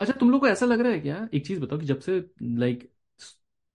[0.00, 1.28] अच्छा तुम लोग को ऐसा लग रहा है क्या?
[1.34, 2.90] एक चीज़ बताओ कि जब से लाइक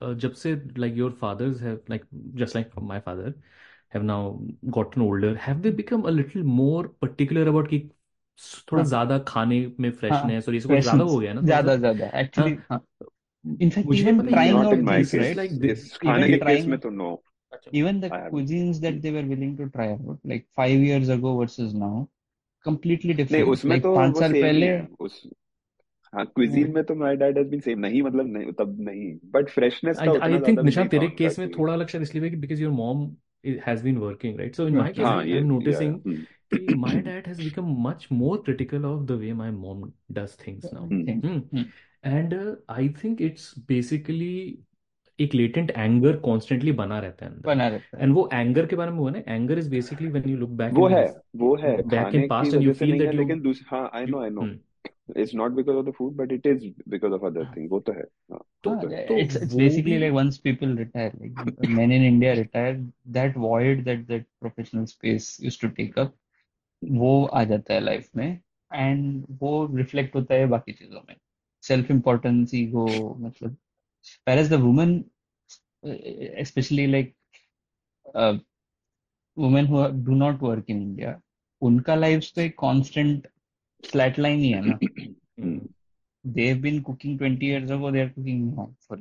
[0.01, 2.05] जब से like your fathers have like
[2.35, 3.33] just like my father
[3.93, 4.31] have now
[4.77, 7.79] gotten older have they become a little more particular about कि
[8.71, 11.35] थोड़ा हाँ। ज़्यादा खाने में हाँ। फ्रेशनेस और ये सब कुछ ज़्यादा हो गया है
[11.35, 11.77] ना थोड़ा ज़्यादा सा?
[11.77, 12.85] ज़्यादा हाँ। एक्चुअली हाँ।
[13.45, 15.97] इनफैक्ट मुझे इवन पता है ये trying not out my it case right like इस
[15.99, 17.09] खाने के केस में तो नो
[17.51, 20.79] अच्छा even the I have cuisines that they were willing to try out like five
[20.81, 22.07] years ago versus now
[22.65, 23.47] completely नहीं different.
[23.53, 25.21] उसमें like तो पाँच वो साल सेम ही पहले है उस
[26.15, 29.49] हाँ क्विजीन में तो my dad has been same नहीं मतलब नहीं तब नहीं बट
[29.49, 31.87] फ्रेशनेस का I उतना think ज़्यादा भी निशान नहीं था तेरे केस में थोड़ा अलग
[31.87, 33.05] शायद इसलिए your mom
[33.43, 34.55] i- has been working right?
[34.55, 37.39] So in my case working I'm हाँ I'm या noticing हम्म। कि my dad has
[37.39, 41.41] become much more critical of the way my mom does things now hmm.
[41.49, 41.65] hmm.
[42.03, 44.57] and uh, I think it's basically
[45.19, 48.75] एक latent anger constantly बना रहता है अंदर। बना रहता है। एंड वो एंगर के
[48.75, 51.55] बारे में हुआ ना anger is basically when you look back वो इन है वो
[51.55, 54.47] है back in past and you feel that लेकिन हाँ I know I know
[55.17, 57.93] it's not because of the food but it is because of other thing वो तो
[57.93, 61.67] है हाँ वो हाँ तो है तो it's it's basically like once people retire like
[61.69, 62.83] men in India retire
[63.17, 66.13] that void that that professional space used to take up
[66.81, 68.27] वो आ जाता है लाइफ में
[68.71, 71.15] एंड वो रिफ्लेक्ट होता है बाकी चीज़ों में
[71.63, 72.85] सेल्फ इम्पोर्टेंस ईगो
[73.21, 73.57] मतलब
[74.27, 74.93] whereas the woman
[76.37, 77.15] especially like
[78.13, 78.37] uh,
[79.37, 81.11] women who are- do not work in India
[81.61, 83.27] उनका लाइफ तो एक कांस्टेंट
[83.83, 84.79] फ्लैट लाइन ही है ना
[85.43, 85.67] हम्म
[86.35, 88.97] have been cooking 20 years ago they are cooking now for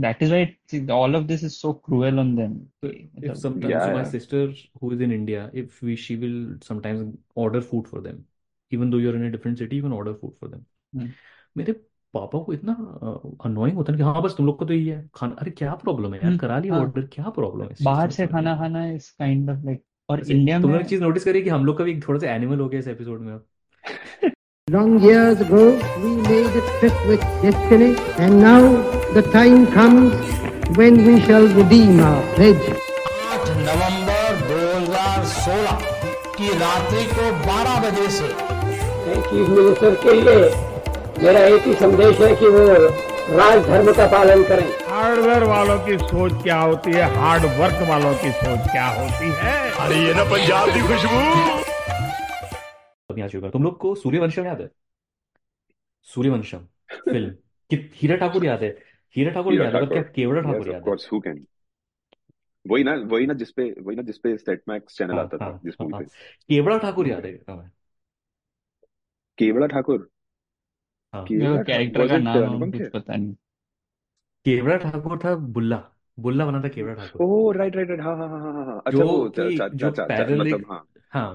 [0.00, 3.36] that is why it, see, all of this is so cruel on them So if
[3.36, 6.58] मतलब sometimes या so my या sister who is in India, if we she will
[6.62, 8.26] sometimes order food for them,
[8.70, 10.66] even though you're in a different city, you can order food for them.
[10.94, 11.14] हम्म,
[11.56, 11.72] मेरे
[12.14, 12.72] पापा को इतना
[13.46, 15.74] annoying होता है कि हाँ बस तुम लोग को तो यही है खाना अरे क्या
[15.84, 18.86] प्रॉब्लम है यार हम्म, करा लिया हाँ ऑर्डर क्या प्रॉब्लम है बाहर से खाना खाना
[18.92, 21.64] इज़ काइंड ऑफ़ लाइक और वैसे इंडिया तुमने में एक चीज़ नोटिस करी कि हम
[21.66, 23.44] लोग का भी थोड़ा सा एनिमल हो गया इस एपिसोड में अब।
[24.74, 25.64] Long years ago,
[26.02, 28.62] we made a trip with destiny, and now
[29.14, 30.14] the time comes
[30.78, 32.66] when we shall redeem our pledge.
[33.34, 35.84] 8 नवंबर 2016
[36.38, 38.28] की रात्रि को 12 बजे से।
[39.28, 40.50] चीफ मिनिस्टर के लिए
[41.22, 42.66] मेरा एक ही संदेश है कि वो
[43.30, 47.02] राज धर्म का पालन करें। हार्डवेयर वालों की सोच क्या होती है?
[47.02, 49.70] हार्ड वर्क वालों की सोच क्या होती है?
[49.70, 51.18] अरे ये ना पंजाब की खुशबू।
[53.10, 54.70] अभी आ चुका। तुम लोग को सूर्यवंशम याद है?
[56.02, 56.58] सूर्यवंशम
[56.92, 57.30] फ़िल्म।
[57.70, 58.78] कि हीरा ठाकुर याद है?
[59.16, 60.92] हीरा ठाकुर याद है क्या केवड़ा ठाकुर याद है?
[61.12, 61.22] हु
[62.72, 65.60] वही ना वही ना जिसपे वही ना जिसपे सेट मैक्स चैनल हाँ आता हाँ था
[65.64, 67.32] जिस हाँ मूवी हाँ। पे। केवड़ा ठाकुर याद है।
[69.38, 70.08] केवड़ा ठाकुर?
[71.12, 73.34] हाँ। केवड़ा ठाकुर कैरेक्टर का नाम अनुपम कुछ खेर पता नहीं।
[74.46, 75.82] केवड़ा ठाकुर था बुल्ला।
[76.18, 77.22] बुल्ला बना था Kevda Thakur.
[77.22, 79.48] Oh right right right हाँ हाँ हाँ हाँ हाँ हाँ। अच्छा जो वो चा, कि
[79.50, 81.28] चा, जो चा, चा, चा, पैरेलल मतलब एक हाँ। हाँ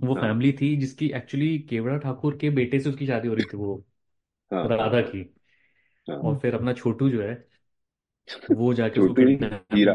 [0.00, 3.44] वो हाँ। फैमिली थी जिसकी एक्चुअली केवड़ा ठाकुर के बेटे से उसकी शादी हो रही
[3.44, 3.76] थी वो
[4.50, 5.24] हाँ। हाँ राधा की।
[6.08, 7.34] हाँ। और फिर अपना छोटू जो है
[8.50, 9.94] वो जाके उसको छोटू नहीं किडनैप हीरा।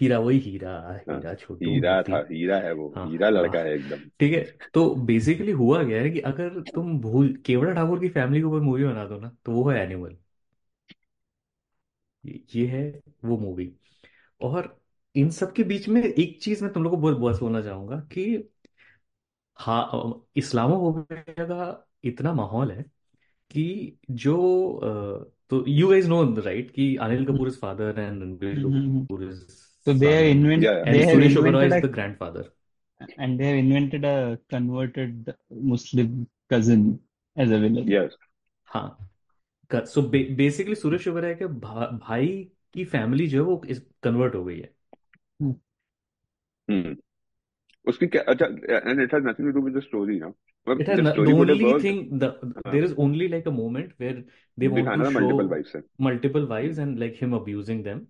[0.00, 3.60] हीरा वही हीरा हाँ हीरा छोटू हीरा था हीरा है वो हाँ हीरा लड़का हाँ
[3.60, 4.40] है एकदम। ठीक है
[4.74, 8.60] तो बेसिकली हुआ क्या है कि अगर तुम भूल केवड़ा ठाकुर की फैमिली के ऊपर
[8.62, 10.16] मूवी बना दो ना तो वो है एनिमल
[12.24, 12.82] ये ये है
[13.24, 13.72] वो मूवी
[14.40, 14.76] और
[15.14, 18.00] इन सब के बीच में एक चीज़ मैं तुम लोग को बहुत बहुत बोलना चाहूँगा
[18.12, 18.26] कि
[19.58, 22.82] हाँ इस्लामोफोबिया का इतना माहौल है
[23.50, 24.36] कि जो
[24.74, 29.44] अ, तो यू गाइस नो राइट कि Anil Kapoor is father and Ranbir Kapoor is
[29.86, 30.62] So they have invented.
[30.62, 30.92] Yeah, yeah.
[30.92, 32.46] They have invented a, the grandfather.
[33.16, 37.00] And they have invented a converted Muslim cousin
[37.36, 37.88] as a villain.
[37.88, 38.12] Yes.
[38.74, 38.96] हाँ
[39.86, 42.26] So basically Suresh Oberoi के भा, भाई
[42.74, 44.70] की family जो है वो इस convert हो गई है
[45.42, 46.96] हम्म
[47.88, 50.20] उसकी क्या अच्छा and it has nothing to do with the story
[50.72, 53.92] It has the, the only worked, thing the, uh, there is only like a moment
[53.96, 54.16] where
[54.62, 55.28] they want to show
[56.06, 58.02] multiple wives and like him abusing them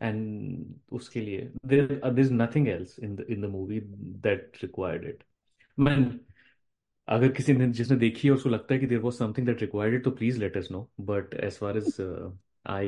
[0.00, 3.80] and उसके लिए there uh, there's nothing else in the in the movie
[4.26, 5.22] that required it
[5.78, 6.08] man
[7.08, 9.94] अगर किसी ने जिसने देखी है उसको लगता है कि there was something that required
[9.98, 12.30] it तो please let us know but as far as uh,
[12.66, 12.82] I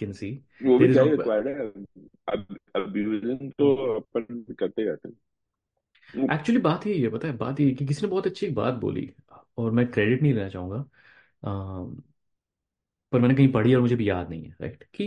[0.00, 0.32] can see
[0.64, 1.68] वो भी there is क्या ही no रिक्वायर्ड है
[2.28, 5.16] अब अब्यूजिंग तो अपन करते रहते हैं
[6.32, 8.54] एक्चुअली बात यही है पता है बात यही है कि किसी ने बहुत अच्छी एक
[8.54, 9.10] बात बोली
[9.58, 10.84] और मैं क्रेडिट नहीं लेना चाहूँगा
[13.12, 15.06] पर मैंने कहीं पढ़ी और मुझे भी याद नहीं है राइट कि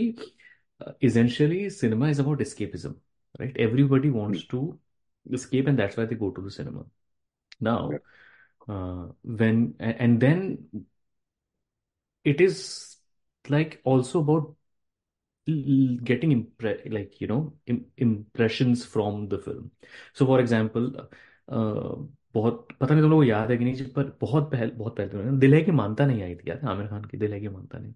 [1.02, 2.94] essentially cinema is about escapism
[3.40, 4.78] right everybody wants to
[5.32, 6.84] escape and that's why they go to the cinema
[7.60, 8.00] now
[8.68, 10.68] uh, when and then
[12.24, 12.96] it is
[13.48, 14.54] like also about
[16.04, 19.70] getting impre- like you know im- impressions from the film
[20.12, 20.86] so for example
[21.48, 21.96] uh,
[22.34, 25.38] बहुत पता नहीं तुम लोगों को याद है कि नहीं पर बहुत पहले बहुत पहले
[25.40, 27.48] दिल है कि मानता नहीं आई थी याद है आमिर खान की दिल है कि
[27.48, 27.94] मानता नहीं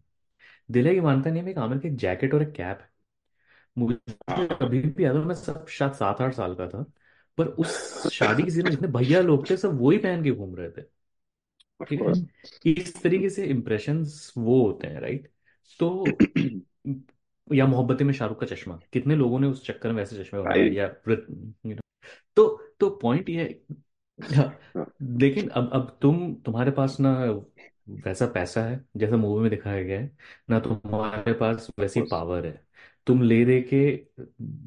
[0.71, 2.91] दिल है कि मानता नहीं में एक आमिर की एक जैकेट और एक कैप है।
[3.77, 6.85] मुझे अभी भी याद है मैं सब शायद सात आठ साल का था
[7.39, 10.57] पर उस शादी की सीज़न में जितने भैया लोग थे सब वही पहन के घूम
[10.57, 10.83] रहे थे।
[11.89, 12.15] ठीक है?
[12.73, 15.33] इस तरीके से इम्प्रेशंस वो होते हैं राइट
[15.81, 16.23] तो
[17.55, 20.69] या मोहब्बतें में शाहरुख का चश्मा कितने लोगों ने उस चक्कर में वैसे चश्मे बनाए
[20.69, 21.81] या यू नो
[22.37, 22.49] तो
[22.81, 24.59] तो पॉइंट ये है।
[25.03, 27.15] लेकिन अब अब तुम तुम्हारे पास ना
[27.89, 30.17] वैसा पैसा है जैसा मूवी में दिखाया गया है।
[30.51, 32.65] ना तुम्हारे पास वैसी पावर है।
[33.07, 33.81] तुम ले दे के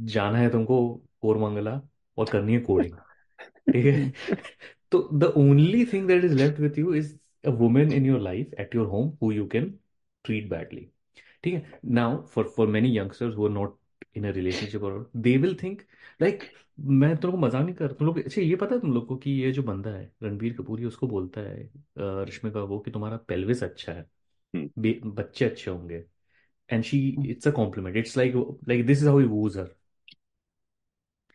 [0.05, 0.77] जाना है तुमको
[1.21, 1.81] कोरमंगला
[2.17, 2.97] और करनी है कोडिंग
[3.73, 4.11] ठीक है?
[4.91, 7.15] तो the only thing that is left with you is
[7.45, 9.69] a women in your life at your home who you can
[10.25, 10.89] treat badly
[11.43, 11.79] ठीक है?
[11.85, 13.77] Now for for many youngsters who are not
[14.17, 15.81] in a relationship और they will think
[16.21, 16.43] like
[16.77, 19.15] मैं तुम लोग मज़ाक नहीं कर तुम लोग अच्छा ये पता है तुम लोग को
[19.17, 21.69] कि ये जो बंदा है रणबीर कपूर ही उसको बोलता है
[22.25, 24.05] रश्मिका वो कि तुम्हारा पेल्विस अच्छा है
[24.53, 24.69] हम्म।
[25.05, 26.03] बच्चे अच्छे होंगे।
[26.69, 28.35] And she it's a compliment it's like
[28.69, 29.75] like this is how he woos her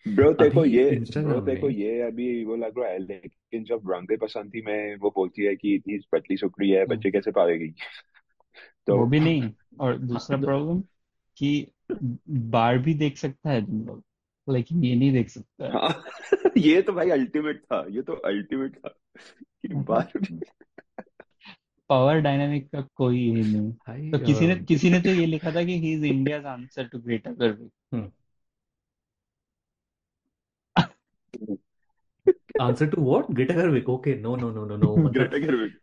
[0.06, 0.82] bro देखो अभी ये
[1.16, 4.62] ब्रो इंस्टाग्राम देखो में ये अभी वो लग रहा है लेकिन जब रंग दे बसंती
[4.62, 7.72] में वो बोलती है कि इतनी पतली सुकड़ी है हम्म, बच्चे कैसे पालेगी?
[8.86, 10.80] तो वो तो भी नहीं और हाँ दूसरा तो प्रॉब्लम
[11.36, 11.72] कि
[12.50, 14.02] बार भी देख सकता है तुम लोग।
[14.48, 16.04] लेकिन ये नहीं देख सकता है हाँ।
[16.56, 18.88] ये तो भाई अल्टीमेट था ये तो अल्टीमेट था।
[19.62, 20.12] कि बार
[21.88, 25.64] पावर डायनामिक का कोई ये नहीं। तो किसी ने किसी ने तो ये लिखा था
[25.64, 28.10] कि he is India's answer to Greta Gerwig
[32.60, 35.78] answer to what Greta Gerwig okay no no no no no मतलब ग्रेटा गर्विक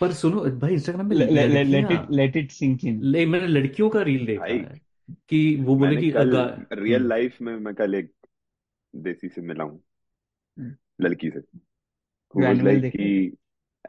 [0.00, 4.02] पर सुनो भाई इंस्टाग्राम में let it let it sink in ले मैंने लड़कियों का
[4.02, 4.89] रील देखा है।
[5.28, 8.12] कि वो बोले मैंने कि कल अगा रियल हम्म। लाइफ में मैं कल एक
[8.96, 9.82] देसी से मिला हूँ
[11.00, 11.38] लड़की से।
[12.34, 12.98] हु वाज एनिमल लाइक देखे?
[12.98, 13.36] कि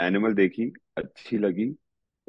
[0.01, 1.75] एनिमल देखी अच्छी लगी।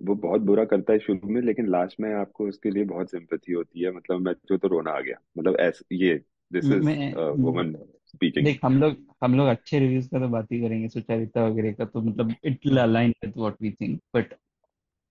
[0.02, 3.52] वो बहुत बुरा करता है शुरू में लेकिन लास्ट में आपको उसके लिए बहुत सिंपैथी
[3.52, 6.22] होती है। मतलब मैं जो तो रोना आ गया। मतलब ऐसे ये
[6.52, 10.52] दिस इज़ मैं- वुमन स्पीकिंग देख हम लोग हम लोग अच्छे रिव्यूज़ का तो बात
[10.52, 14.34] ही करेंगे सुचारिता वगैरह का तो मतलब it will align with what we think but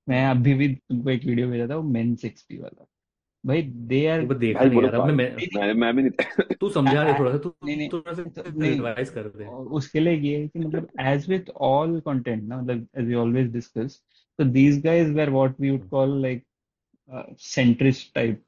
[0.09, 2.85] मैं अभी भी तुमको एक वीडियो भेजा था वो मेन सिक्सटी वाला।
[3.45, 7.03] भाई दे आर वो देखा नहीं यार अब मैं मैं मैं भी नहीं तू समझा
[7.03, 10.13] दे थोड़ा सा तू नहीं नहीं थोड़ा सा तो नहीं रिवाइज कर दे उसके लिए
[10.13, 14.03] ये है कि मतलब एज विथ ऑल कंटेंट ना मतलब एज वी ऑलवेज डिस्कस
[14.37, 16.45] तो these guys were what we would call like
[17.39, 18.45] centrist type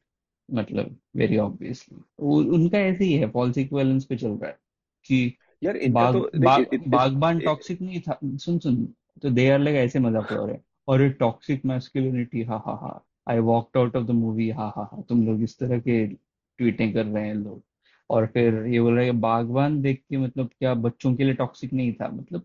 [0.51, 4.59] मतलब वेरी ऑब्वियसली उनका ऐसे ही है फॉल्स इक्विवेलेंस पे चल रहा है
[5.05, 9.58] कि यार इनका बाग तो बाग बागबान टॉक्सिक नहीं था। सुन सुन तो दे आर
[9.58, 13.78] लाइक ऐसे मज़ाक उड़ा रहे हैं। और ये टॉक्सिक मैस्कुलिनिटी हा हा हा। I walked
[13.78, 17.26] out of the movie हा हा हा। तुम लोग इस तरह के ट्वीटें कर रहे
[17.26, 17.62] हैं लोग।
[18.10, 21.72] और फिर ये बोल रहे हैं बागबान देख के मतलब क्या बच्चों के लिए टॉक्सिक
[21.72, 22.08] नहीं था?
[22.08, 22.40] मतलब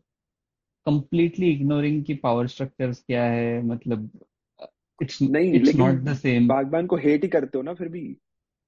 [0.85, 3.61] कंप्लीटली इग्नोरिंग कि पावर स्ट्रक्चर्स क्या है?
[3.65, 4.09] मतलब
[5.01, 8.01] इट्स नहीं it's not the same Baghban को हेट ही करते हो ना फिर भी।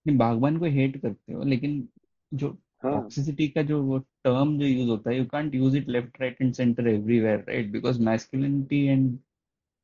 [0.08, 1.88] नहीं बागबान को हेट करते हो लेकिन
[2.34, 5.90] जो हाँ टॉक्सिसिटी का जो वो टर्म जो यूज़ होता है you can't use it
[5.90, 9.18] left right and centre everywhere right because masculinity and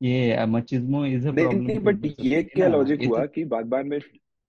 [0.00, 3.98] ये machismo is a problem but ये क्या लॉजिक हुआ कि बागबान में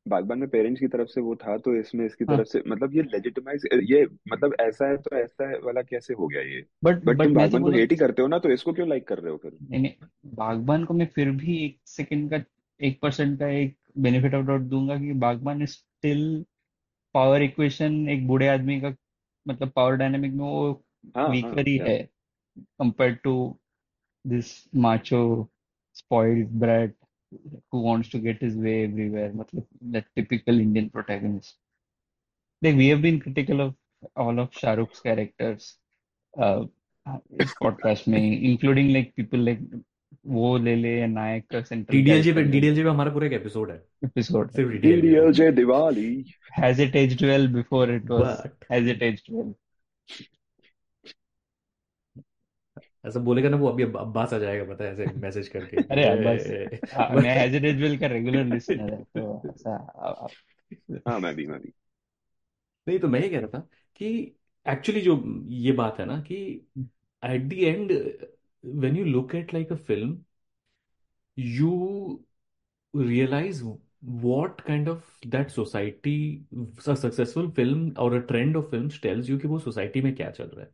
[0.06, 2.96] बागबान में पेरेंट्स की तरफ़ से वो था तो इसमें इसकी हाँ। तरफ़ से मतलब
[2.96, 6.66] ये लेजिटिमाइज ये मतलब ऐसा है तो ऐसा है वाला कैसे हो गया ये?
[6.84, 8.88] बट बट तुम मैं तो बागबान को हेट ही करते हो ना तो इसको क्यों
[8.89, 9.51] लाइक कर रहे हो फिर?
[9.62, 12.44] नहीं नहीं बागबान को मैं फिर भी एक सेकंड का
[12.80, 16.46] एक परसेंट का एक बेनिफिट ऑफ़ डाउट दूँगा कि Baghban is still
[17.14, 18.95] power equation एक बूढ़े आदमी का
[19.49, 20.85] मतलब पावर डायनामिक में वो
[21.17, 21.99] हाँ हाँ वीकर ही या है
[22.81, 23.35] compare to
[24.25, 25.49] this macho
[25.93, 26.90] spoiled brat
[27.71, 31.57] who wants to get his way everywhere मतलब that typical Indian protagonist
[32.62, 33.75] like we have been critical of
[34.17, 35.76] all of Shah Rukh's characters
[36.35, 36.67] uh,
[37.40, 39.61] इस podcast में including like people like
[40.25, 43.72] वो ले ले या नायक का central DDLJ पे DDLJ पे हमारा पूरा एक एपिसोड
[43.72, 46.25] है। एपिसोड सिर्फ़ DDLJ Diwali
[46.80, 48.39] it aged well before it was?
[48.39, 49.53] But has it aged well?
[53.06, 56.48] ऐसा बोलेगा ना वो अभी अब्बास आ जाएगा पता है ऐसे मैसेज करके। अरे अब्बास
[56.94, 59.77] हाँ, मैं has it aged well का रेगुलर लिसनर है तो ऐसा
[61.08, 61.74] हाँ मैं भी मैं भी।
[62.88, 63.60] नहीं तो मैं ये कह रहा था
[63.96, 64.08] कि
[64.65, 66.36] एक्चुअली जो ये बात है ना कि
[67.24, 67.92] at the end
[68.64, 70.25] When you look at like a film
[71.40, 72.25] you
[72.95, 73.62] realize
[74.00, 76.43] what kind of that society
[76.87, 80.31] a successful film or a trend of films tells you कि वो सोसाइटी में क्या
[80.31, 80.71] चल रहा है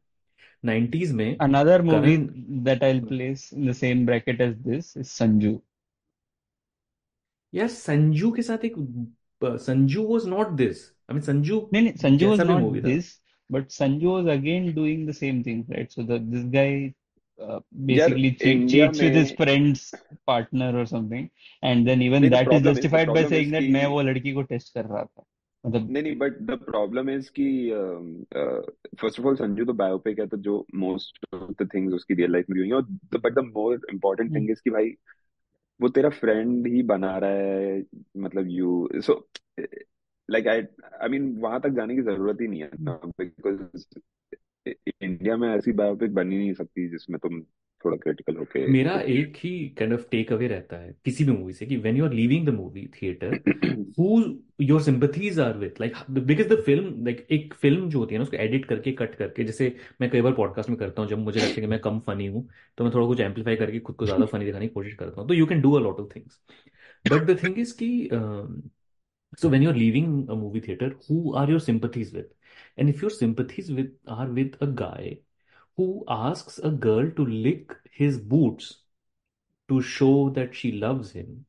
[0.64, 5.12] नाइन्टीज में Another movie Karan that I'll place in the same bracket as this is
[5.21, 5.61] Sanju.
[7.54, 8.75] यार संजू के साथ एक
[9.45, 12.81] Sanju was not this I mean Sanju No, no, Sanju was कैसा भी not मूवी
[12.81, 13.11] था this,
[13.50, 15.66] but Sanju was again doing the same thing,
[17.41, 19.93] uh, basically che cheats with his friend's
[20.25, 21.29] partner or something,
[21.63, 24.86] and then even that is justified by saying that मैं वो लड़की को test कर
[24.86, 25.25] रहा था।
[25.65, 27.72] मतलब नहीं नहीं बट द प्रॉब्लम इज़ कि
[29.00, 32.31] फ़र्स्ट ऑफ़ ऑल संजू तो बायोपिक है तो जो मोस्ट ऑफ़ द थिंग्स उसकी रियल
[32.31, 32.81] लाइफ में हुई और
[33.17, 34.93] but the more important thing is कि भाई
[35.81, 37.84] वो तेरा फ्रेंड ही बना रहा है
[38.17, 39.29] मतलब you so
[40.29, 40.62] like I
[41.03, 43.84] I mean वहाँ तक जाने की ज़रूरत ही नहीं है ना बिकॉज़
[44.66, 47.42] इंडिया में ऐसी बायोपिक बन ही नहीं सकती जिसमें तुम
[47.86, 51.54] थोड़ा क्रिटिकल होके मेरा एक ही काइंड ऑफ़ टेक अवे रहता है किसी भी मूवी
[51.54, 53.34] से कि when you are leaving the movie theatre
[54.00, 54.20] who
[54.62, 58.24] your sympathies are with like because the film like एक फ़िल्म जो होती है ना
[58.24, 61.39] उसको एडिट करके कट करके जैसे मैं कई बार पॉडकास्ट में करता हूँ जब मुझे
[61.39, 62.48] लगता है कि मैं कम फनी हूँ
[62.78, 65.28] तो मैं थोड़ा कुछ एम्पलीफाई करके खुद को ज़्यादा फनी दिखाने की कोशिश करता हूँ।
[65.28, 66.39] तो you can do a lot of things
[67.06, 68.10] but the thing is कि
[69.34, 72.28] so when you're leaving a movie theatre who are your sympathies with?
[72.76, 75.19] and if your sympathies with are with a guy
[75.76, 78.83] who asks a girl to lick his boots
[79.69, 81.47] to show that she loves him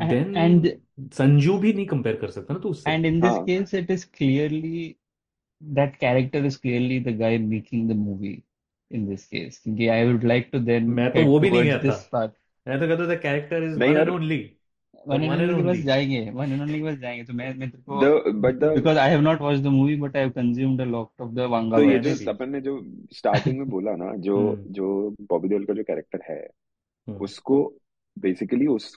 [0.00, 0.80] and then and
[1.18, 3.90] Sanju भी नहीं compare कर सकता ना तो उससे and in this हाँ case it
[3.90, 4.98] is clearly
[5.60, 8.36] that character is clearly the guy making the movie
[8.90, 11.62] in this case क्योंकि I would like to then मैं तो head वो भी नहीं
[11.62, 12.36] towards गया this था part
[12.68, 14.38] मैं तो कहता था कैरेक्टर इज नहीं वन एंड यार ओनली
[15.07, 17.69] one and only के पास जाएँगे वन एंड ओनली के पास जाएँगे। तो मैं मैं
[17.69, 20.81] तेरे को but the because I have not watched the movie but I have consumed
[20.81, 22.79] a lot of the Vanga तो ये जो सपन ने जो
[23.13, 27.61] स्टार्टिंग में बोला ना जो हम्म। जो बॉबी देओल का जो कैरेक्टर है हम्म। उसको
[28.17, 28.95] बेसिकली उस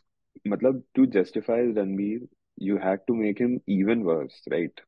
[0.49, 2.27] मतलब to justify Ranbir
[2.63, 4.81] you had to make him even worse right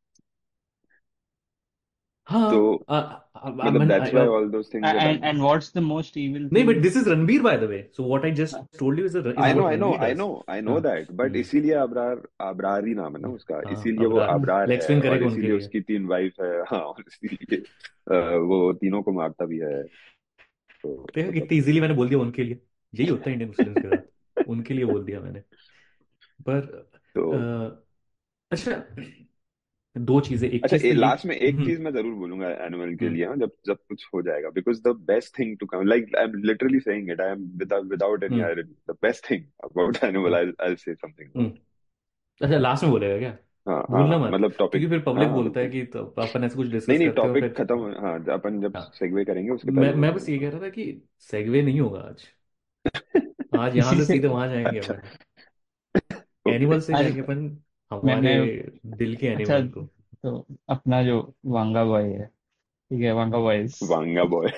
[2.26, 2.58] हाँ तो
[3.46, 3.82] मतलब
[4.90, 8.04] and and what's the most evil नहीं but this is Ranbir by the way so
[8.04, 10.18] what I just told you is is I know what I know Ranbir I does
[10.18, 13.72] know I know हाँ। That but इसीलिए अबरार अबरार ही नाम है ना उसका। हाँ
[13.72, 16.80] इसीलिए वो अबरार अबरार लेग है करेगा उनके इसीलिए लिए। उसकी तीन वाइफ है। हाँ
[16.80, 17.58] और इसीलिए
[18.46, 22.58] वो तीनों को मारता भी है। तो देखा कितनी इजीली मैंने बोल दिया उनके लिए।
[22.92, 25.40] यही होता है इंडियन मुस्लिम्स के साथ। उनके लिए बोल दिया मैंने।
[26.48, 26.60] पर
[27.16, 27.30] तो
[28.50, 28.72] अच्छा
[29.96, 33.04] दो चीज़ें एक अच्छा चीज़ लास्ट में एक हम्म। चीज़ मैं ज़रूर बोलूँगा एनिमल के
[33.04, 36.16] हम्म। लिए हाँ, जब जब कुछ हो जाएगा because the best thing to come like
[36.18, 39.96] I am literally saying it I am without without any irony the best thing about
[40.04, 41.50] Animal I I say something.
[42.40, 43.36] अच्छा लास्ट में बोलेगा क्या?
[43.66, 46.04] हाँ हाँ भूलना हाँ मत मतलब टॉपिक क्योंकि फिर पब्लिक हाँ बोलता है कि तो
[46.22, 49.72] अपन ऐसे कुछ डिस्कस नहीं करते टॉपिक खत्म हाँ अपन जब हाँ। सेगवे करेंगे उसके
[49.72, 52.26] मैं मैं बस ये कह रहा था कि सेगवे नहीं होगा आज।
[53.58, 57.46] आज यहाँ से सीधे वहाँ जाएँगे अच्छा। अपन। एनिमल से जाएँगे अपन।
[57.92, 59.80] मैं हमारे दिल के अच्छा एनिमल को।
[60.22, 62.26] तो अपना जो वांगा बॉय है
[62.90, 64.48] ठीक है Vanga boys Vanga boy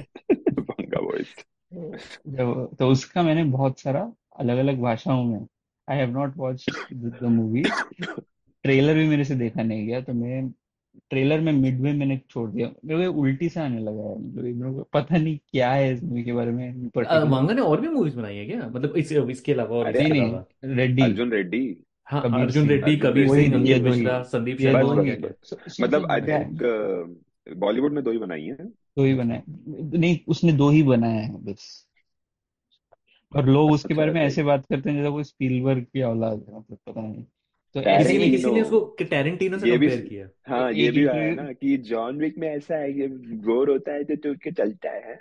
[0.59, 1.35] Vanga boys
[2.29, 5.47] जब तो उसका मैंने बहुत सारा अलग अलग भाषाओं में
[5.89, 10.49] I have not watched the movie trailer भी मेरे से देखा नहीं गया तो मैं
[11.11, 14.73] ट्रेलर में मिडवे मैंने छोड़ दिया। मेरे को उल्टी से आने लगा है मतलब मेरे
[14.75, 17.89] को पता नहीं क्या है इस मूवी के बारे में पर्टिकुलर मांगा ने और भी
[17.89, 18.69] मूवीज़ बनाई है क्या?
[18.69, 21.61] मतलब इस इसके अलावा और अरे इसके नहीं अलावा। नहीं रेड्डी अर्जुन रेड्डी
[22.09, 24.83] हाँ कबीर अर्जुन रेड्डी कबीर सिंह अंकित मिश्रा संदीप शर्मा
[25.43, 26.63] सो मतलब आई थिंक
[27.57, 31.45] बॉलीवुड में दो ही बनाई है। दो ही बनाए। नहीं उसने दो ही बनाए हैं
[31.45, 31.87] बस।
[33.33, 36.45] और लोग उसके अच्छा बारे में ऐसे बात करते हैं जैसे वो स्पीलबर्ग की औलाद
[36.49, 37.25] है मतलब पता नहीं।
[37.75, 41.07] तो ऐसे किसी ने ही किसी ने उसको टैरेंटिनो से कंपेयर किया। हाँ ये भी
[41.07, 43.09] आया ना कि जॉन विक में ऐसा है कि
[43.45, 45.19] गोर होता है तो टूट के चलता है।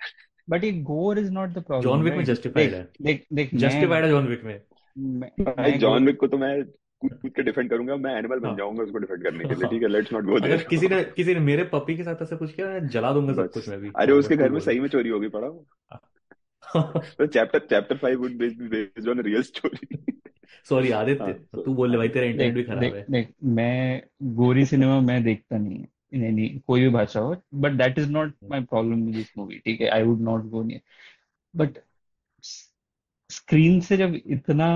[0.50, 4.04] बट ये gore is not the problem John Wick में जस्टिफाइड है। देख देख जस्टिफाइड
[4.04, 4.62] है जॉन विक में।
[4.96, 6.64] मैं, जॉन विक को तो मैं
[7.02, 9.64] कूद कूद के डिफेंड करूँगा मैं एनिमल बन हाँ। जाऊँगा उसको डिफेंड करने के लिए
[9.64, 9.88] हाँ। ठीक है?
[9.88, 12.68] लेट्स नॉट गो देयर किसी ने किसी ने मेरे पपी के साथ ऐसा कुछ किया
[12.68, 15.28] मैं जला दूँगा सब कुछ मैं भी। अरे उसके घर में सही में चोरी होगी
[15.28, 15.50] पड़ा
[16.78, 19.98] तो chapter chapter five would based on real story
[20.70, 24.02] sorry Aditya तो तू बोल ले भाई तेरा इंटरनेट भी खराब है। देख मैं
[24.36, 28.12] गोरी सिनेमा मैं देखता नहीं है इन एनी कोई भी भाषा हो but that is
[28.12, 29.88] not my problem with this movie ठीक है?
[29.90, 30.82] I would not go near
[31.56, 31.78] but
[33.36, 34.68] screen से जब इतना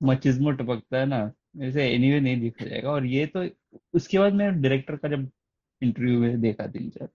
[0.00, 3.46] मचिज्मो टपकता है ना मेरे से एनीवे नहीं देखा जाएगा। और ये तो
[3.94, 5.28] उसके बाद मैं डायरेक्टर का जब
[5.82, 7.08] इंटरव्यू में देखा तीन चार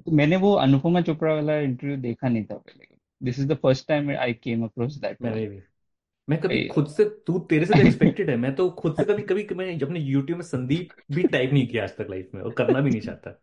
[0.00, 2.86] तो मैंने वो अनुपमा चोपड़ा वाला इंटरव्यू देखा नहीं था पहले।
[3.22, 5.22] This is the first time I came across that
[6.28, 9.22] मैं कभी खुद से तू तेरे से तो एक्सपेक्टेड है। मैं तो खुद से कभी
[9.22, 12.52] कभी मैं अपने यूट्यूब में संदीप भी टाइप नहीं किया आज तक लाइफ में और
[12.52, 13.40] करना भी नहीं चाहता।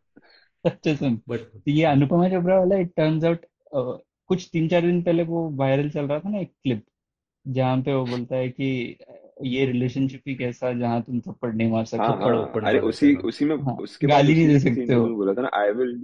[0.65, 3.45] अच्छा सुन। बट तो ये अनुपमा चोपड़ा वाला इट टर्न्स आउट
[4.31, 6.85] कुछ तीन चार दिन पहले वो वायरल चल रहा था ना एक क्लिप
[7.45, 8.65] जहाँ पे वो बोलता है कि
[9.45, 12.67] ये रिलेशनशिप ही कैसा जहाँ तुम थप्पड़ नहीं मार हाँ सकते थप्पड़ हाँ वप्पड़ नहीं
[12.67, 15.41] अरे मार उसी हाँ उसी में हाँ उसके गाली नहीं दे सकते हो। बोला था
[15.41, 15.95] ना आई विल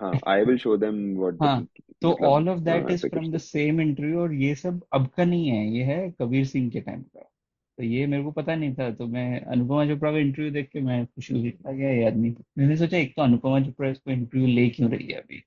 [0.00, 1.66] हाँ I will show them what हाँ
[2.02, 5.24] तो ऑल ऑफ़ हाँ that is from the same interview और ये सब अब का
[5.24, 8.74] नहीं है ये है कबीर सिंह के टाइम का। तो ये मेरे को पता नहीं
[8.74, 12.06] था तो मैं अनुपमा चोपड़ा का इंटरव्यू देख के मैं खुशी हुई था क्या ये
[12.06, 15.42] आदमी मैंने सोचा एक तो अनुपमा चोपड़ा इसको इंटरव्यू ले क्यों रही है अभी?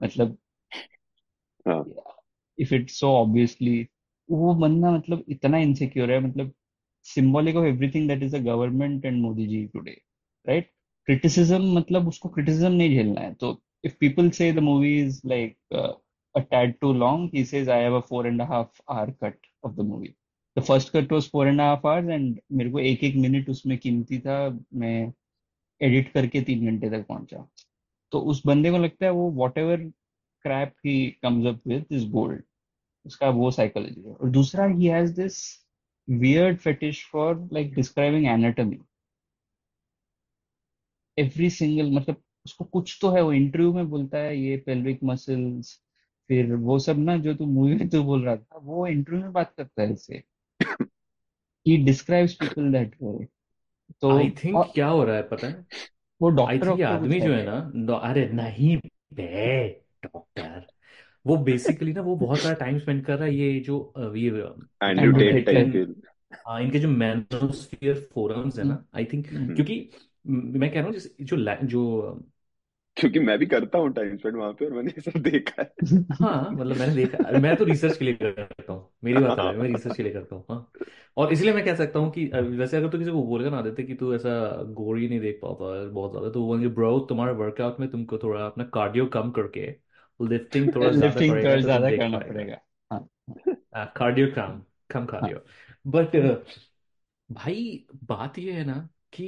[0.00, 0.41] मतलब हाँ
[1.68, 3.80] इफ़ इट्स सो ऑब्वियसली
[4.30, 6.52] वो बंदा मतलब इतना इनसिक्योर है मतलब
[7.14, 10.00] symbolic of everything that is the government and Modi ji today
[10.48, 10.70] right
[11.06, 15.94] criticism मतलब उसको क्रिटिसिज्म नहीं झेलना है। तो the movie is like uh,
[16.34, 19.34] a tad too long, he says I have a four and a half hour cut
[19.64, 20.14] of the movie.
[20.56, 23.48] The first cut was four and a half hours and मेरे को एक एक minute
[23.50, 24.36] उसमें कीमती था
[24.82, 25.12] मैं
[25.80, 27.46] edit करके तीन घंटे तक पहुँचा।
[28.12, 29.90] तो उस बंदे को लगता है वो whatever
[30.44, 32.42] crap he comes up with is gold
[33.06, 35.38] उसका वो साइकोलॉजी है। और दूसरा he has this
[36.08, 38.78] weird fetish for like describing anatomy
[41.18, 45.78] every single मतलब उसको कुछ तो है वो इंटरव्यू में बोलता है ये पेल्विक मसल्स
[46.28, 49.32] फिर वो सब ना जो तू मूवी में तू बोल रहा था वो इंटरव्यू में
[49.32, 50.22] बात करता है इससे।
[51.66, 53.26] He describes people that way
[54.00, 55.66] तो आई थिंक क्या हो रहा है पता है?
[56.20, 58.76] वो डॉक्टर आदमी जो है। ना अरे नहीं
[59.14, 60.66] बे। डॉक्टर।
[61.24, 64.30] वो बेसिकली ना वो बहुत सारा टाइम स्पेंड कर रहा है ये जो अ, ये
[64.82, 65.78] एंड्रू टेट टाइप के
[66.46, 69.80] हाँ इनके जो मैनोस्फीयर फोरम्स है ना आई थिंक हम्म, क्योंकि
[70.26, 71.82] म- मैं कह रहा हूँ जिस- जो ला- जो
[72.96, 75.74] क्योंकि मैं भी करता हूँ टाइम स्पेंड वहाँ पे और मैंने ये सब देखा है।
[76.12, 79.58] हाँ मतलब मैंने देखा मैं तो रिसर्च के लिए करता हूँ मेरी बात अलग है
[79.58, 80.72] मैं रिसर्च के लिए करता हूँ हाँ।
[81.16, 83.60] और इसलिए मैं कह सकता हूँ कि अ, वैसे अगर तो किसी को बोलेगा ना
[83.62, 84.30] देते कि तू ऐसा
[84.72, 88.18] गोरी नहीं देख पाता है बहुत ज़्यादा तो वो बोलेंगे ब्रो तुम्हारे वर्कआउट में तुमको
[88.18, 89.66] थोड़ा अपना कार्डियो कम करके
[90.20, 93.08] लिफ्टिंग थोड़ा ज़्यादा लिफ्टिंग थोड़ा ज़्यादा करना पड़ेगा हाँ।
[93.96, 95.44] कार्डियो कम कम कार्डियो
[95.88, 96.16] बट
[97.30, 98.74] भाई बात ये है ना
[99.12, 99.26] कि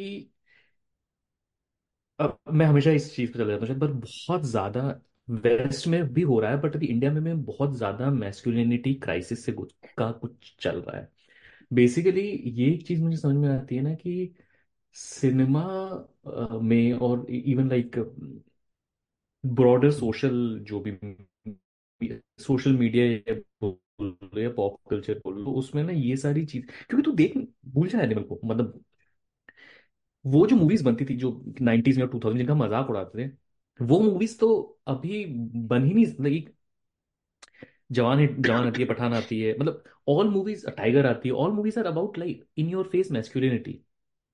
[2.19, 4.81] अब मैं हमेशा इस चीज़ पे चले जाता हूँ पर बहुत ज़्यादा
[5.29, 9.45] वेस्ट में भी हो रहा है बट अभी इंडिया में में बहुत ज़्यादा मैस्कुलिनिटी क्राइसिस
[9.45, 11.09] से कुछ का कुछ चल रहा है।
[11.73, 12.23] बेसिकली
[12.53, 14.35] ये एक चीज़ मुझे समझ में आती है ना कि
[14.97, 15.65] सिनेमा
[16.61, 17.97] में और इवन लाइक
[19.45, 20.93] ब्रॉडर सोशल जो भी
[22.41, 27.03] सोशल मीडिया या बोल या पॉप कल्चर बोल लो उसमें ना ये सारी चीज़, क्योंकि
[27.03, 28.83] तू देख, भूल जा एनिमल को मतलब
[30.25, 31.31] वो जो मूवीज़ बनती थी, जो
[31.63, 33.31] 90s में और 2000 जिनका मज़ाक उड़ाते थे,
[33.81, 34.49] वो मूवीज़ तो
[34.89, 36.55] अभी बन ही नहीं मतलब एक
[37.93, 41.79] जवान जवान आती है, पठान आती है मतलब ऑल मूवीज़ टाइगर आती है all movies
[41.79, 43.81] are about like in your face masculinity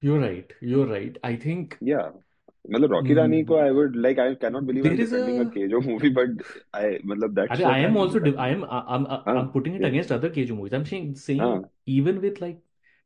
[0.00, 2.10] you're right you're right I think yeah.
[2.72, 5.46] मतलब रॉकी रानी को I would like I cannot believe I'm there is defending a
[5.46, 8.48] a Kejo movie, but I मतलब that's अरे I what am I'm also div- I
[8.48, 8.56] defending.
[8.56, 11.48] am I'm I'm हाँ, I'm putting it yeah, against other Keiju movies I'm saying saying
[11.48, 12.60] हाँ, even with like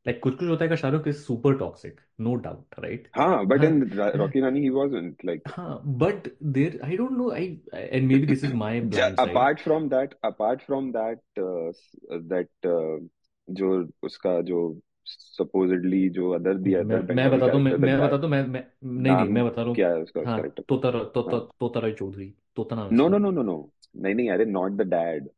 [0.09, 1.99] like कुछ कुछ होता है का Shahrukh is super toxic
[2.29, 6.27] no doubt right हाँ, but हाँ in Ra- Rocky Rani he wasn't like हाँ but
[6.39, 9.89] there I don't know I and maybe this is my Ja- blind side apart from
[9.89, 11.95] that apart from that uh, s-
[12.31, 12.97] that uh,
[13.59, 13.69] जो
[14.03, 14.59] उसका जो
[15.06, 19.16] supposedly जो other the मैं मैं बता दूँ मैं मैं बता दूँ मैं मैं नहीं
[19.16, 21.48] नहीं मैं बता रहा हूँ क्या है उसका उस हाँ कैरेक्टर का तोता तोता हाँ।
[21.60, 23.56] तोता राय चौधरी तोता नाम है no no no no no
[23.96, 25.28] नहीं नहीं अरे नॉट द डैड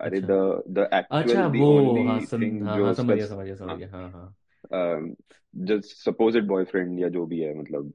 [0.00, 0.38] अरे अच्छा। द
[0.70, 3.54] द अच्छा एक्चुअल द वो ओनली हाँ थिंग हाँ जो हाँ समझ गया समझ गया
[3.56, 4.34] समझ हाँ। गया हाँ हाँ।
[5.54, 7.92] जो सपोज्ड बॉयफ्रेंड या जो भी है मतलब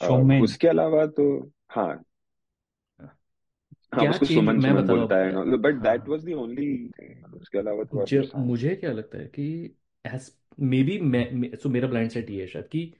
[0.00, 1.28] शोमेन उसके अलावा तो
[1.70, 2.04] हाँ।
[3.92, 6.08] हाँ क्या उसको चेंज सुमन मैं सुमन बता रहा बोलता है हूँ बट दैट हाँ।
[6.08, 6.70] वाज द ओनली
[7.34, 9.44] उसके अलावा तो मुझे others हाँ मुझे क्या लगता है कि
[10.04, 12.92] एस मे बी मैं सो मेरा ब्लाइंड सेट ये है शायद कि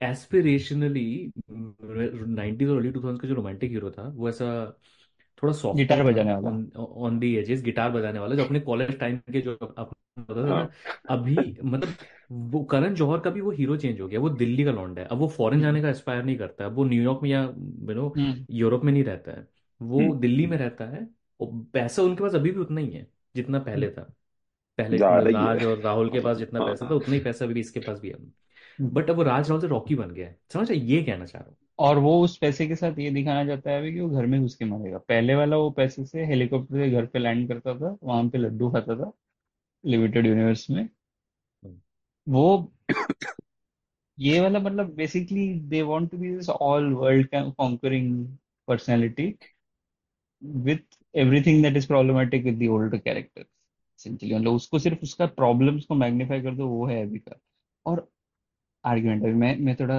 [0.00, 4.78] एस्पिरेशनली नाइनटीज और अर्ली टू थाउज़ेंड का जो रोमांटिक हीरो था वो ऐसा
[5.42, 9.16] थोड़ा सॉफ्टर गिटार बजाने वाला। ऑन दी एजेस गिटार बजाने वाला जो अपने कॉलेज टाइम
[9.32, 9.58] के जो
[10.28, 10.68] हाँ।
[11.10, 11.88] अभी मतलब
[12.30, 15.08] वो करण जौहर का भी वो हीरो चेंज हो गया वो दिल्ली का लौंडा है।
[15.08, 18.08] अब वो फॉरेन जाने का एस्पायर नहीं करता है वो न्यूयॉर्क में या यू नो
[18.16, 19.46] हम्म। यूरोप में नहीं रहता है।
[19.80, 21.06] वो हम्म। दिल्ली में रहता है
[21.40, 24.12] और पैसा उनके पास अभी भी उतना ही है जितना पहले था।
[24.78, 24.96] पहले
[25.32, 28.00] राज और राहुल के पास जितना हाँ पैसा था उतना ही पैसा अभी इसके पास
[28.00, 31.02] भी है हम्म। बट अब वो राज राहुल से रॉकी बन गया है। समझ ये
[31.02, 33.92] कहना चाह रहा हूँ। और वो उस पैसे के साथ ये दिखाना चाहता है अभी
[33.92, 37.06] कि वो घर में घुस के मरेगा। पहले वाला वो पैसे से हेलीकॉप्टर से घर
[37.06, 39.12] पे लैंड करता था वहाँ पे लड्डू खाता था
[39.84, 40.88] लिमिटेड यूनिवर्स में।
[42.26, 42.72] वो
[44.18, 48.26] ये वाला मतलब basically they want to be this all world conquering
[48.68, 49.24] personality
[50.66, 50.80] with
[51.14, 53.46] everything that is problematic with the older characters
[53.98, 57.38] essentially मतलब उसको सिर्फ़ उसका प्रॉब्लम्स को मैग्नीफाई कर दो वो है अभी का।
[57.86, 58.08] और
[58.84, 59.96] आर्ग्यूमेंट अभी मैं मैं थोड़ा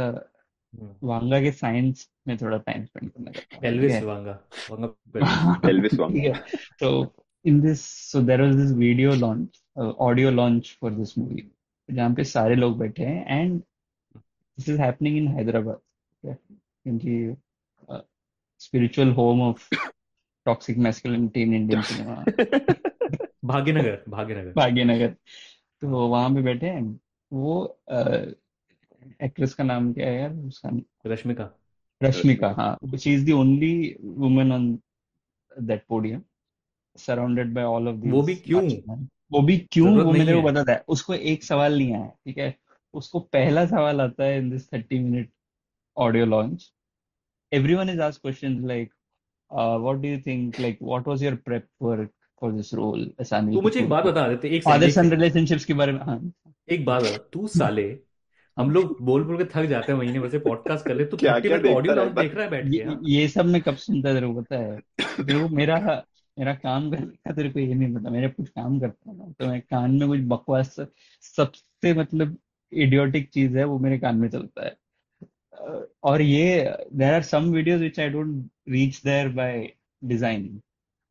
[0.73, 4.39] हम्म। वांगा के साइंस में थोड़ा टाइम स्पेंड करना चाहता हूँ एल्विस वांगा।
[4.71, 6.33] वांगा एल्विस वांगा।
[6.79, 11.45] तो in this so there was this video launch uh, audio launch for this movie
[11.89, 13.61] जहाँ पे सारे लोग बैठे हैं and
[14.57, 15.79] this is happening in Hyderabad
[16.23, 16.37] ठीक है?
[16.83, 17.35] क्योंकि
[18.59, 19.69] spiritual home of
[20.45, 22.23] toxic masculinity in Indian cinema
[23.49, 24.53] Bhagyanagar Bhagyanagar.
[24.55, 25.07] Bhagyanagar.
[25.81, 26.99] तो वहाँ पे बैठे हैं
[27.31, 27.55] वो
[29.23, 30.69] एक्ट्रेस का नाम क्या है यार उसका
[31.07, 31.49] रश्मिका।
[32.01, 34.71] रश्मिका हाँ she is the only woman on
[35.51, 36.21] that podium
[36.97, 38.61] surrounded by all of वो भी क्यों?
[39.31, 39.95] वो भी क्यों?
[40.03, 42.55] वो मेरे को बताता है उसको एक सवाल नहीं आया ठीक है?
[42.93, 45.29] उसको पहला सवाल आता है in this thirty minute
[45.97, 46.73] audio launch
[47.51, 48.89] everyone is asked questions like
[49.51, 50.57] uh, what do you think?
[50.59, 51.63] Like what was your prep
[52.41, 55.73] for this role as तू मुझे एक बात बता देते एक फादर सन रिलेशनशिप्स के
[55.73, 56.19] बारे में हाँ।
[56.69, 57.87] एक बात बता तू साले
[58.57, 61.17] हम लोग बोल बोल के थक जाते हैं महीने भर से पॉडकास्ट कर ले तू
[61.17, 63.75] क्या क्या ऑडियो लॉन्च रहता देख रहा है बैठ के हाँ। ये सब मैं कब
[63.75, 64.79] सुनता तेरे को पता है?
[65.19, 66.03] को मेरा
[66.37, 69.47] मेरा काम करने का तेरे को ये नहीं पता मेरा कुछ काम करता हूँ तो
[69.47, 70.75] मैं कान में कुछ बकवास
[71.37, 72.37] सबसे मतलब
[72.73, 74.75] इडियोटिक चीज़ है वो मेरे कान में चलता है।
[76.03, 79.71] और ये there are some videos which I don't reach there by
[80.03, 80.61] design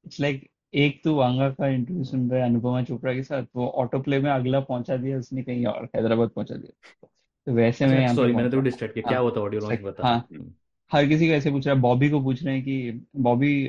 [0.07, 3.67] it's like एक तो वांगा का इंटरव्यू सुन रहे है अनुपमा चोपड़ा के साथ वो
[3.83, 7.07] ऑटो प्ले में अगला पहुँचा दिया उसने कहीं और हैदराबाद पहुँचा दिया।
[7.47, 9.81] तो वैसे मैं अच्छा यहाँ सॉरी मैंने तो डिस्ट्रैक्ट किया। हाँ क्या होता ऑडियो लॉन्च
[9.81, 10.07] बता?
[10.07, 10.53] हाँ हम्म,
[10.91, 13.69] हर किसी को ऐसे पूछ रहा है बॉबी को पूछ रहे हैं कि बॉबी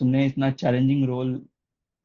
[0.00, 1.40] तुमने इतना चैलेंजिंग रोल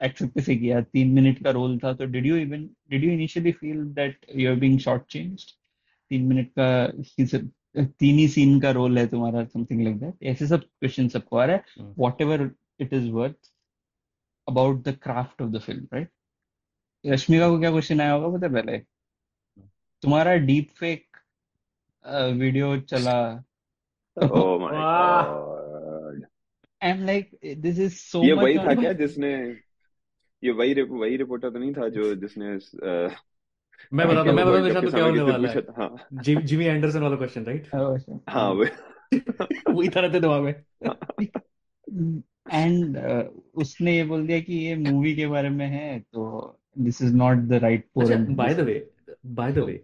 [0.01, 3.51] एक्सेप्ट कैसे किया तीन मिनट का रोल था तो did you even did you initially
[3.51, 5.51] feel that you are being short changed
[6.12, 10.62] तीन मिनट का तीन ही सीन का रोल है तुम्हारा समथिंग लाइक दैट ऐसे सब
[10.62, 13.51] क्वेश्चन सबको आ रहा है। Whatever it is worth
[14.47, 16.12] about the craft of the film right
[17.03, 18.77] Rashmika को क्या क्वेश्चन आया होगा पता है पहले
[20.03, 21.17] तुम्हारा डीप फेक
[22.34, 23.17] वीडियो चला।
[26.82, 29.34] I am like this is so ये वही था क्या जिसने
[30.43, 33.15] ये वही रिप, वही रिपोर्टर तो नहीं था जो जिसने अ,
[33.91, 36.10] मैं बताता मैं बताता कप मेरे साथ तो क्या होने वाला है। हाँ।
[36.43, 37.97] जिमी एंडरसन वाला क्वेश्चन राइट हाँ
[38.29, 38.65] हाँ वो
[39.69, 40.53] वही था रहते दिमाग में।
[42.45, 42.97] एंड
[43.56, 47.38] उसने ये बोल दिया कि ये मूवी के बारे में है तो this is not
[47.38, 48.91] the right forum by the way
[49.25, 49.84] by the way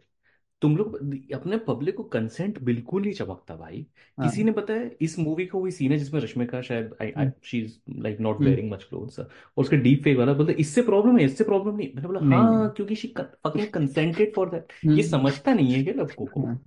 [0.61, 0.95] तुम लोग
[1.33, 3.85] अपने पब्लिक को कंसेंट बिल्कुल नहीं चमकता भाई।
[4.17, 7.11] हाँ। किसी ने पता है इस मूवी का कोई सीन है जिसमें रश्मिका शायद I
[7.17, 10.81] I she is like not wearing much clothes और उसके डीप फेक वाला बोलते इससे
[10.81, 14.49] प्रॉब्लम है इससे प्रॉब्लम नहीं। मैंने बोला नहीं नहीं। हाँ क्योंकि she fucking consented for
[14.49, 16.45] that ये समझता नहीं है क्या लड़कों को?
[16.45, 16.59] हाँ।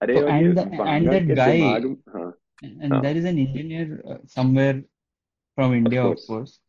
[0.00, 3.38] अरे तो और ये एंड एंड दैट गाय दिमाग हाँ। And uh, there is an
[3.38, 4.82] engineer uh, somewhere
[5.54, 6.22] from India of course.
[6.22, 6.60] of course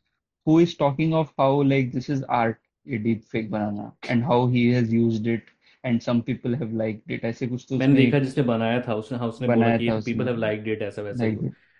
[0.45, 4.47] who is talking of how like this is art a deep fake banana, and how
[4.47, 5.43] he has used it
[5.83, 9.17] and some people have liked it ऐसे कुछ तो मैंने देखा जिसने बनाया था उसने
[9.17, 11.25] हाँ उसने बोला कि people have liked it ऐसा वैसा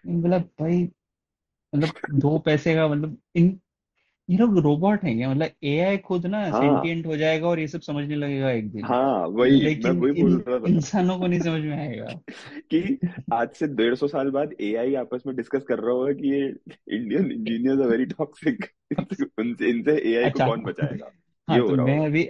[0.07, 0.89] मतलब भाई
[1.75, 3.59] मतलब दो पैसे का मतलब इन
[4.29, 5.29] ये लोग रोबोट हैं क्या?
[5.29, 8.85] मतलब एआई खुद ना हाँ। सेंटिएंट हो जाएगा और ये सब समझने लगेगा एक दिन।
[8.85, 12.05] हाँ वही मैं लेकिन वही बोल इन रहा था। इंसानों को नहीं समझ में आएगा।
[12.73, 12.99] कि
[13.33, 16.47] आज से डेढ़ सौ साल बाद एआई आपस में डिस्कस कर रहा होगा कि ये
[16.97, 18.65] Indian engineers are very toxic
[19.63, 21.11] इनसे एआई को अच्छा कौन बचाएगा?
[21.47, 22.23] हाँ हो तो रहा मैं होगा अभी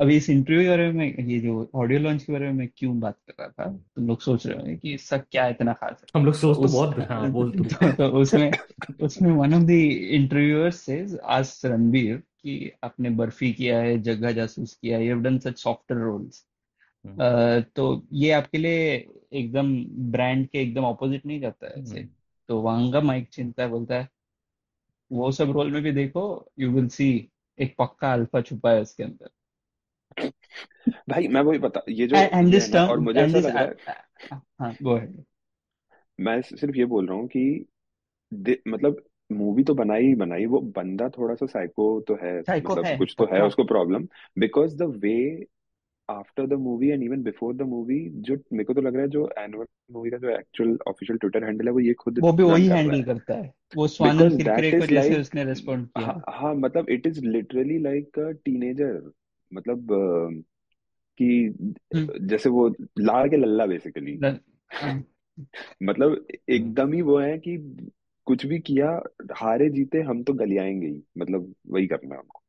[0.00, 3.00] अभी इस इंटरव्यू के बारे में ये जो ऑडियो लॉन्च के बारे में मैं क्यों
[3.00, 6.20] बात कर रहा था तुम लोग सोच रहे होंगे कि इसका क्या इतना खास है।
[6.20, 8.52] हम लोग तो सोच तो उस बहुत हाँ बोल तू। तो, तो उसमें
[9.02, 14.74] उसमें one of the interviewers says आज रणबीर कि आपने बर्फ़ी किया है जग्गा जासूस
[14.74, 16.46] किया है you have done such softer roles
[17.76, 22.08] तो ये आपके लिए एकदम ब्रांड के एकदम ऑपोजिट नहीं जाता है ऐसे। हम्म।
[22.48, 24.08] तो वांगा माइक चिंता बोलता है
[25.12, 27.29] वो सब रोल में भी देखो यू विल सी
[27.60, 29.30] एक पक्का अल्फ़ा छुपा है उसके अंदर।
[31.10, 33.64] भाई मैं वही बता ये जो एंड है दिस टर्म और मुझे ऐसा लग रहा
[33.64, 35.24] है हाँ गो अहेड
[36.18, 37.66] मैं सिर्फ़ ये बोल रहा हूँ कि
[38.68, 42.84] मतलब मूवी तो बनाई ही बनाई वो बंदा थोड़ा सा साइको तो है साइको मतलब
[42.86, 44.06] है कुछ तो है उसको problem
[44.38, 45.14] because the way
[46.10, 49.08] after the movie and even before the movie जो मेरे को तो लग रहा है
[49.08, 52.42] जो एनुअल मूवी का जो एक्चुअल ऑफिशियल ट्विटर हैंडल है वो ये खुद वो भी
[52.42, 56.90] वही हैंडल करता है। वो बिकॉज़ किरकिरे को जैसे उसने रेस्पॉन्ड किया। हाँ हाँ मतलब
[56.90, 59.10] it is literally like a teenager
[59.52, 59.86] मतलब
[61.18, 61.54] कि
[61.96, 62.68] हम्म। जैसे वो
[62.98, 65.04] लाड़ के लल्ला बेसिकली हाँ,
[65.82, 67.56] मतलब हम्म। एकदम ही वो है कि
[68.26, 72.39] कुछ भी किया हारे जीते हम तो गलियाएँगे ही मतलब वही करना है हमको।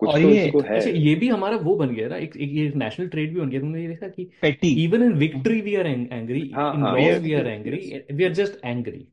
[0.00, 2.36] कुछ और तो ये उसको है। अच्छा ये भी हमारा वो बन गया ना एक,
[2.36, 5.60] एक ये नेशनल ट्रेड भी बन गया तुमने ये देखा कि petty even in victory
[5.60, 7.78] we are angry हाँ इन हाँ loss we are angry
[8.12, 9.06] we are just angry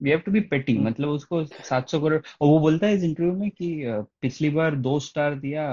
[0.00, 3.32] we have to be petty मतलब उसको 700 करोड़ और वो बोलता है इस इंटरव्यू
[3.34, 3.72] में कि
[4.22, 5.66] पिछली बार दो स्टार दिया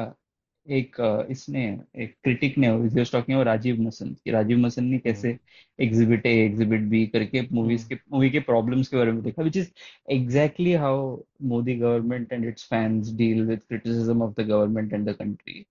[0.69, 0.95] एक
[1.31, 2.67] इसने एक क्रिटिक ने
[3.05, 5.37] टॉकिंग और राजीव मसन कि। राजीव मसन ने कैसे
[5.79, 9.57] एग्जिबिट ए एग्जिबिट बी करके मूवीज़ के मूवी के प्रॉब्लम्स के बारे में देखा which
[9.57, 9.69] is
[10.11, 15.15] exactly how Modi government and its fans deal with criticism of the government and the
[15.15, 15.65] country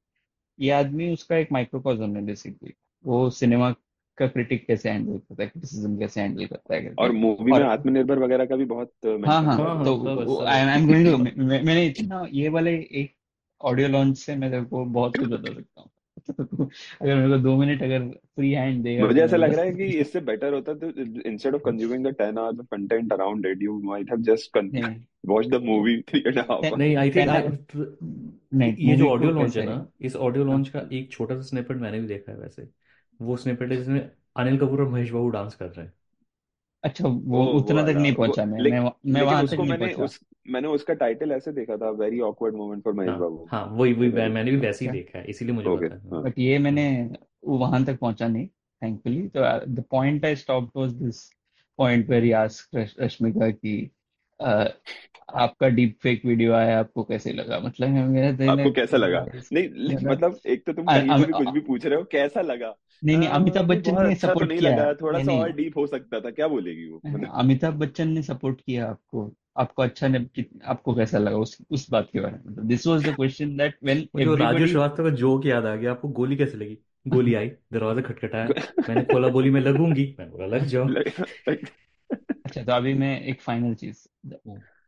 [0.59, 3.75] ये आदमी उसका एक माइक्रोकॉजम है बेसिकली वो सिनेमा
[4.19, 8.19] का क्रिटिक कैसे हैंडल करता है क्रिटिसिज्म कैसे हैंडल करता है और मूवी में आत्मनिर्भर
[8.19, 9.95] वगैरह का भी बहुत हाँ हाँ हाँ। तो
[10.37, 13.13] हाँ आई एम गोइंग टू मैंने इतना ये वाले एक
[13.61, 15.91] ऑडियो लॉन्च से मैं तेरे को बहुत कुछ बता सकता हूँ।
[17.03, 19.73] अगर मेरे को दो मिनट अगर फ्री हैंड देगा मुझे तो ऐसा लग रहा है
[19.73, 20.89] कि इससे बेटर होता तो
[21.31, 24.73] instead of consuming the 10 hours of content around it you might have just con-
[24.75, 24.95] नहीं
[25.25, 26.79] watched the movie three and a half ten hours.
[26.79, 27.31] नहीं आई थिंक
[28.55, 31.43] नहीं ये जो ऑडियो लॉन्च है ना इस ऑडियो हाँ। लॉन्च का एक छोटा सा
[31.43, 32.69] स्निपेट मैंने भी देखा है वैसे।
[33.21, 34.01] वो स्निपेट है जिसमें
[34.37, 35.93] अनिल कपूर और महेश बाबू डांस कर रहे हैं।
[36.85, 40.21] अच्छा वो वो उतना तक नहीं पहुँचा मैं। मैं मैं वहाँ तक नहीं पहुँचा। उस
[40.49, 43.93] मैंने उसका टाइटल ऐसे देखा था very awkward moment for Mahesh हाँ बाबू। हाँ वही
[43.93, 46.39] वही मैंने भी वैसे ही देखा है इसीलिए मुझे okay, पता है। हाँ। हाँ बट
[46.39, 47.11] ये मैंने
[47.45, 48.47] वहाँ तक पहुँचा नहीं
[48.83, 51.31] थैंकफुली तो the point I stopped was this
[51.79, 53.91] point where he asked Rashmika कि
[54.43, 57.61] आपका डीप फेक वीडियो आया आपको कैसे लगा?
[57.61, 59.27] मतलब मेरा दिल आपको कैसा लगा?
[59.53, 62.41] नहीं मतलब एक तो तुम कहीं से अम- भी कुछ भी पूछ रहे हो कैसा
[62.41, 62.75] लगा?
[63.05, 65.77] नहीं नहीं अमिताभ बच्चन ने अच्छा तो सपोर्ट नहीं किया। लगा थोड़ा सा और डीप
[65.77, 67.01] हो सकता था क्या बोलेगी वो?
[67.35, 72.09] अमिताभ बच्चन ने सपोर्ट किया आपको। आपको अच्छा ने आपको कैसा लगा उस उस बात
[72.13, 72.67] के बारे में?
[72.69, 76.37] This was the question that when Raju Srivastava का जोक याद आ गया आपको गोली
[76.37, 76.79] कैसे लगी?
[77.09, 78.45] गोली आई दरवाज़ा खटखटाया
[78.89, 80.87] मैंने खोला बोली मैं लगूँगी। मैंने बोला लग जाओ।
[82.49, 84.07] अच्छा तो अभी मैं एक फाइनल चीज़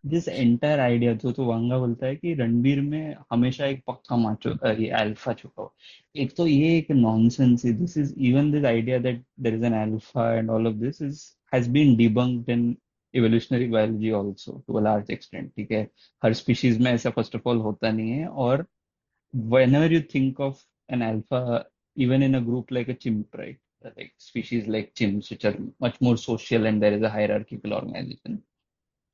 [0.04, 4.50] दिस एंटायर आइडिया जो तो वांगा बोलता है कि रणबीर में हमेशा एक पक्का माचो
[4.56, 5.74] अ, ये अल्फ़ा छुपा हो।
[6.16, 9.74] एक तो ये एक नॉनसेंस है। This is even this idea that there is an
[9.82, 11.22] alpha and all of this is
[11.54, 12.76] has been debunked in
[13.14, 15.82] evolutionary biology also to a large extent ठीक है?
[16.22, 18.66] हर स्पीशीज में ऐसा फ़र्स्ट ऑफ़ ऑल होता नहीं है। और
[19.34, 23.58] whenever you think of an alpha, even in a group like a chimp, right?
[23.82, 28.42] Like species like chimps, which are much more social and there is a hierarchical organization.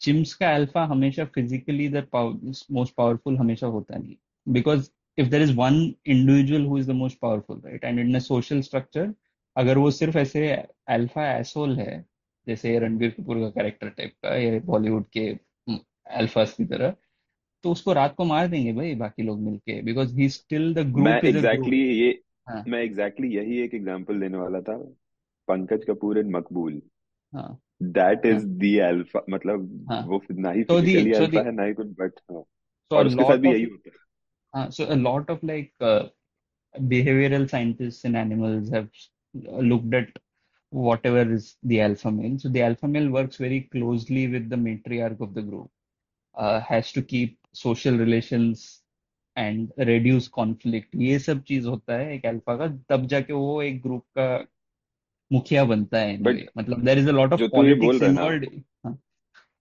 [0.00, 2.34] Chimps का alpha हमेशा physically the power,
[2.70, 7.20] most powerful हमेशा होता नहीं because if there is one individual who is the most
[7.20, 7.80] powerful, right?
[7.82, 9.14] And in a social structure,
[9.56, 12.04] अगर वो सिर्फ़ ऐसे alpha asshole है
[12.48, 15.28] जैसे रणबीर कपूर का कैरेक्टर टाइप का या बॉलीवुड के
[16.20, 16.94] अल्फास की तरह
[17.62, 21.24] तो उसको रात को मार देंगे भाई बाकी लोग मिलके because he still the group
[21.24, 22.10] is a exactly ये
[22.46, 24.76] हाँ मैं एग्जैक्टली यही एक एग्जांपल देने वाला था
[25.48, 26.80] पंकज कपूर इन मकबूल
[27.32, 27.48] हाँ
[27.98, 31.40] दैट हाँ इज़ द अल्फ़ा मतलब हाँ वो ना ही so the physically so alpha
[31.40, 32.44] the है ना ही कुछ बट हाँ
[32.90, 33.98] so a और उसके साथ lot भी of यही होता है
[34.54, 36.08] हाँ so a lot of like uh,
[36.92, 38.88] behavioral scientists in animals have
[39.72, 40.08] looked at
[40.72, 45.20] whatever is the alpha male so the alpha male works very closely with the matriarch
[45.20, 45.70] of the group
[46.34, 48.82] uh, has to keep social relations
[49.36, 53.80] and reduce conflict ये सब चीज़ होता है एक alpha का तब जाके वो एक
[53.82, 54.28] ग्रुप का
[55.30, 58.02] मुखिया बनता है But, मतलब there is a lot of जो तू ये बोल पॉलिटिक्स
[58.02, 58.22] रहा है ना?
[58.22, 58.64] इन्वॉल्वड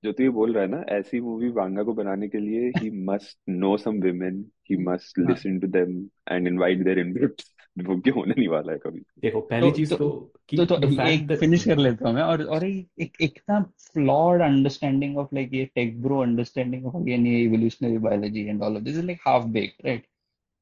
[0.03, 2.89] जो तू ये बोल रहा है ना ऐसी मूवी वांगा को बनाने के लिए he
[3.05, 4.77] must know some women he.
[4.83, 5.97] Must listen to them
[6.31, 9.89] and invite their inputs वो क्यों होने नहीं वाला है कभी। देखो पहली तो चीज़
[9.89, 13.39] तो तो कि तो तो एक फिनिश कर लेता हूँ मैं और और एक एक
[13.49, 13.59] ना
[13.93, 18.75] फ्लॉड अंडरस्टैंडिंग ऑफ़ लाइक ये tech bro understanding of again ये evolutionary biology and all
[18.77, 20.05] of this is like half baked right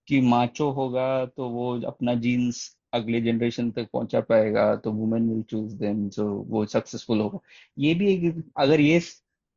[0.07, 5.41] कि माचो होगा तो वो अपना जीन्स अगले जनरेशन तक पहुँचा पाएगा तो women will
[5.43, 7.39] choose them so वो सक्सेसफुल होगा।
[7.79, 9.01] ये भी एक अगर ये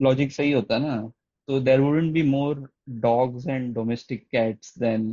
[0.01, 0.97] लॉजिक सही होता ना
[1.49, 2.69] तो there wouldn't be more
[3.01, 5.11] dogs and domestic cats then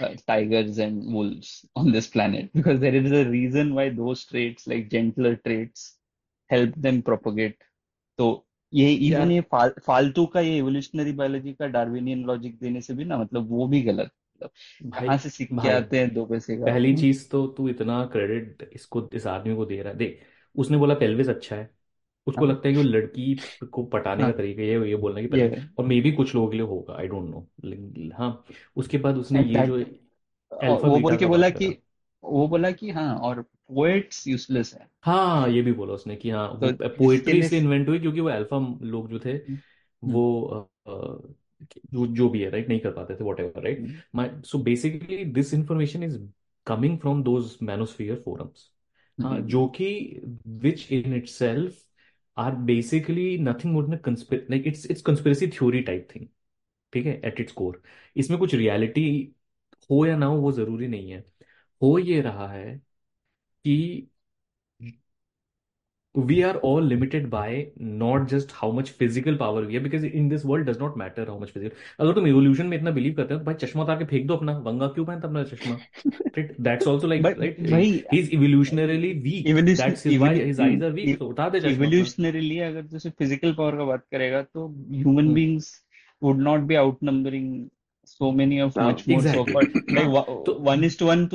[0.00, 4.66] uh, tigers and wolves on this planet because there is a reason why those traits
[4.66, 5.96] like gentler traits
[6.50, 7.56] help them propagate.
[8.18, 12.94] तो ये even ये फाल, फालतू का ये evolutionary biology का Darwinian logic देने से
[12.94, 14.10] भी ना मतलब वो भी गलत
[14.42, 16.64] कहाँ से सीख के आते हैं दो पैसे का?
[16.64, 16.94] पहली?
[16.96, 20.20] चीज़ तो तू इतना क्रेडिट इसको इस आदमी को दे रहा है। देख
[20.56, 21.75] उसने बोला पेल्विस अच्छा है।
[22.26, 23.34] उसको हाँ। लगता है कि वो लड़की
[23.72, 26.34] को पटाने का हाँ। तरीका ये ये बोलना कि ये। पेल्विस और मे भी कुछ
[26.34, 27.48] लोगों के लिए होगा आई डोंट नो
[28.14, 28.44] हाँ
[28.76, 29.78] उसके बाद उसने ये जो
[30.52, 31.74] दैट अल्फ़ा वो बीटा के का बोला बात कि करा।
[32.24, 36.58] वो बोला कि हाँ और पोएट्स यूजलेस है। हाँ ये भी बोला उसने कि हाँ
[36.60, 39.58] तो वो जिसके पोएट्री लिए इसलिए इन्वेंट हुई क्योंकि वो अल्फ़ा लोग जो थे हम्म,
[40.02, 41.34] वो अ, अ,
[41.92, 45.24] जो जो भी है राइट नहीं कर पाते थे whatever right hmm, my so basically
[45.26, 46.18] this information is
[46.66, 48.70] coming from those manosphere forums
[49.18, 49.88] हाँ हम्म, जो कि
[50.48, 51.14] which in
[52.36, 53.88] are basically nothing more
[54.50, 56.26] like it's it's conspiracy theory type thing
[56.92, 57.14] ठीक है?
[57.20, 57.82] एट इट्स कोर
[58.16, 59.04] इसमें कुछ रियलिटी
[59.90, 61.20] हो या ना हो वो ज़रूरी नहीं है।
[61.82, 62.76] हो ये रहा है
[63.64, 64.08] कि
[66.16, 70.28] we are all limited by not just how much physical power we है because in
[70.28, 73.34] this world does not matter how much physical अगर तुम रिवोल्यूशन में इतना बिलीव करते
[73.34, 75.74] हो तो भाई चश्मा उतार के फेंक दो अपना वंगा क्यों पहनता अपना चश्मा?
[82.60, 85.84] अगर जैसे फ़िज़िकल पावर का बात करेगा तो human beings
[86.22, 87.66] would not be outnumbering
[88.04, 88.58] so many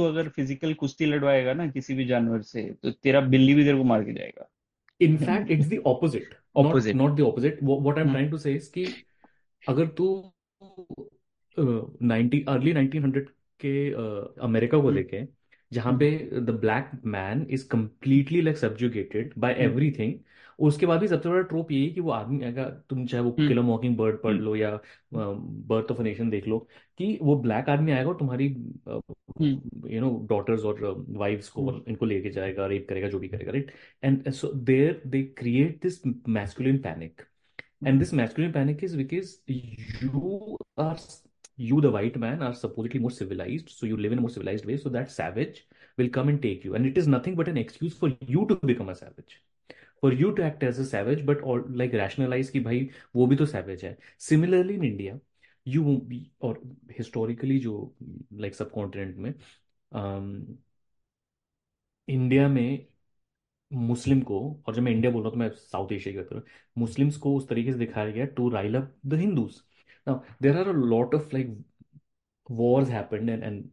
[0.06, 3.84] अगर फ़िज़िकल कुश्ती लड़वाएगा ना किसी भी जानवर से तो तेरा बिल्ली भी तेरे को
[3.84, 4.50] मार के जाएगा।
[5.02, 6.34] In fact it's the opposite.
[6.58, 7.62] Not opposite not the opposite.
[7.64, 8.86] What, what I'm trying trying to say is कि
[9.70, 10.34] अगर तू
[12.02, 13.26] नाइनटी अर्ली 1900
[13.60, 13.92] के
[14.44, 15.24] अमेरिका को लेके
[15.74, 20.14] जहाँ हम्म पे the black man is completely like subjugated by every everything
[20.62, 23.62] उसके बाद भी सबसे बड़ा ट्रोप ये कि वो आदमी अगर तुम चाहे वो किलो
[23.64, 24.70] मॉकिंग बर्ड पढ़ हम्म। लो या
[25.14, 26.60] बर्थ ऑफ़ अ नेशन देख लो
[27.00, 28.48] कि वो ब्लैक आदमी आएगा और तुम्हारी
[29.94, 33.52] यू नो डॉटर्स और वाइफ्स को हम्म। इनको लेके जाएगा रेप करेगा जो भी करेगा
[33.52, 33.72] right
[34.04, 37.22] and so there they create this masculine panic
[37.86, 39.36] and this masculine panic is because
[40.04, 40.98] you are
[41.60, 44.78] you the white man are supposedly more civilise so you live in more civilise way
[44.78, 45.62] so that savage
[45.98, 48.56] will come and take you and it is nothing but an excuse for you to
[48.66, 49.40] become a savage.
[50.04, 53.46] For you to act as a savage but like rationalise कि भाई, वो भी तो
[53.46, 55.20] savage है। Similarly in India
[55.66, 55.84] you
[56.42, 56.62] और
[57.00, 57.76] historically जो
[58.34, 59.34] like subcontinent में
[59.92, 60.58] um,
[62.08, 62.86] India में
[63.72, 66.28] मुस्लिम को, और जब मैं इंडिया बोल रहा हूँ तो मैं साउथ एशिया की बात
[66.30, 66.42] करूँ
[66.78, 69.62] मुस्लिम्स को उस तरीके से दिखाया गया to rile up the Hindus
[70.08, 71.58] now there are a lot of like
[72.50, 73.70] wars happen and and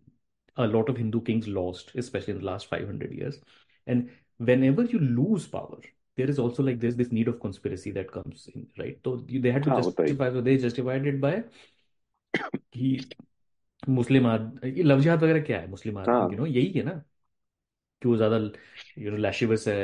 [0.57, 3.43] a lot of Hindu kings lost specially in the last five hundred years
[3.87, 4.09] and
[4.65, 5.89] whenever you lose power
[6.19, 8.99] there is also like there's this need of conspiracy that comes in, right?
[9.05, 11.35] So they had to हाँ justify, so they justified it by
[12.75, 12.91] कि
[13.89, 14.27] मुस्लिम
[14.67, 17.03] ये love जिहाद वगैरह क्या है मुस्लिम आदमी हाँ you know यही है ना
[18.03, 18.37] कि वो ज़्यादा
[19.03, 19.75] यू नो लैशिवस है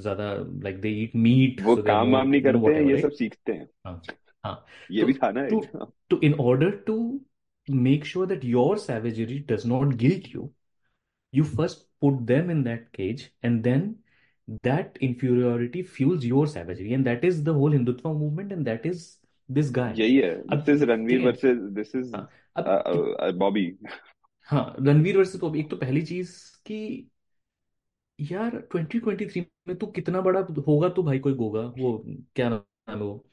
[0.00, 0.32] ज़्यादा
[0.64, 3.94] लाइक दे ईट मीट वो काम वाम नहीं करते हैं ये सब सीखते हैं हाँ
[4.44, 6.94] हाँ ये तो भी था ना तो एक हाँ तो in order to
[7.68, 10.50] make sure that your savagery does not guilt you
[11.32, 13.84] you first put them in that cage and then
[14.64, 16.92] that inferiority fuels your savagery.
[16.92, 19.00] And that is the whole hindutva movement and that is
[19.56, 20.00] this guy.
[20.00, 23.76] यही है अब this is ठीक रणवीर है versus this is हाँ अब बॉबी
[24.44, 27.10] हाँ Ranveer versus तो एक तो पहली चीज़ कि
[28.20, 32.04] यार 2023 में तू कितना बड़ा होगा तो भाई कोई गोगा वो
[32.34, 33.26] क्या नाम है वो?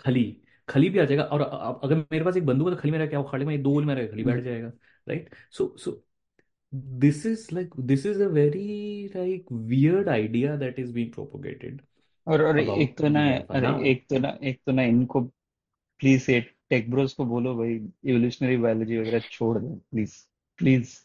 [0.00, 1.40] खली। खली भी आ जाएगा। और
[1.84, 4.06] अगर मेरे पास एक बंदूक है तो खली मेरा क्या उखाड़े में दो गोली मेरा
[4.06, 4.68] खली बैठ जाएगा
[5.08, 6.04] right so so
[6.72, 11.80] this is like this is a very like weird idea that is being propagated
[12.26, 14.72] और और एक about तो ना the alpha अरे now एक तो ना एक तो
[14.72, 15.20] ना इनको
[16.00, 20.14] प्लीज़ ये टेक ब्रोस को बोलो भाई इवोल्यूशनरी बायोलॉजी वगैरह छोड़ दो प्लीज़
[20.58, 20.96] प्लीज़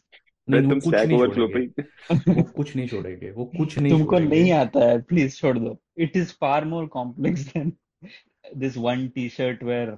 [0.48, 3.44] नहीं नहीं, वो तुम कुछ स्टैक नहीं ओवरफ्लो छोड़ेंगे। पे वो कुछ नहीं छोड़ेंगे वो
[3.44, 7.40] कुछ नहीं तुमको छोड़ेंगे। नहीं आता है प्लीज़ छोड़ दो। It is far more complex
[7.40, 7.72] than
[8.56, 9.96] this one T shirt where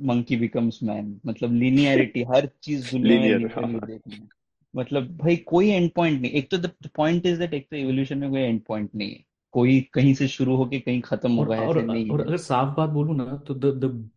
[0.00, 4.28] monkey becomes man मतलब लीनियरिटी हर चीज़ दुनिया में लीनियर हाँ देखना है।
[4.76, 8.30] मतलब भाई कोई एंड पॉइंट नहीं। एक तो पॉइंट इज़ दैट एक तो इवोल्यूशन में
[8.30, 11.78] कोई एंड पॉइंट नहीं है। कोई कहीं से शुरू होके कहीं खत्म और होगा और
[11.78, 14.10] ऐसे नहीं और अगर साफ़ बात बोलूँ ना तो द द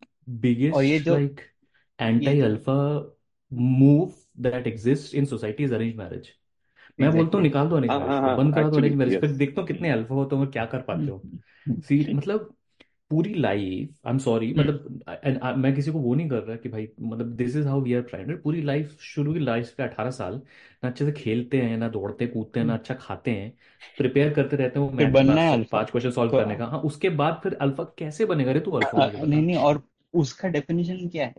[0.68, 1.40] और ये जो like
[1.98, 2.74] anti alpha
[3.52, 6.28] move that exist in society is arrange marriage
[6.98, 9.20] मैं बोलता हूँ निकाल दो अरेंज हाँ मैरिज हाँ हाँ बंद करा दो अरेंज मैरिज
[9.20, 11.26] फिर देखता हूँ कितने अल्फ़ा हो तो और क्या कर पाते हो।
[11.80, 12.54] सी मतलब
[13.10, 16.68] पूरी लाइफ आई एम सॉरी मतलब and मैं किसी को वो नहीं कर रहा कि
[16.68, 20.10] भाई मतलब this is how we are trying पूरी लाइफ शुरू की लाइफ के अठारह
[20.10, 20.34] साल
[20.84, 23.50] ना अच्छे से खेलते हैं ना दौड़ते कूदते हैं ना अच्छा खाते हैं
[23.98, 26.56] प्रिपेयर करते रहते हैं वो फिर मैथ बनना है अल्फ़ा पाँच क्वेश्चन सॉल्व तो करने
[26.56, 29.82] का। हाँ उसके बाद फिर अल्फ़ा कैसे बनेगा रे तू अल्फ़ा नहीं नहीं और
[30.14, 31.34] उसका डेफिनेशन क्या है?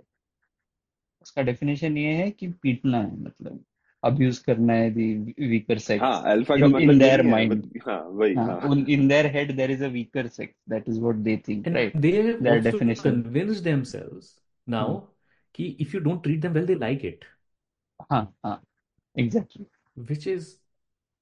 [1.22, 3.64] उसका डेफिनेशन ये है कि पीटना है मतलब।
[4.04, 5.14] अब्यूज करना है दी
[5.50, 9.08] वीकर हाँ सेक्स अल्फ़ा का इन इन मतलब देयर माइंड हाँ वही हाँ हाँ। In
[9.08, 12.60] their head there is a weaker sex that is what they think right they their
[12.62, 14.36] definition convinced themselves
[14.68, 15.00] now
[15.56, 17.26] कि if you don't treat them well they like it
[18.12, 18.62] हाँ हाँ
[19.16, 19.66] exactly
[19.98, 20.56] which is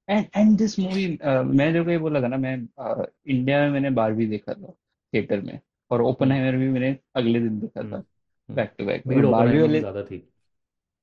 [0.07, 1.07] and and this movie
[1.55, 4.71] मैं जो कहीं बोला था ना मैं uh, इंडिया में मैंने बारहवीं देखा था
[5.13, 5.60] थिएटर में
[5.91, 8.04] और ओपनहाइमर भी मैंने अगले दिन देखा था
[8.49, 10.17] बैक टू बैक बारहवीं वाले ज़्यादा थी।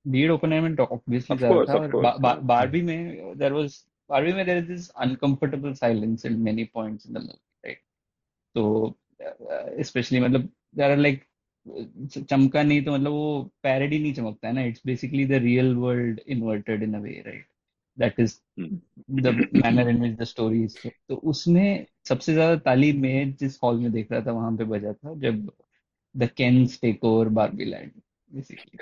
[0.06, 4.44] भीड़ ओपनहाइमर ऑब्वियसली ज़्यादा था और कोर्स बा, बा, हम्म में देयर वाज बारहवीं में
[4.46, 7.80] there is this uncomfortable silence in many points in the movie right
[8.54, 8.96] तो
[9.82, 11.24] स्पेशली मतलब देयर आर लाइक
[12.30, 14.62] चमका नहीं तो मतलब वो पैरोडी नहीं चमकता है ना?
[14.62, 17.46] It's basically the real world inverted in a way right
[17.98, 18.38] that is
[19.10, 20.78] the manner in which the story is
[21.08, 24.92] तो उसमें सबसे ज़्यादा ताली मैं जिस हॉल में देख रहा था वहाँ पे बजा
[24.92, 25.50] था जब
[26.14, 27.90] the Kens take over Barbie land
[28.30, 28.78] basically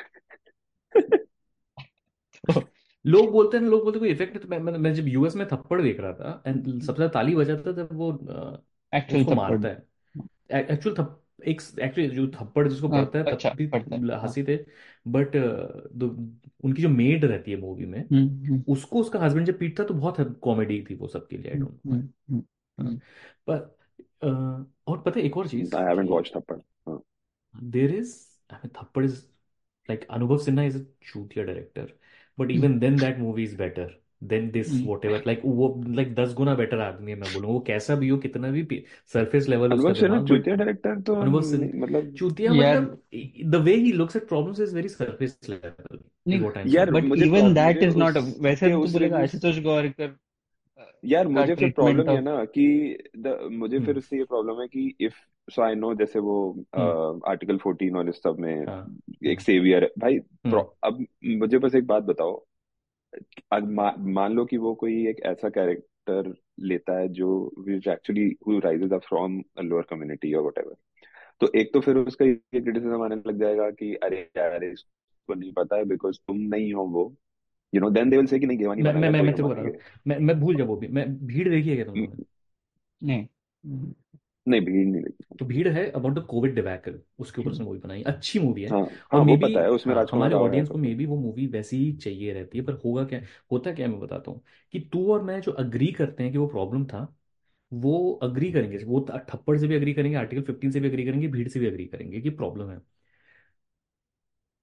[3.05, 5.47] लोग बोलते हैं लोग बोलते हैं कोई इफ़ेक्ट तो मैं, मैं, मैं जब यूएस में
[5.49, 8.11] थप्पड़ देख रहा था एंड सबसे ज़्यादा ताली बजाता था जब वो
[8.93, 13.25] एक्चुअल उसको थप्पड़। मारता है। एक्चुअल थप एक एक्चुअली जो थप्पड़ जिसको हाँ, पड़ता है
[13.25, 14.57] अच्छा तब भी पड़ता है। हाँ। हँसी थे।
[15.09, 15.37] बट
[16.65, 19.95] उनकी जो मेड रहती है मूवी में हम्म हम्म। उसको उसका हस्बैंड जब पीटता तो
[19.95, 22.43] बहुत कॉमेडी थी वो सबके लिए आई हम्म डोंट हम्म हम्म,
[22.79, 22.97] हम्म,
[23.47, 23.57] पर
[24.23, 24.29] अ,
[24.87, 26.57] और पता है एक और चीज़ आई हैवंट कि वॉच्ड थप्पड़।
[26.89, 27.03] हाँ।
[27.55, 28.17] There is
[28.55, 29.23] Thappad is
[29.89, 31.89] like Anubhav Sinha is a chutiya director,
[32.39, 33.91] but hmm, even then that movie is better
[34.23, 34.87] than this hmm.
[34.87, 35.19] whatever.
[35.27, 35.69] Like वो
[36.01, 39.49] like दस गुना बेटर आदमी है मैं बोलूँ वो कैसा भी हो कितना भी सरफेस
[39.49, 43.51] लेवल उसका अनुभव सिन्हा दिमाग बट चूतिया डायरेक्टर तो अनुभव सिन्हा मतलब चूतिया यार मतलब
[43.55, 46.91] the way he looks at problems is very surface level is नहीं what I'm यार.
[46.91, 48.17] बट मुझे इवन दैट इज़ नॉट
[48.49, 50.15] वैसे तो उस बोलेगा आशुतोष गौरकर
[51.05, 52.67] यार का मुझे फिर प्रॉब्लम है ना कि
[53.19, 55.15] द मुझे फिर हम्म उससे ये प्रॉब्लम है कि इफ़
[55.51, 59.39] सो आई नो जैसे वो हम्म। आर्टिकल 14 और इस सब में हाँ। एक हम्म
[59.39, 62.45] सेवियर है। भाई हम्म। अब मुझे बस एक बात बताओ।
[63.53, 63.69] अब
[63.99, 68.93] मान लो कि वो कोई एक ऐसा कैरेक्टर लेता है जो which actually who rises
[68.93, 70.75] up from a lower community और व्हाटएवर
[71.41, 75.53] तो एक तो फिर उसका ये क्रिटिसिज्म आने लग जाएगा कि अरे यार इसको नहीं
[75.53, 77.15] पता है बिकॉज़ तुम नहीं हो वो।
[77.75, 79.49] You know then they will say कि नहीं गेवानी मैं मैं मैं तो
[80.07, 82.25] मैं मैं भूल जा वो भी। मैं भीड़ देखी है क्या तुम लोगों ने
[83.07, 83.27] नहीं।
[83.65, 83.95] हम्म,
[84.47, 87.79] नहीं भीड़ नहीं लगी तो भीड़ है अबाउट द कोविड डिबैकल उसके ऊपर उसने मूवी
[87.79, 88.81] बनाई। अच्छी मूवी है। हाँ
[89.13, 91.47] और हाँ मे बी पता है उसमें हाँ हमारे ऑडियंस को मे बी वो मूवी
[91.49, 93.21] वैसी ही चाहिए रहती है पर होगा क्या
[93.53, 94.41] होता क्या मैं बताता हूँ।
[94.75, 97.07] कि तू और मैं जो अग्री करते हैं कि वो प्रॉब्लम था
[97.73, 101.29] वो अग्री करेंगे। वो थप्पड़ से भी अग्री करेंगे आर्टिकल फिफ्टीन से भी अग्री करेंगे
[101.29, 102.81] भीड़ से भी अग्री करेंगे कि प्रॉब्लम है।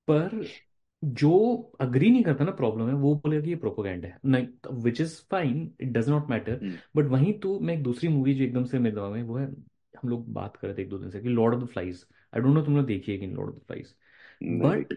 [0.08, 0.32] पर
[1.04, 1.30] जो
[1.82, 4.48] अग्री नहीं करता ना प्रॉब्लम है वो बोलेगा कि ये प्रोपोगेंड है। नहीं
[4.84, 8.34] which is fine it does not matter hmm, but वहीं तो मैं एक दूसरी मूवी
[8.36, 9.48] जो एकदम से मेरे दिमाग में वो है
[10.04, 12.06] हम लोग बात कर रहे थे एक दो दिन से कि Lord of the Flies
[12.34, 13.96] I don't know तुमने देखी है कि Lord of the Flies
[14.44, 14.94] but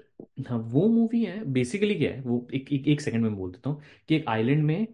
[0.66, 3.82] वो मूवी है बेसिकली क्या है वो एक एक, एक सेकंड में बोल देता हूँ
[4.09, 4.86] कि एक आइलैंड में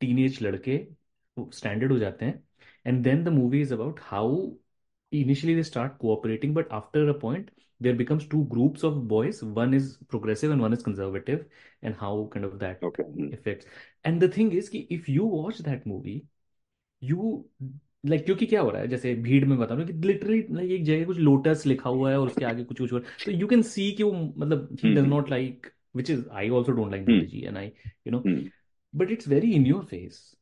[0.00, 0.78] टीन लड़के
[1.36, 2.42] स्टैंडर्ड हो जाते हैं
[2.86, 4.36] and then the movie is about how
[5.12, 7.50] initially they start cooperating but after a point
[7.80, 11.44] there becomes two groups of boys one is progressive and one is conservative
[11.84, 12.84] and how kind of that
[13.32, 13.66] effects
[14.06, 16.22] and the thing is कि if you watch that movie
[17.02, 17.44] you
[18.06, 18.88] like क्योंकि क्या हो रहा है?
[18.88, 22.10] जैसे भीड़ में बता रहा हूँ कि लिटरली like एक जगह कुछ लोटस लिखा हुआ
[22.10, 22.90] है और उसके आगे कुछ कुछ
[23.26, 27.18] तो यू कैन सी कि वो मतलब he does not like don't like hmm.
[27.18, 27.72] Modi ji and I
[28.06, 28.26] you know?
[28.26, 28.50] Hmm.
[28.94, 30.36] But it's very in your face.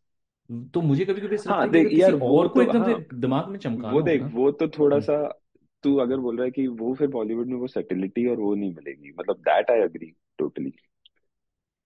[0.75, 2.85] तो मुझे कभी कभी ऐसा लगता हाँ है कि यार वो और को तो एकदम
[2.85, 4.31] से हाँ। दिमाग में चमकाना वो देख ना?
[4.35, 5.41] वो तो थोड़ा हम्म। सा
[5.83, 8.75] तू अगर बोल रहा है कि वो फिर बॉलीवुड में वो सेटिलिटी और वो नहीं
[8.75, 10.73] मिलेगी। मतलब दैट आई एग्री टोटली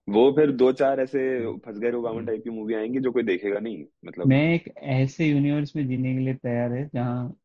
[0.09, 3.23] वो फिर दो चार ऐसे हम्म। फंस गए रोबामा टाइप की मूवी आएँगी जो कोई
[3.23, 7.37] देखेगा नहीं मतलब मैं एक ऐसे यूनिवर्स में जीने के लिए तैयार है जहाँ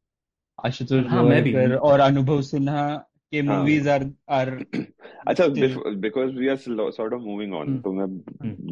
[0.60, 2.88] आशुतोष हाँ मैं भी। गोवारिकर और अनुभव सिन्हा
[3.34, 4.50] के हाँ। मूवीज़ आर आर
[5.28, 8.08] अच्छा still because we are sort of moving on तो मैं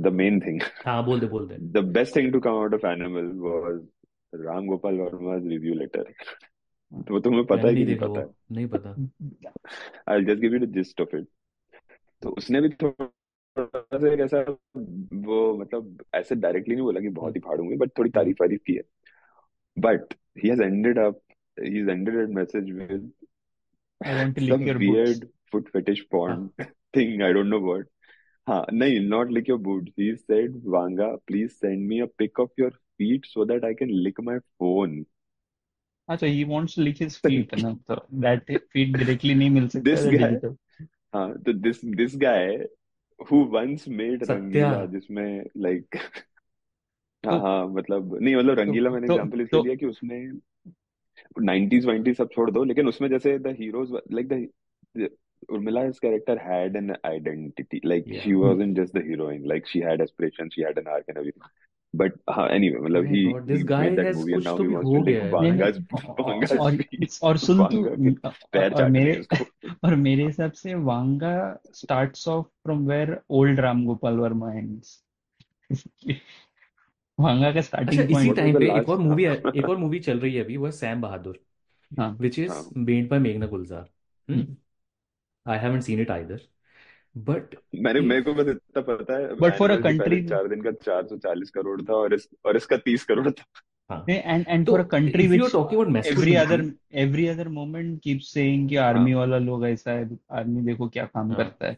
[0.01, 2.85] द मेन थिंग हाँ बोल दे बोल दे। The best thing to come out of
[2.87, 6.13] Animal was Ram Gopal Varma review letter
[7.07, 10.53] तो तुम्हें पता है कि नहीं नहीं देखा पता वो नहीं पता। I just give
[10.53, 11.27] you the gist of it
[12.21, 13.05] तो उसने भी थोड़ा
[13.57, 14.39] सा ऐसा
[15.27, 18.37] वो मतलब ऐसे डायरेक्टली नहीं बोला कि बहुत हम्म ही फाड़ूँगी बट थोड़ी हम्म तारीफ़
[18.41, 18.81] वारीफ की है
[19.77, 21.21] but he has ended up
[21.57, 23.11] he has ended that message with
[24.01, 26.49] I want to lick your boots foot fetish porn हाँ
[26.93, 27.21] thing.
[27.21, 27.87] I don't know what.
[28.47, 29.93] हाँ नहीं not lick your boots.
[29.97, 33.95] He said, Vanga, please send me a pic of your feet so that I can
[34.07, 35.05] lick my phone.
[36.09, 39.67] हाँ तो he wants to lick his feet ना तो that feet directly नहीं मिल
[39.69, 40.55] सकता है guy, digital
[41.15, 42.67] हाँ तो this this guy
[43.19, 45.95] who once made Rangeela जिसमें लाइक
[47.23, 50.31] तो हाँ, हाँ मतलब नहीं मतलब तो रंगीला मैंने तो एग्जांपल इसलिए दिया कि उसमें
[51.41, 54.51] 90s 90s सब छोड़ दो लेकिन उसमें जैसे the heroes like
[55.49, 60.01] Urmila character had an identity like she was in just the heroine like she had
[60.01, 61.49] aspirations she had an arc and everything
[61.97, 65.51] but uh, anyway मतलब गॉड दिस गाय हैज़ कुछ तो भी हो गया है। नहीं
[65.51, 66.77] नहीं और
[67.23, 69.13] और सुन तू और पैर और मेरे
[69.83, 71.35] और मेरे हिसाब से Vanga
[71.73, 75.01] starts off from where old Ram Gopal Varma ends
[77.17, 80.19] Vanga का अच्छा स्टार्टिंग इसी पॉइंट टाइम पे एक और मूवी एक और मूवी चल
[80.19, 81.39] रही है अभी वो सैम बहादुर
[81.91, 83.89] हाँ। विच इज़ हाँ। मेड बाय मेघना Gulzar
[85.45, 86.41] I haven't seen it either
[87.17, 90.25] but मैंने मेरे को बस इतना पता है बट फॉर अ एनिमल जो पहले कंट्री
[90.27, 93.43] चार दिन का 440 करोड़ था और इस और इसका 30 करोड़ था।
[93.89, 96.71] हाँ। एंड एंड तो for a country if you are which talking about every other
[96.93, 101.05] every other moment keep saying कि हाँ। आर्मी वाला लोग ऐसा है आर्मी देखो क्या
[101.05, 101.77] काम हाँ। करता है।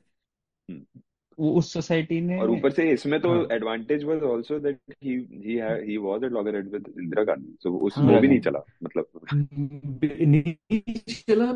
[0.70, 1.02] हम्म।
[1.40, 5.16] वो उस सोसाइटी ने और ऊपर से इसमें तो हाँ। Advantage was also that he
[5.16, 5.60] he
[5.92, 9.06] he was at loggerhead with Indira Gandhi so उस हाँ। वो भी नहीं चला मतलब।
[10.22, 10.54] नहीं
[11.08, 11.54] चला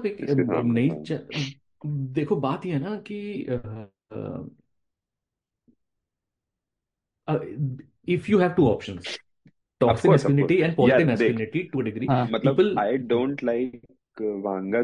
[0.61, 1.53] नहीं हाँ च-
[1.85, 3.41] देखो बात यह है ना कि
[8.07, 9.17] if you have two options of
[9.79, 12.57] toxic course of course masculinity and यार पॉजिटिव देख मैस्कुलिनिटी टू अ डिग्री हाँ। मतलब
[12.57, 13.81] people I don't like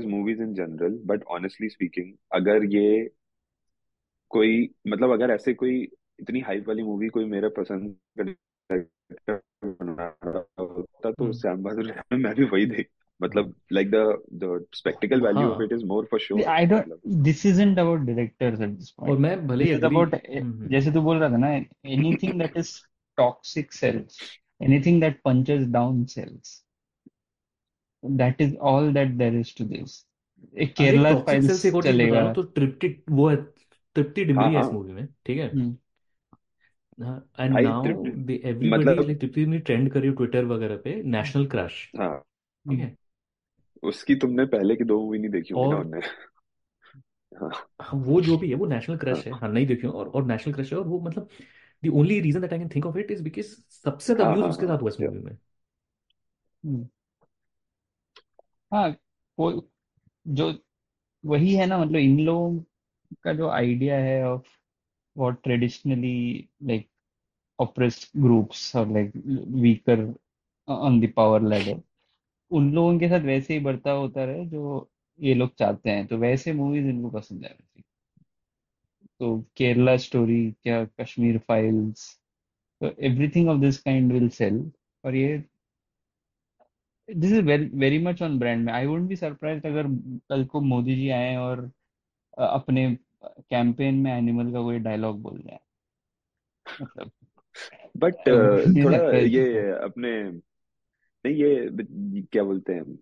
[0.05, 3.09] movies in general but honestly speaking अगर ये
[4.29, 8.23] कोई मतलब अगर ऐसे कोई इतनी हाइप वाली मूवी कोई मेरे पसंद का
[8.73, 12.89] director बना रहा होता तो श्याम बहादुर मैं भी वही देख
[13.21, 13.95] मतलब like the
[14.43, 17.81] the spectacle value of हाँ। It is more for sure I don't मतलब this isn't
[17.85, 21.01] about directors at this और मैं भले this ही is अग्री about eh, जैसे तू
[21.01, 21.55] बोल रहा था ना
[21.97, 22.75] anything that is
[23.17, 24.19] toxic sells.
[24.61, 26.63] Anything that punches down sells.
[28.03, 30.03] That is all that there is to this.
[30.57, 33.35] एक केरला टॉक्सिक फाइल्स से चलेगा। तो तृप्ति वो है
[33.95, 35.49] तृप्ति हाँ डिमरी है इस हाँ। मूवी में ठीक है?
[35.49, 35.77] हम्म।
[37.39, 41.91] एंड नाउ दे मतलब लाइक तृप्ति डिमरी ट्रेंड कर है ट्विटर वगैरह पे नेशनल क्रश
[41.97, 42.17] हाँ।
[42.65, 42.95] ठीक है?
[43.83, 46.01] उसकी तुमने पहले की दो मूवी नहीं देखी होंगी ना और उनने।
[47.31, 50.07] हाँ। हाँ, वो जो भी है वो नेशनल हाँ। क्रश है। हाँ नहीं देखी और
[50.09, 51.29] और नेशनल क्रश है और वो मतलब
[51.83, 54.47] the only reason that I can think of it is because सबसे ज़्यादा हाँ व्यूज़
[54.47, 55.37] हाँ उसके हाँ। साथ हुआ इस मूवी में।
[56.63, 56.85] हम्म,
[58.71, 58.89] हाँ
[59.37, 59.51] वो
[60.25, 60.51] जो
[61.23, 62.59] वही है ना मतलब इन लोगों
[63.23, 64.47] का जो आइडिया है of
[65.15, 66.13] what traditionally
[66.63, 66.89] like
[67.59, 69.11] oppressed groups or like
[69.57, 69.97] weaker
[70.67, 71.75] on the power ladder
[72.51, 74.89] उन लोगों के साथ वैसे ही बर्ताव होता रहे जो
[75.19, 77.55] ये लोग चाहते हैं। तो वैसे मूवीज़ इनको पसंद है।
[79.19, 82.19] तो केरला स्टोरी क्या कश्मीर फाइल्स
[82.81, 84.71] तो everything of this kind will sell
[85.03, 85.37] और ये
[87.09, 89.87] this is very very much on brand में। आई वुडंट बी सरप्राइज्ड अगर
[90.29, 91.71] कल को मोदी जी आए और
[92.39, 92.97] अपने
[93.49, 95.59] कैंपेन में एनिमल का कोई डायलॉग बोल जाए
[96.81, 97.11] मतलब
[97.97, 100.11] बट नहीं थोड़ा ये अपने
[101.27, 102.97] नहीं ये क्या बोलते हैं?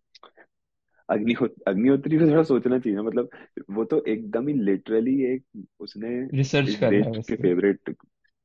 [1.09, 3.29] अग्निहोत्र अग्निहोत्री को थोड़ा सोचना चाहिए ना मतलब
[3.71, 7.89] वो तो एकदम ही लिटरली एक उसने रिसर्च इस कर रहा देश है के फेवरेट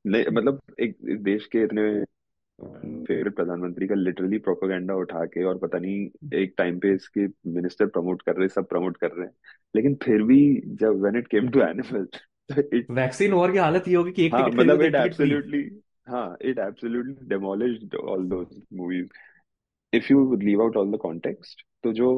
[0.05, 1.83] मतलब एक इस देश के इतने
[2.59, 7.87] फेवरेट प्रधानमंत्री का लिटरली प्रोपेगेंडा उठा के और पता नहीं एक टाइम पे इसके मिनिस्टर
[7.89, 9.35] प्रमोट कर रहे सब प्रमोट कर रहे हैं।
[9.74, 10.41] लेकिन फिर भी
[10.81, 12.07] जब when it came to Animal
[12.91, 15.62] Vaccine War की हालत ये होगी कि एक हाँ टिकट मतलब इट एब्सोल्युटली
[16.09, 19.09] हाँ it absolutely demolished all those movies
[19.93, 22.09] if you leave out all the context तो जो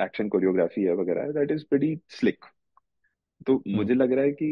[0.00, 2.44] एक्शन कोरियोग्राफी है वगैरह दैट इज़ प्रीटी स्लिक
[3.46, 4.48] तो हम्म मुझे लग रहा है कि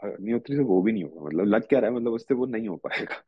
[0.00, 2.68] अग्निहोत्री से वो भी नहीं होगा मतलब लग क्या रहा है मतलब उससे वो नहीं
[2.68, 3.22] हो पाएगा।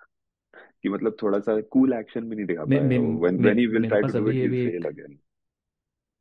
[0.82, 3.58] कि मतलब थोड़ा सा कूल एक्शन भी नहीं दिखा मे, पाएगा वो व्हेन मे, व्हेन
[3.58, 5.18] ही विल मेरे try pass to do it he fail again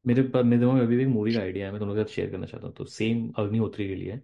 [0.06, 2.04] मेरे पास मेरे दिमाग में अभी भी मूवी का आइडिया है मैं तुम लोग के
[2.04, 4.20] साथ शेयर करना चाहता हूँ तो सेम अग्निहोत्री के लिए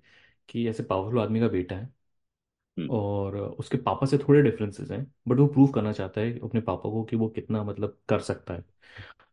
[0.49, 1.89] कि ऐसे पावरफुल आदमी का बेटा है
[2.78, 6.61] हम्म। और उसके पापा से थोड़े डिफरेंसेस हैं बट वो प्रूव करना चाहता है अपने
[6.61, 8.63] पापा को कि वो कितना मतलब कर सकता है।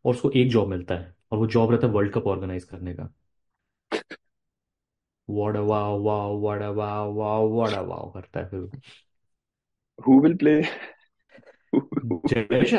[0.04, 2.94] और उसको एक जॉब मिलता है और वो जॉब रहता है वर्ल्ड कप ऑर्गेनाइज करने
[2.94, 3.12] का।
[5.28, 8.70] वाड़ा वाह वाह वाड़ा वाह वाह वाड़ा वाह करता है फिर वो।
[9.98, 10.60] Who will play
[11.72, 12.78] who will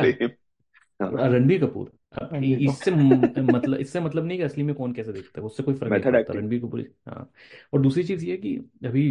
[1.01, 4.93] हाँ। रणबीर कपूर। अब रणबीर इससे कपूर मतलब इससे मतलब नहीं कि असली में कौन
[4.93, 7.32] कैसे दिखता है उससे कोई फ़र्क नहीं मेथड पड़ता एक्टिंग रणबीर कपूर हाँ।
[7.74, 8.55] और दूसरी चीज़ ये है कि
[8.86, 9.09] अभी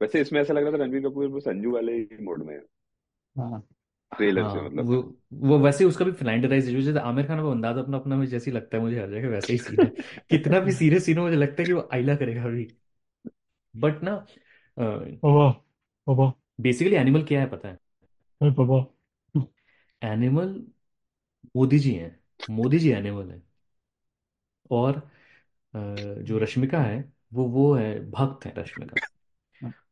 [0.00, 2.60] वैसे इसमें ऐसा लग रहा था रणबीर कपूर वो संजू वाले मोड में है।
[3.36, 3.62] हाँ।
[4.12, 4.96] ट्रेलर से हाँ मतलब। वो
[5.44, 8.50] वो वैसे उसका भी फ्लैंडराइज है जैसे आमिर खान का अंदाज अपना अपना में जैसे
[8.50, 9.90] ही लगता है मुझे हर जगह वैसे ही सीन है।
[10.30, 12.64] कितना भी सीरियस सीन हो मुझे लगता है कि वो आइला करेगा अभी।
[13.74, 14.16] बट ना
[15.22, 15.48] पापा
[16.06, 17.78] पापा बेसिकली एनिमल क्या है पता है?
[18.40, 18.78] अरे पापा
[20.02, 20.54] एनिमल
[21.54, 22.10] मोदी जी हैं
[22.50, 23.42] मोदी जी एनिमल है।
[24.70, 24.96] और
[25.74, 25.78] अ,
[26.20, 26.98] जो रश्मिका है
[27.32, 29.00] वो वो है भक्त है रश्मिका।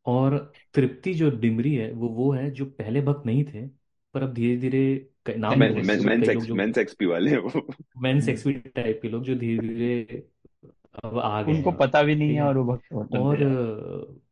[0.07, 0.37] और
[0.75, 3.67] तृप्ति जो डिमरी है वो वो है जो पहले भक्त नहीं थे
[4.15, 7.39] पर अब धीरे धीरे नाम मेन मेन मेंस कई लोग एक्स मेंस एक्सपी वाले हैं
[7.39, 7.67] वो।
[7.99, 10.19] मेंस एक्सपी टाइप के लोग जो धीरे धीरे
[11.05, 13.19] अब आ गए उनको हैं। पता भी नहीं ठीक है है। और वो भक्त बनते
[13.19, 13.67] और जा रहे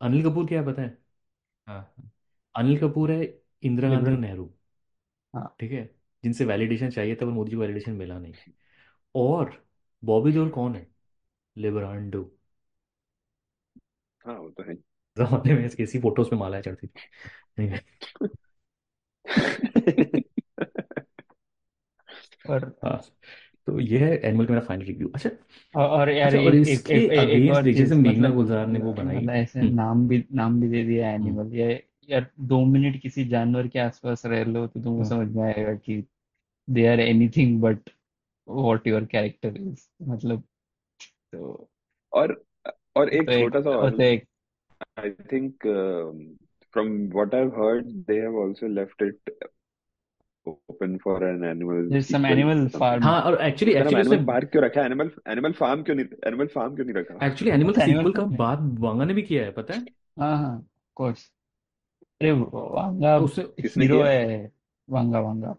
[0.01, 0.97] अ, अनिल कपूर क्या है पता है?
[1.67, 1.95] हाँ।
[2.55, 3.19] अनिल कपूर है
[3.63, 4.49] इंदिरा गांधी और लिबरल नेहरू।
[5.33, 5.83] हाँ। ठीक है?
[6.23, 8.33] जिनसे वैलिडेशन चाहिए था पर मोदी जी को वैलिडेशन मिला नहीं।
[9.15, 9.63] और
[10.03, 10.87] बॉबी देओल कौन है?
[11.55, 12.23] लिबरांडो।
[14.25, 14.75] हाँ वो तो है।
[15.17, 17.83] जमाने में ऐसी फ़ोटोज़ में मालाएँ चढ़ती थी।
[22.49, 23.01] और हाँ
[23.67, 25.29] तो ये है एनिमल का मेरा फाइनल रिव्यू अच्छा
[25.75, 27.93] और और यार अच्छा और एक एक इसके एक, एक, एक अगेंस्ट और जैसे चीज़
[27.93, 31.11] मेघना मतलब गुलजार ने वो बनाई। मतलब ऐसे हम्म। नाम भी नाम भी दे दिया
[31.13, 35.09] हम्म। एनिमल ये यार दो मिनट किसी जानवर के आसपास रह लो तो तुमको हम्म।
[35.09, 36.03] समझ में आएगा कि
[36.67, 37.89] they are anything but
[38.47, 40.43] what your character is मतलब
[41.33, 41.69] तो
[42.13, 42.43] और
[42.95, 44.27] और एक तो एक छोटा सा और तो एक
[44.96, 46.38] I think um,
[46.74, 49.18] from what I've heard, they have also left it
[50.46, 53.94] open for an animal there's some sequel animal something farm हाँ और एक्चुअली उसका नाम
[53.94, 56.86] एक्चुअली उसने एनिमल पार्क क्यों रखा है एनिमल एनिमल फार्म क्यों नहीं एनिमल फार्म क्यों
[56.86, 59.44] नहीं रखा एक्चुअली एनिमल अच्छा एनिमल सीक्वल का फार्म है बात वांगा ने भी किया
[59.44, 59.86] है पता है
[60.20, 60.54] हाँ हाँ
[60.96, 61.30] कोर्स
[62.20, 64.52] अरे वांगा उसने किसने हीरो किया है
[64.88, 65.54] वांगा वांगा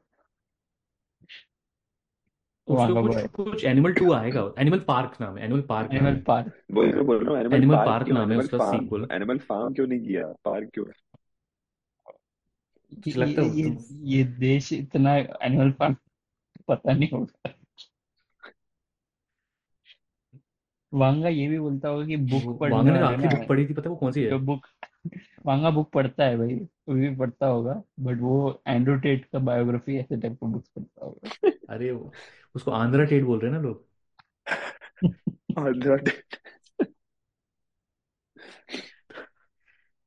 [2.68, 5.96] उसका वांगा कुछ बॉय कुछ एनिमल टू आएगा। एनिमल पार्क नाम है एनिमल पार्क नाम
[5.98, 8.44] एनिमल पार्क वही तो बोल रहा हूँ एनिमल एनिमल पार्क पार्क क्यों नाम है एनिमल
[8.44, 10.26] उसका फार्म सीक्वल एनिमल फार्म क्यों नहीं किया?
[10.44, 10.86] पार्क क्यों?
[13.06, 13.76] ये लगता ये है ये
[14.16, 15.96] ये देश इतना एनिमल फार्म
[16.68, 17.54] पता नहीं होगा
[20.92, 23.66] वांगा ये भी बोलता होगा कि बुक पढ़ने वांगा ने वाले आखिरी ना। बुक पढ़ी
[23.66, 24.28] थी पता है वो कौन सी है?
[24.30, 24.66] जो बुक
[25.46, 26.54] वांगा बुक पढ़ता है भाई
[26.88, 31.04] वो भी पढ़ता होगा बट वो एंड्रू टेट का बायोग्राफी ऐसे टाइप का बुक्स पढ़ता
[31.04, 32.12] होगा। अरे वो,
[32.56, 33.86] उसको आंध्रा टेट बोल रहे हैं ना लोग।
[35.58, 36.36] आंध्रा टेट।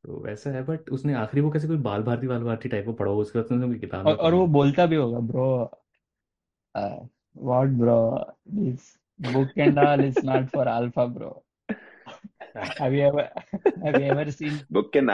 [0.04, 2.91] तो वैसा है बट उसने आखिरी वो कैसे कोई बाल भारती बाल भारती टाइप का
[2.91, 5.50] पढ़ा होगा उसके बाद उसने कोई किताब और और वो बोलता भी होगा bro
[7.38, 11.32] what bro this book and all is not for alpha bro.
[12.80, 13.24] Have you ever
[13.84, 15.10] have you ever seen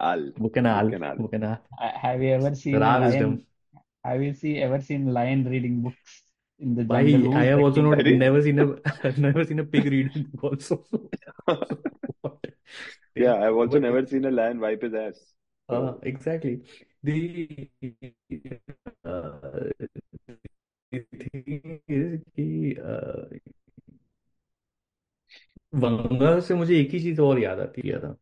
[0.00, 1.58] all वो क्या ना बुक आल के नाल वो क्या ना
[2.04, 3.38] have you ever seen lion?
[4.06, 6.16] have you see ever seen lion reading books?
[6.60, 8.66] In the भाई jungle I have also not never seen a
[9.04, 10.84] I've never seen a pig read a book also
[13.16, 15.20] yeah I've also but never seen a lion wipe his ass
[15.68, 16.62] so uh, exactly
[17.02, 17.68] the
[19.04, 19.70] uh,
[20.92, 23.40] the thing is कि uh,
[25.74, 28.12] वंगा से मुझे एक ही चीज़ और याद आती है था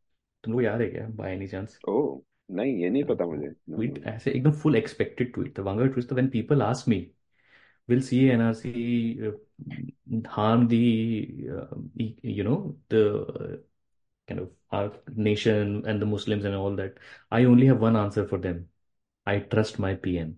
[0.45, 2.21] तुमको याद है क्या बाय एनी चांस oh
[2.51, 6.15] नहीं ये नहीं पता मुझे ट्वीट ऐसे एकदम फुल एक्सपेक्टेड ट्वीट था वंगा ट्वीट था
[6.15, 7.01] when people ask me
[7.89, 13.57] will CANRC uh, harm the uh, you know the uh,
[14.29, 16.99] kind of our nation and the Muslims and all that?
[17.31, 18.69] I only have one answer for them.
[19.27, 20.37] I trust my PM.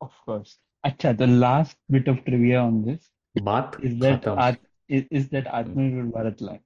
[0.00, 0.58] Of course.
[0.84, 3.10] Acha, the last bit of trivia on this
[3.40, 4.58] Baat is that
[4.88, 6.60] is, is that Atmanirbhar Bharat line.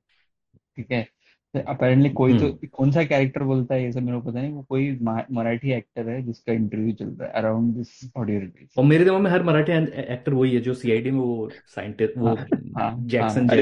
[0.78, 1.08] Okay.
[1.54, 4.52] Apparently कोई तो हम्म, कौन सा character बोलता है ये सब मेरे को पता नहीं
[4.52, 4.90] वो कोई
[5.32, 9.20] मराठी एक्टर है जिसका इंटरव्यू चल रहा है अराउंड दिस ऑडियो रिलीज़ और मेरे दिमाग
[9.20, 12.34] में हर मराठी एक्टर वही है जो सीआईडी में वो साइंटिस्ट वो हाँ
[12.76, 13.56] हाँ हाँ जैक्सन हो।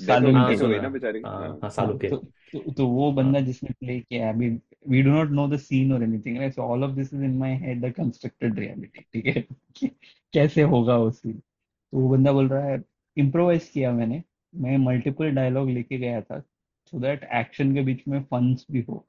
[0.00, 0.90] साल हो हाँ हो हाँ
[1.24, 4.48] हाँ हाँ हाँ के। तो, वो हाँ। बंदा जिसने प्ले किया अभी
[4.88, 7.36] we do not know the scene और anything right so all of this is in
[7.38, 9.42] my head the constructed reality ठीक है?
[10.34, 11.32] कैसे होगा वो सीन
[11.68, 12.82] तो वो बंदा बोल रहा है
[13.16, 14.22] इम्प्रोवाइज किया मैंने
[14.54, 16.42] मैं मल्टीपल डायलॉग लेके गया था
[16.90, 19.06] सो दैट एक्शन के बीच में फंस भी हो।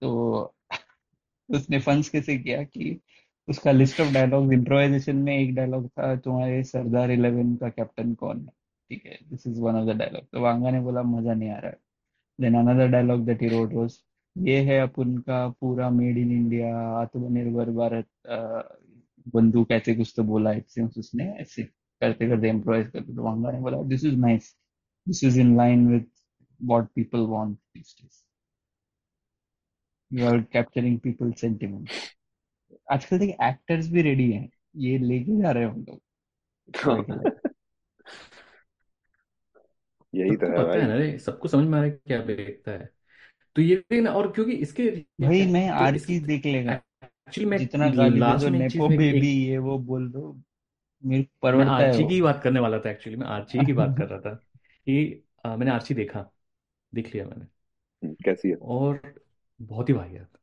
[0.00, 0.54] तो
[1.48, 2.98] उसने फंस कैसे किया कि
[3.48, 8.38] उसका लिस्ट ऑफ़ डायलॉग्स इम्प्रोवाइजेशन में एक डायलॉग था तुम्हारे सरदार इलेवन का कैप्टन कौन
[8.38, 8.52] है,
[8.90, 9.18] ठीक है?
[9.30, 11.78] This is one of the dialogue तो वांगा ने बोला, मज़ा नहीं आ रहा है।
[12.38, 13.98] Then another dialogue that he wrote was
[14.36, 18.06] ये है अपन का पूरा मेड इन इंडिया आत्मनिर्भर भारत
[19.34, 23.60] बंदूक ऐसे कुछ तो बोला सीम्स उसने, ऐसे करते करते इम्प्रोवाइज करते तो वांगा ने
[23.60, 24.54] बोला this is nice
[25.06, 26.06] this is in line with
[26.60, 28.24] what people want these days.
[30.10, 31.88] You are capturing people sentiment
[32.92, 36.00] आजकल देखिए एक्टर्स भी रेडी हैं। ये लेके जा रहे हैं हम लोग
[40.14, 42.18] यही तो सबको है पता है ना रे सबको समझ में आ रहा है क्या
[42.18, 42.88] देखता है।
[43.56, 44.90] तो ये भी ना और क्योंकि इसके
[45.20, 49.32] भाई मैं तो आरती देख लेगा। एक्चुअली मैं जितना गाली लास्ट दो में नेपो बेबी
[49.48, 50.36] ये वो बोल दो।
[51.02, 54.04] मेरे परवड़ता है आर्ची की बात करने वाला था एक्चुअली मैं आर्ची की बात कर
[54.08, 54.34] रहा था
[54.86, 56.30] कि मैंने आर्ची देखा।
[56.94, 57.46] देख लिया मैंने।
[58.02, 58.56] हम्म, कैसी है?
[58.62, 59.00] और
[59.60, 60.38] बहुत ही वाहियात।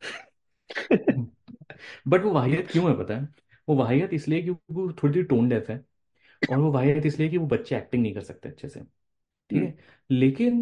[2.08, 3.28] बट वो वाहियात क्यों है पता है?
[3.68, 5.84] वो वाहियात इसलिए क्योंकि वो थोड़ी थोड़ी टोन डेफ है
[6.42, 9.12] और वो वाहियात इसलिए कि वो बच्चे एक्टिंग नहीं कर सकते अच्छे से ठीक
[9.52, 9.78] हम्म, है
[10.10, 10.62] लेकिन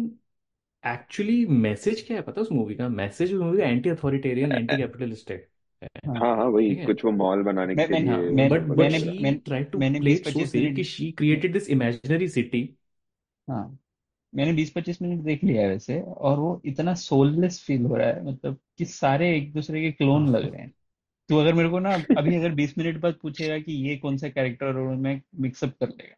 [0.84, 2.88] एक्चुअली मैसेज क्या है पता है उस मूवी का?
[2.90, 5.48] मैसेज उस मूवी का एंटी अथॉरिटेरियन एंटी कैपिटलिस्टिक
[5.82, 6.86] है हाँ। हाँ हाँ वही ठीक है?
[6.86, 10.00] कुछ वो मॉल बनाने के हाँ लिए मैं, बट बट मैंने मैंने ट्राइड टू मैंने
[10.00, 12.62] प्ले इट सो सेफ़ कि she created this imaginary city
[13.48, 13.78] हाँ।
[14.34, 18.08] मैंने बीस पच्चीस मिनट देख लिया है वैसे, और वो इतना सोललेस फील हो रहा
[18.08, 20.72] है मतलब कि सारे एक दूसरे के क्लोन लग रहे हैं।
[21.28, 24.28] तो अगर मेरे को ना, अभी अगर बीस मिनट बाद पूछेगा कि ये कौन सा
[24.28, 26.16] कैरेक्टर और मैं मिक्सअप कर लेगा।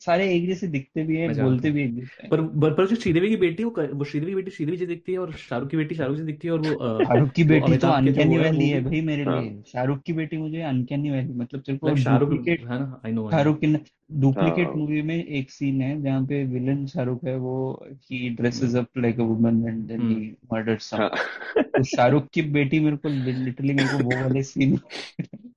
[0.00, 2.96] सारे एक जैसे दिखते भी हैं बोलते भी एक जैसे हैं। पर पर, पर जो
[2.96, 5.76] श्रीदेवी की बेटी वो वो श्रीदेवी की बेटी श्रीदेवी जी दिखती है और शाहरुख की
[5.76, 8.20] बेटी शाहरुख जी दिखती है और वो शाहरुख की वो बेटी तो अमिताभ के जो
[8.22, 11.60] अनकैनी है वैली है भाई मेरे हाँ। लिए शाहरुख की बेटी मुझे अनकैनी वैली मतलब
[11.60, 13.00] तेरे को शाहरुख डुप्लीकेट है ना?
[13.06, 13.66] आई नो शाहरुख की
[14.12, 18.74] डुप्लीकेट हाँ। मूवी में एक सीन है जहाँ पे विलन शाहरुख है वो he dresses
[18.74, 22.96] up like a woman and then he murder हाँ। समवन तो शाहरुख की बेटी मेरे
[22.96, 24.78] को लिटरली मेरे को वो वाले सीन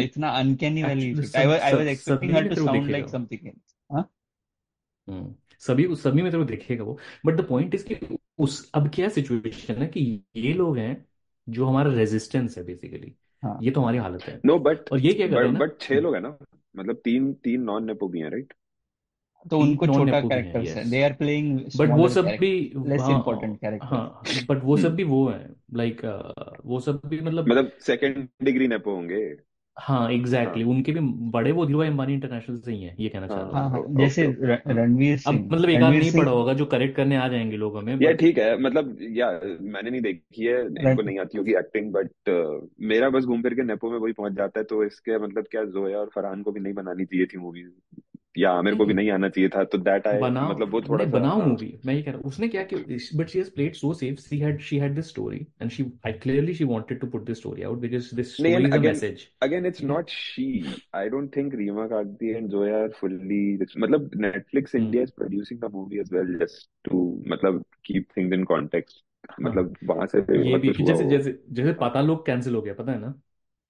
[0.00, 3.74] इतना uncanny valley effect I was I was expecting her to sound like something else
[3.90, 4.08] हाँ?
[5.08, 8.88] हम्म। सभी सभी में तेरे को दिखेगा वो। बट द पॉइंट इज़ कि उस अब
[8.94, 10.00] क्या सिचुएशन है कि
[10.36, 11.04] ये लोग हैं
[11.46, 14.98] जो हमारा रेजिस्टेंस है बेसिकली हाँ। ये तो हमारी हालत है। नो no, बट और
[15.00, 16.36] ये क्या कर रहे हैं बट छह लोग है ना?
[16.74, 18.52] मतलब तीन तीन नॉन नेपो भी हैं राइट
[19.50, 22.52] तो उनको छोटा नेपो हैं कैरेक्टर्स है। दे आर प्लेइंग बट वो सब भी
[22.86, 26.00] लेस हाँ इम्पोर्टेंट कैरेक्टर्स हाँ बट वो सब भी वो है। लाइक
[26.64, 29.24] वो सब भी मतलब मतलब सेकंड डिग्री नेपो होंगे।
[29.78, 30.76] हाँ हाँ एग्जैक्टली exactly.
[30.76, 31.00] उनके भी
[31.30, 33.80] बड़े वो धीरूभाई अंबानी इंटरनेशनल से ही हैं ये कहना चाह रहा हूँ। हाँ हाँ
[33.80, 34.26] हाँ जैसे
[34.72, 37.76] रणवीर सिंह। अब मतलब एक आध नहीं पढ़ा होगा जो करेक्ट करने आ जाएँगे लोग
[37.76, 41.92] हमें ये ठीक है मतलब या मैंने नहीं देखी है इनको नहीं आती होगी एक्टिंग
[41.92, 42.10] बट
[42.80, 45.64] मेरा बस घूम फिर के नेपो में वही पहुँच जाता है तो इसके मतलब क्या
[45.64, 47.64] जोया और फरहान को भी नहीं बनानी चाहिए थी मूवी
[48.36, 50.80] या आमिर को भी नहीं नहीं आना चाहिए था तो दैट आई बनाओ मतलब वो
[50.82, 52.76] थोड़ा सा बनाओ हाँ। मूवी मैं ये कह रहा हूँ उसने क्या कि
[53.14, 56.12] but she has played so safe she had she had this story and she I
[56.18, 59.66] clearly she wanted to put this story out because this story is a message again
[59.66, 60.44] it's not she
[60.94, 63.40] I don't think Reema Kagti and Zoya are fully
[63.78, 68.32] मतलब Netflix hmm India is producing the movie as well just to मतलब keep things
[68.34, 69.04] in context
[69.40, 72.74] हाँ। मतलब वहाँ से ये भी कुछ जैसे जैसे जैसे पाताल लोक कैंसिल हो गया
[72.74, 73.14] पता है ना?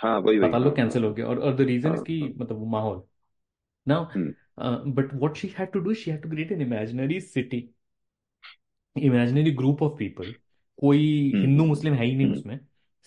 [0.01, 2.03] हाँ वही वही। हाँ लोक हाँ कैंसिल हो गया और और द रीजन हाँ इज़
[2.03, 3.03] कि हाँ। मतलब वो माहौल।
[3.87, 4.07] Now
[4.59, 7.69] but what she had to do she had to create an imaginary city
[8.97, 10.33] imaginary group of people
[10.79, 11.01] कोई
[11.41, 12.59] हिंदू मुस्लिम है ही नहीं हम्म, उसमें.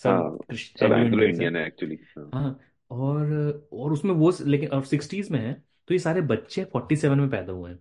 [0.02, 2.34] सब हाँ सब एंग्लो एंग्लो इंडियन है एक्चुअली हाँ.
[2.34, 2.60] हाँ
[2.92, 3.32] और
[3.74, 5.54] और उसमें वो लेकिन और सिक्सटीज में है
[5.90, 7.80] तो ये सारे बच्चे फोर्टी सेवन में पैदा हुए हैं.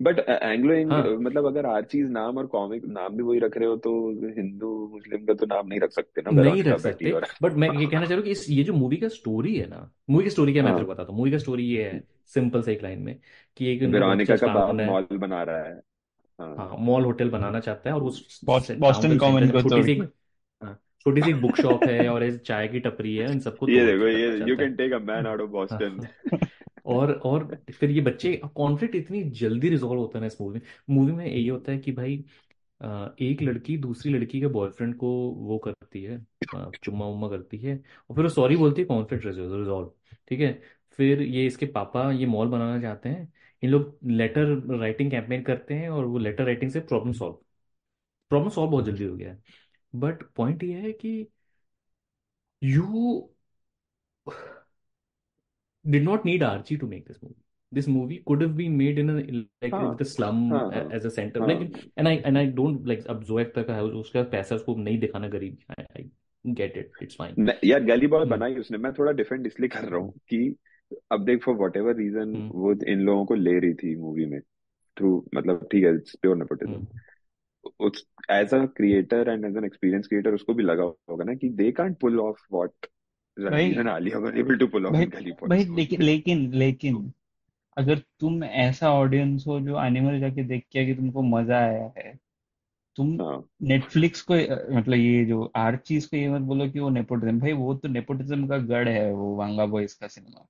[0.00, 3.68] बट एंग्लो हाँ। मतलब अगर हर चीज़ नाम और कॉमिक नाम भी वही रख रहे
[3.68, 3.92] हो तो
[4.36, 7.52] हिंदू मुस्लिम का तो नाम नहीं रख सकते ना नहीं रख बेटी सकते। और बट
[7.54, 9.78] मैं ये कहना चाह रहा हूँ कि इस ये जो मूवी का स्टोरी है ना
[10.10, 12.02] मूवी की स्टोरी क्या मैं तेरे हाँ। को बताता हूँ। मूवी का स्टोरी ये है
[12.34, 13.18] सिंपल से एक लाइन में
[13.56, 15.74] कि एक वेरोनिका का बाप मॉल बना रहा है।
[16.38, 18.40] हाँ। हाँ मॉल होटल बनाना चाहता है और उस
[18.82, 19.94] टाउन बॉस्टन के कॉमन सेंटर को छोटी सी
[20.62, 20.74] हाँ
[21.06, 23.86] छोटी सी बुक शॉप है और एक चाय की टपरी है इन सबको ये तोड़
[23.86, 26.00] देखो ये यू चाहता है। Can take a man out of हाँ। बॉस्टन
[26.86, 30.66] और और फिर ये बच्चे कॉन्फ्लिक्ट इतनी जल्दी रिजॉल्व होता है ना इस मूवी में।
[30.90, 32.24] मूवी में ये होता है कि भाई
[33.22, 36.18] एक लड़की दूसरी लड़की के बॉयफ्रेंड को वो करती है
[36.74, 37.74] चुम्मा उम्मा करती है
[38.10, 39.90] और फिर वो सॉरी बोलती है कॉन्फ्लिक्ट रिजॉल्व
[40.28, 40.52] ठीक है?
[40.98, 44.44] फिर ये इसके पापा ये मॉल बनाना चाहते हैं, इन लोग लेटर
[44.78, 47.38] राइटिंग कैंपेन करते हैं और वो लेटर राइटिंग से प्रॉब्लम सॉल्व
[48.30, 49.42] प्रॉब्लम सॉल्व बहुत जल्दी हो गया है।
[49.94, 51.26] बट पॉइंट ये है कि
[52.62, 52.86] you
[55.84, 57.42] did not need Archie to make this movie.
[57.72, 59.14] This movie could have been made in a
[59.62, 61.40] like हाँ a slum हाँ हाँ as a center.
[61.40, 61.48] हाँ.
[61.48, 64.74] Like and I and I don't like अब जो actor का है उसका पैसा उसको
[64.76, 66.04] नहीं दिखाना गरीब I, I
[66.44, 66.90] get it.
[67.00, 67.52] It's fine.
[67.64, 70.56] यार गली बॉय हम्म। बनाई उसने। मैं थोड़ा डिफरेंट इसलिए कर रहा हूँ कि
[71.12, 74.40] अब देख फॉर वट एवर रीजन वो इन लोगों को ले रही थी मूवी में
[74.96, 76.86] थ्रू मतलब ठीक है it's pure nepotism
[78.30, 81.70] as a creator and as an experience creator उसको भी लगा होगा ना कि they
[81.72, 82.86] can't pull off what
[85.48, 87.12] लेकिन लेकिन लेकिन
[87.76, 92.18] अगर तुम ऐसा ऑडियंस हो जो एनिमल जाके देख के कि तुमको मज़ा आया है
[92.96, 94.34] तुम हाँ। नेटफ्लिक्स को
[94.76, 98.46] मतलब ये जो आर्चीज को ये मत बोलो कि वो नेपोटिज्म भाई वो तो नेपोटिज्म
[98.46, 100.46] का गढ़ है वो वांगा बॉयज़ का सिनेमा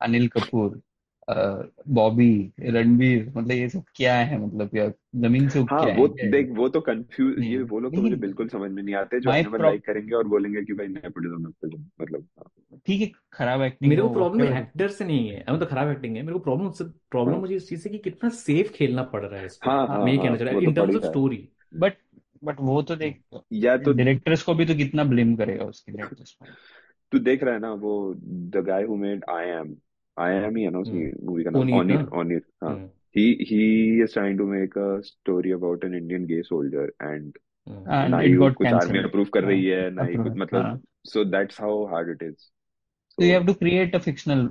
[0.00, 0.80] अनिल कपूर
[1.28, 2.28] बॉबी
[2.70, 6.08] रणबीर मतलब ये सब क्या है मतलब यार ज़मीन से उठ हाँ के वो हैं
[6.08, 9.20] क्या देख वो तो कंफ्यूज ये वो लोग तो मुझे बिल्कुल समझ में नहीं आते
[9.20, 13.10] जो माय एनिमल लाइक करेंगे और बोलेंगे कि भाई नेपोटिज्म नेपोटिज्म मतलब हाँ। ठीक है
[13.32, 16.38] खराब एक्टिंग मेरे को प्रॉब्लम एक्टर से नहीं है मतलब खराब एक्टिंग है मेरे को
[16.40, 16.70] प्रॉब्लम
[17.10, 19.70] प्रॉब्लम हाँ। मुझे इस चीज़ से कि कितना सेफ़ खेलना पड़ रहा है इस पे
[19.70, 21.36] हाँ हाँ हाँ मैं ये हाँ कहना चाह रहा हूँ तो in terms of story
[21.76, 21.96] but
[22.42, 23.22] but वो तो देख
[23.54, 26.56] या तो डायरेक्टर्स को भी तो कितना ब्लेम करेगा उसके दिस पॉइंट
[27.12, 29.74] तू देख रहा है ना वो the guy who made I am
[30.16, 32.72] I am ही है ना उस हम्म। मूवी का नाम पुनीत ना ओनिर ओनिर हाँ।
[32.72, 33.56] Hmm. He he
[34.02, 37.92] is trying to make a story about an Indian gay soldier and hmm.
[37.92, 40.80] And ना ही कुछ आर्मी अप्रूव कर हाँ रही है ना ही कुछ मतलब हाँ।
[41.10, 42.48] So that's how hard it is.
[43.18, 44.48] तो you have to create a fictional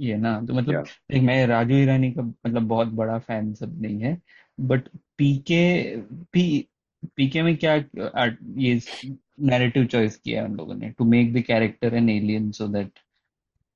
[0.00, 1.22] ये ना तो मतलब yeah.
[1.22, 4.16] मैं राजू ईरानी का मतलब बहुत बड़ा फ़ैन सब नहीं है
[4.58, 4.88] बट
[5.18, 5.64] पीके
[6.32, 6.44] पी
[7.16, 7.74] पीके में क्या
[8.58, 8.80] ये
[9.40, 10.90] नैरेटिव चॉइस किया है उन लोगों ने?
[10.90, 12.98] To make the character an alien so that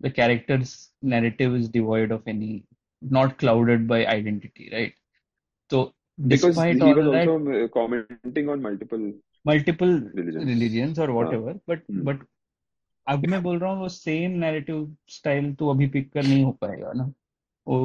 [0.02, 2.62] the characters narrative is devoid of any
[3.02, 4.96] not clouded by identity right
[5.72, 5.84] तो
[6.20, 9.06] because despite he all was that also uh, commenting on multiple
[9.46, 12.26] multiple religions religions और what हाँ ever but hmm but
[13.08, 16.52] अब मैं बोल रहा हूँ वो same narrative style तो अभी पिक कर नहीं हो
[16.52, 17.12] पाएगा ना
[17.68, 17.80] वो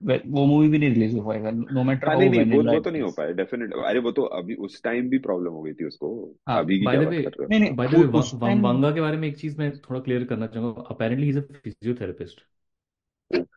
[0.00, 2.72] वो मूवी भी नहीं रिलीज़ हो पाएगा नो मैटर हाँ नहीं हाउ नहीं वो वेनिला
[2.72, 5.62] वो तो नहीं हो पाया डेफिनेट अरे वो तो अभी उस टाइम भी प्रॉब्लम हो
[5.62, 6.14] गई थी उसको
[6.48, 8.04] हाँ अभी की बाय क्या द बात वे कर रहे नहीं नहीं बाय द वे
[8.14, 11.38] उस टाइम वांगा के बारे में एक चीज़ मैं थोड़ा क्लियर करना चाहूँगा। अपेरेंटली इज़
[11.38, 12.40] अ फिजियोथेरेपिस्ट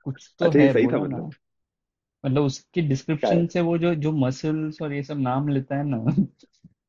[0.03, 1.33] कुछ तो अच्छा ये है सही था ना। मतलब।
[2.23, 6.03] मतलब उसकी डिस्क्रिप्शन से वो जो जो मसल्स और ये सब नाम लेता है ना।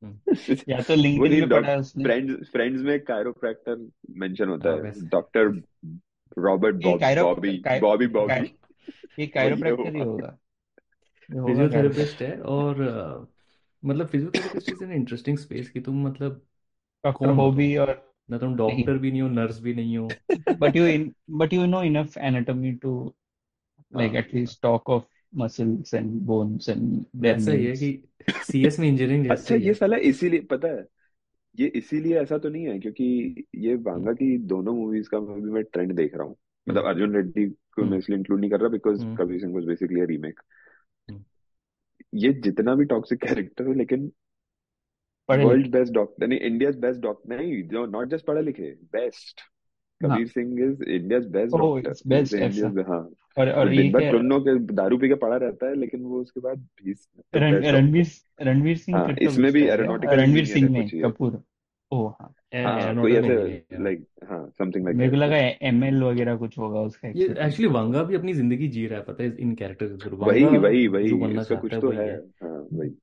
[0.02, 0.18] हम्म।
[0.68, 3.76] या तो वो लिंक्डइन में पढ़ा है उसने। फ्रेंड्स फ्रेंड्स में कायरोप्रैक्टर
[4.18, 5.52] मेंशन होता हाँ है। Doctor
[6.38, 8.44] Robert Bob Bobby Bobby Bobby
[9.18, 10.38] ये कायरोप्रैक्टर ही होगा।
[11.28, 13.26] ये होगा फिजियोथेरेपिस्ट है और अ,
[13.82, 16.44] मतलब physiotherapist is an interesting space कि तुम मतलब
[17.04, 17.92] डॉक्टर कौन हो हो तुम बॉबी और
[18.30, 20.08] ना तुम नहीं डॉक्टर भी नहीं हो नर्स भी नहीं हो।
[20.58, 21.04] But you in
[21.40, 22.92] but you know enough anatomy to
[23.92, 27.78] like हाँ। at least talk of muscles and bones and their वैसा ही है names
[27.78, 27.92] कि
[28.42, 30.86] सीएस में इंजीनियरिंग जैसे अच्छा ही। ये है साला इसीलिए पता है
[31.58, 35.62] ये इसीलिए ऐसा तो नहीं है क्योंकि ये वांगा की दोनों मूवीज़ का अभी मैं
[35.64, 36.36] ट्रेंड देख रहा हूँ।
[36.68, 39.64] मतलब अर्जुन रेड्डी को मैं हम्म इसलिए इंक्लूड नहीं कर रहा because Kabir Singh was
[39.64, 40.40] basically a remake
[42.14, 44.10] ये जितना भी टॉक्सिक कैरेक्टर है लेकिन
[45.28, 49.40] वर्ल्ड बेस्ट डॉक्टर नहीं इंडियाज बेस्ट डॉक्टर नहीं जो नॉट जस्ट पढ़े लिखे best
[50.00, 53.08] Kabir Singh is India's best doctor best ऐसा। हाँ।
[53.38, 56.20] और और दिन ये भर क्या के दारू पी के पड़ा रहता है लेकिन वो
[56.20, 56.66] उसके बाद
[57.34, 58.06] रणवीर
[58.40, 61.42] रणवीर सिंह हाँ इसमें भी एरोनॉटिकल रणवीर सिंह ये। कपूर।
[61.92, 62.32] ओ हाँ
[62.64, 65.36] हाँ कोई एरोनॉटिकल ऐसे इंजीनियर है लाइक हाँ समथिंग लाइक मेरे को दैट लगा
[65.68, 69.22] एमएल वगैरह कुछ होगा उसका ये एक्चुअली वांगा भी अपनी ज़िंदगी जी रहा है पता
[69.22, 71.80] है इन कैरेक्टर के थ्रू। वही वांगा वही जो वही बनना इसका चाहता कुछ है
[71.80, 72.94] तो वही है। है। हाँ वही।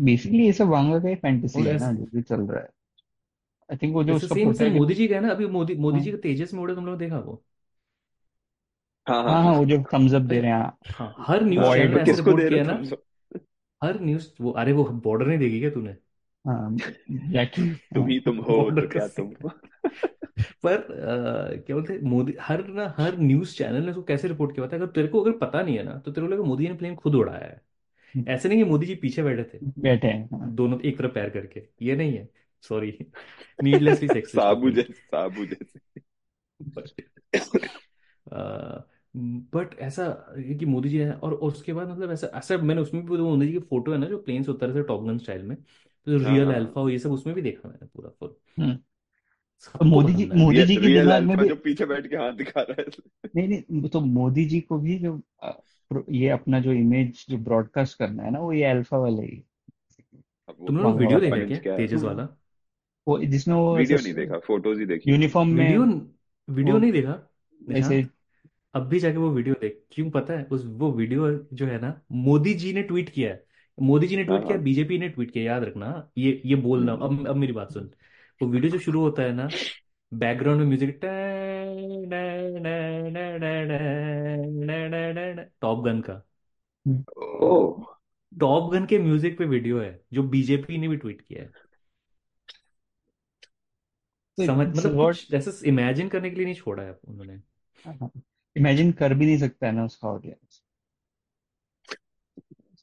[0.00, 2.60] बेसिकली ये सब वांगा का ही फैंटेसी और है ऐस, ना जो भी चल रहा
[2.62, 2.68] है।
[3.70, 5.46] आई थिंक वो जो ऐसे उसका same same Modi protagonist ji का है ना अभी
[5.50, 7.42] मोदी मोदी जी का तेजस में उड़े तुम लोग देखा वो?
[9.06, 11.70] हाँ हाँ हाँ हाँ हाँ। वो जो थम्स अप दे रहे हैं हाँ। हर न्यूज़
[11.70, 12.82] चैनल तो ऐसे किसको रिपोर्ट दे रहे किया ना
[13.82, 15.96] हर न्यूज़ वो अरे वो बॉर्डर नहीं देगी क्या तूने?
[17.54, 19.34] तुम हाँ ही तुम हो तो क्या तुम
[20.62, 24.54] पर अ, क्या बोलते हैं मोदी हर ना हर न्यूज़ चैनल ने उसको कैसे रिपोर्ट
[24.54, 24.66] किया?
[24.68, 26.74] था अगर तेरे को अगर पता नहीं है ना तो तेरे को लगा मोदी ने
[26.74, 27.60] प्लेन खुद उड़ाया है।
[28.28, 31.30] ऐसे नहीं कि मोदी जी पीछे बैठे थे बैठे हैं हाँ। दोनों एक तरफ़ पैर
[31.30, 32.28] करके। ये नहीं है
[32.64, 32.98] सॉरी
[33.60, 35.80] नीडलेसली सेक्सिस्ट साबू जैसे साबू जैसे।
[36.60, 36.90] बट
[39.76, 40.04] ऐसा
[40.58, 43.46] कि मोदी जी है और, और उसके बाद मतलब ऐसा ऐसा मैंने उसमें भी मोदी
[43.46, 45.56] जी की फ़ोटो है ना जो प्लेन से उतर से टॉप गन स्टाइल में
[46.06, 48.78] तो हाँ रियल हाँ। अल्फ़ा हो ये सब उसमें भी देखा मैंने पूरा फुल हम्म।
[49.80, 51.86] और मोदी जी पसंद आया मोदी जी के रियल दिमाग में अल्फ़ा भी जो पीछे
[51.86, 52.86] बैठ के हाथ दिखा रहा है।
[53.36, 55.20] नहीं नहीं तो मोदी जी को भी जो
[56.10, 59.42] ये अपना जो इमेज जो ब्रॉडकास्ट करना है ना वो ये अल्फ़ा वाले ही।
[60.48, 61.58] अब वो तुम लोगों वीडियो देखा क्या?
[61.58, 62.28] क्या तेजस वाला?
[63.06, 65.84] वो जिसमें वो ऐसे वीडियो नहीं देखा फ़ोटोज़ ही देखी। यूनिफॉर्म में वीडियो
[66.48, 67.12] वीडियो नहीं देखा?
[67.60, 68.10] ऐसे निशांत
[68.74, 70.44] अब भी जाके वो वीडियो देख क्यों पता है?
[70.44, 73.44] उस वो वीडियो जो है ना मोदी जी ने ट्वीट किया है।
[73.78, 76.56] मोदी जी ने हाँ ट्वीट किया हाँ बीजेपी ने ट्वीट किया याद रखना ये ये
[76.58, 77.90] बोलना हम्म, अब अब मेरी बात सुन
[78.40, 79.52] वो वीडियो जो शुरू होता है ना
[80.12, 81.00] बैकग्राउंड में म्यूज़िक
[85.60, 86.22] टॉप गन का
[88.32, 91.52] टॉप गन के म्यूज़िक पे वीडियो है जो बीजेपी ने भी ट्वीट किया है
[94.38, 97.40] तो समझ मतलब कुछ ऐसा इमेजिन करने के लिए नहीं छोड़ा है उन्होंने
[98.56, 100.49] इमेजिन कर भी नहीं सकता है ना उसका ऑडियंस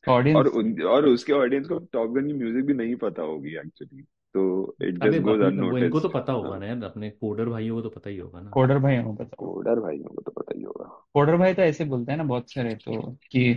[0.10, 3.56] उसका और उन, और उसके ऑडियंस को टॉप गन की म्यूज़िक भी नहीं पता होगी
[3.58, 4.02] एक्चुअली
[4.36, 6.60] तो इट जस्ट गोज वो इनको तो पता होगा हाँ.
[6.60, 9.36] ना यार अपने कोडर भाइयों को तो पता ही होगा ना। कोडर भाई हूँ पता
[9.38, 10.86] कोडर भाइयों को तो पता ही होगा।
[11.16, 13.02] कोडर भाई तो ऐसे बोलते हैं ना बहुत सारे तो
[13.32, 13.54] कि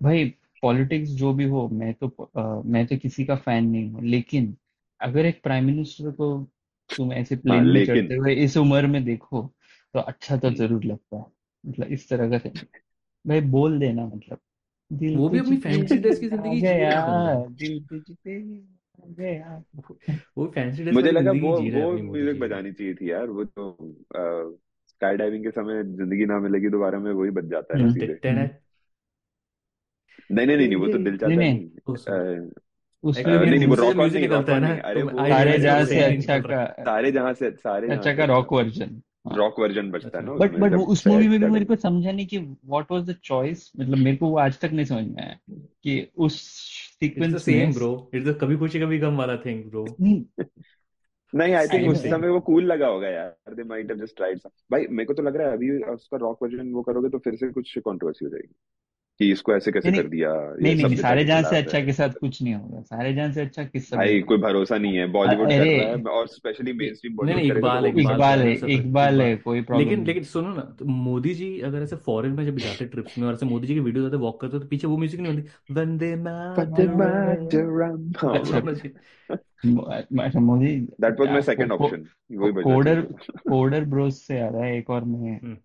[0.00, 0.24] भाई
[0.62, 4.56] पॉलिटिक्स जो भी हो मैं तो अ, मैं तो किसी का फ़ैन नहीं हूँ लेकिन
[5.00, 6.32] अगर एक प्राइम मिनिस्टर को
[6.90, 9.42] तुम ऐसे हाँ प्लेन में लेकिन चढ़ते हुए इस उम्र में देखो
[9.94, 11.24] तो अच्छा तो हम्म, ज़रूर लगता है।
[11.64, 12.50] मतलब इस तरह का
[13.24, 14.38] भाई बोल देना मतलब।
[14.90, 19.36] दिल वो भी अपनी फैंसी ड्रेस की ज़िंदगी जी रहा है बंदा। दिल तुझ पे
[19.40, 19.98] आ वो
[20.38, 22.38] वो फैंसी ड्रेस मुझे वाली लगा ज़िंदगी वो जी रहा है वो अपनी मोदी म्यूज़िक
[22.40, 23.66] जी। बजानी चाहिए थी यार वो तो
[24.88, 28.20] स्काई डाइविंग के समय ज़िंदगी ना मिलेगी दोबारा में वही बज जाता है हम्म सीधे।
[30.30, 31.58] नहीं नहीं नहीं नहीं वो तो दिल नहीं चाहता नहीं
[33.04, 35.02] उसमें भी नहीं नहीं वो रॉक म्यूज़िक नहीं रॉक निकलता है ऑन ना नहीं अरे
[35.02, 38.52] तो वो सारे जहाँ से अच्छा का सारे जहाँ से सारे जहाँ अच्छा का रॉक
[38.52, 41.76] वर्जन रॉक वर्जन बचता है अच्छा ना बट बट उस मूवी में भी मेरे को
[41.76, 45.04] समझा नहीं कि व्हाट वाज द चॉइस मतलब मेरे को वो आज तक नहीं समझ
[45.04, 45.36] में आया
[45.82, 46.40] कि उस
[47.00, 50.24] sequence same bro it's the Kabhi Khushi Kabhi गम वाला थिंग ब्रो नहीं।
[51.34, 54.38] नहीं आई थिंक उस समय वो कूल लगा होगा यार। They might have just tried
[54.72, 57.36] भाई मेरे को तो लग रहा है अभी उसका रॉक वर्जन वो करोगे तो फिर
[57.36, 58.54] से कुछ कंट्रोवर्सी हो जाएगी।
[59.20, 61.56] कि इसको ऐसे कैसे नहीं कर दिया नहीं ये नहीं सब नहीं सारे खिला से
[61.56, 64.96] अच्छा के साथ कुछ नहीं होगा सारे जहाँ से अच्छा किस भाई कोई भरोसा नहीं
[64.96, 68.40] है बॉलीवुड कर रहा है और स्पेशली मेन स्ट्रीम नहीं नहीं बॉलीवुड तो इकबाल इकबाल
[68.40, 71.96] है सब इकबाल है कोई प्रॉब्लम लेकिन लेकिन सुनो ना तो मोदी जी अगर ऐसे
[71.98, 74.58] फॉरेन में जब जाते ट्रिप्स में और ऐसे मोदी जी की वीडियो जाते वॉक करते
[74.60, 77.00] तो पीछे वो म्यूज़िक नहीं होती वंदे मातरम।
[78.16, 78.58] हाँ अच्छा
[80.20, 83.02] अच्छा Modi that was my second option वही को, बजना कोडर
[83.48, 85.56] कोडर ब्रोस से आ रहा है एक और मैं हम्म।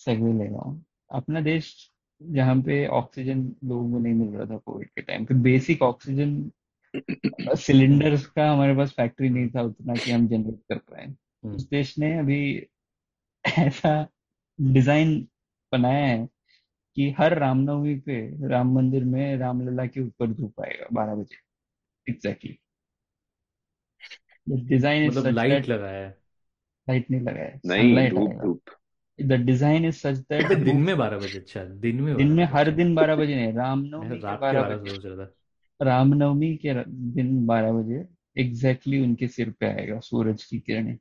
[0.00, 1.72] सेगवे ले रहा हूँ। अपना देश
[2.22, 6.50] जहाँ पे ऑक्सीजन लोगों को नहीं मिल रहा था कोविड के टाइम पे। बेसिक ऑक्सीजन
[7.56, 11.68] सिलेंडर्स का हमारे पास फैक्ट्री नहीं था उतना कि हम जनरेट कर पाए। हम्म। उस
[11.68, 12.68] देश ने अभी
[13.44, 14.08] ऐसा
[14.60, 15.28] डिज़ाइन
[15.72, 16.28] बनाया है
[16.96, 21.36] कि हर रामनवमी पे राम मंदिर में रामलला के ऊपर धूप आएगा बारह बजे।
[22.10, 22.58] एग्जैक्टली
[24.48, 26.18] डिज़ाइन मतलब लाइट लगाया है।
[26.88, 28.60] लाइट नहीं लगाया नहीं धूप धूप।
[29.18, 32.60] The design is such that दिन में बारह बजे अच्छा दिन में दिन में हर
[32.60, 35.32] अच्छा। दिन बारह बजे नहीं रामनवमी रात के बारह बजे। सोच रहा था
[35.80, 36.74] रामनवमी के
[37.14, 38.04] दिन बारह बजे
[38.36, 40.96] एग्जैक्टली उनके सिर पे आएगा सूरज की किरणें।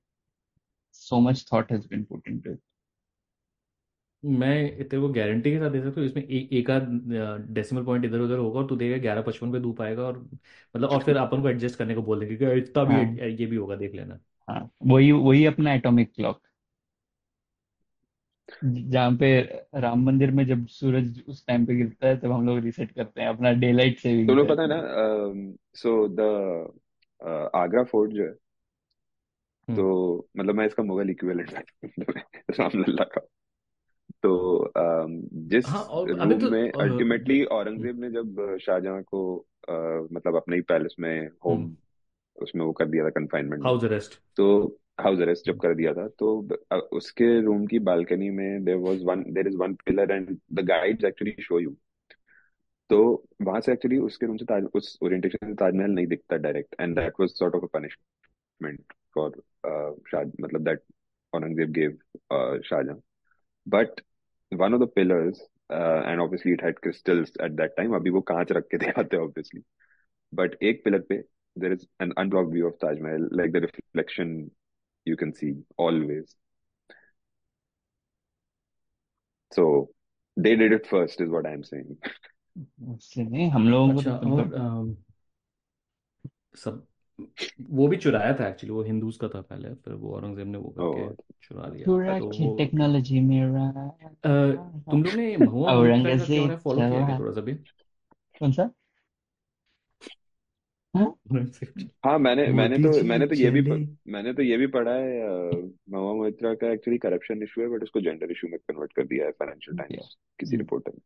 [0.95, 2.59] So much thought has been put into it
[4.24, 6.84] मैं तेरे को गारंटी के साथ दे सकता हूँ इसमें ए, एक आध
[7.53, 10.89] डेसिमल पॉइंट इधर उधर होगा और तू देगा ग्यारह पचपन पे धूप आएगा और मतलब
[10.89, 13.55] और फिर अपन को एडजस्ट करने को बोल देंगे कि इतना भी हाँ। ये भी
[13.55, 16.41] होगा देख लेना। हाँ वही वही अपना एटॉमिक क्लॉक
[18.63, 19.39] जहाँ पे
[19.75, 23.21] राम मंदिर में जब सूरज उस टाइम पे गिरता है तब हम लोग रीसेट करते
[23.21, 24.81] हैं अपना डे लाइट सेविंग तुम्हें पता है ना
[25.75, 26.19] सो द
[27.55, 28.35] आगरा फोर्ट जो है
[29.67, 31.83] हम्म। तो मतलब मैं इसका मुगल इक्विवेलेंट
[32.59, 33.21] रामलला का।
[34.23, 34.71] तो
[35.33, 39.47] जिस हाँ और अभी रूम तो में अल्टीमेटली औरंगज़ेब ने जब शाहजहां को
[40.13, 41.75] मतलब अपने ही पैलेस में होम हम्म।
[42.37, 46.07] उसमें वो कर दिया था कंफाइनमेंट हाउस अरेस्ट तो हाउस अरेस्ट जब कर दिया था
[46.19, 46.29] तो
[46.97, 51.05] उसके रूम की बालकनी में there was one there is one pillar and the guides
[51.05, 51.75] actually show you
[52.89, 52.99] तो
[53.41, 56.95] वहाँ से एक्चुअली उसके रूम से ताज उस ओरिएंटेशन से ताजमहल नहीं दिखता direct and
[56.95, 59.31] that was sort of a punishment for
[60.11, 60.83] Shah मतलब that
[61.33, 61.97] Aurangzeb gave
[62.61, 62.97] Shah Jahan.
[63.67, 64.01] But
[64.51, 65.41] one of the pillars
[65.71, 69.23] and obviously it had crystals at that time अभी वो कांच रख के दिखाते हैं
[69.23, 69.61] ऑब्वियसली
[70.33, 71.17] बट एक पिलर पे
[71.55, 74.35] there is an unblocked view of Taj Mahal like the reflection
[75.08, 76.36] you can see always.
[79.51, 79.89] So
[80.38, 81.97] they did it first, is what I'm saying.
[82.93, 84.95] उससे नहीं हम लोगों को अच्छा तो और मतलब अम,
[86.55, 86.86] सब
[87.72, 90.70] वो भी चुराया था एक्चुअली वो हिंदूज का था पहले फिर वो औरंगज़ेब ने वो
[90.72, 93.68] करके Oh, चुरा लिया। पूरा तो की वो टेक्नोलॉजी मेरा
[94.24, 94.30] अ,
[94.91, 97.20] तुम लोग ने महुआ मोइत्रा का क्या हो रहा औरंगज़ेब है फॉलो किया क्या चला।
[97.20, 97.53] थोड़ा सा भी?
[98.41, 98.70] कौन सा?
[100.97, 101.05] हाँ
[102.05, 104.67] हाँ मैंने मैंने मोदी तो जी मैंने तो ये भी प, मैंने तो ये भी
[104.69, 108.59] पढ़ा है अ, महुआ मोइत्रा का एक्चुअली करप्शन इशू है बट उसको जेंडर इशू में
[108.59, 109.79] कन्वर्ट कर दिया है फाइनेंशियल Yeah.
[109.79, 110.99] टाइम्स किसी। रिपोर्टर ने।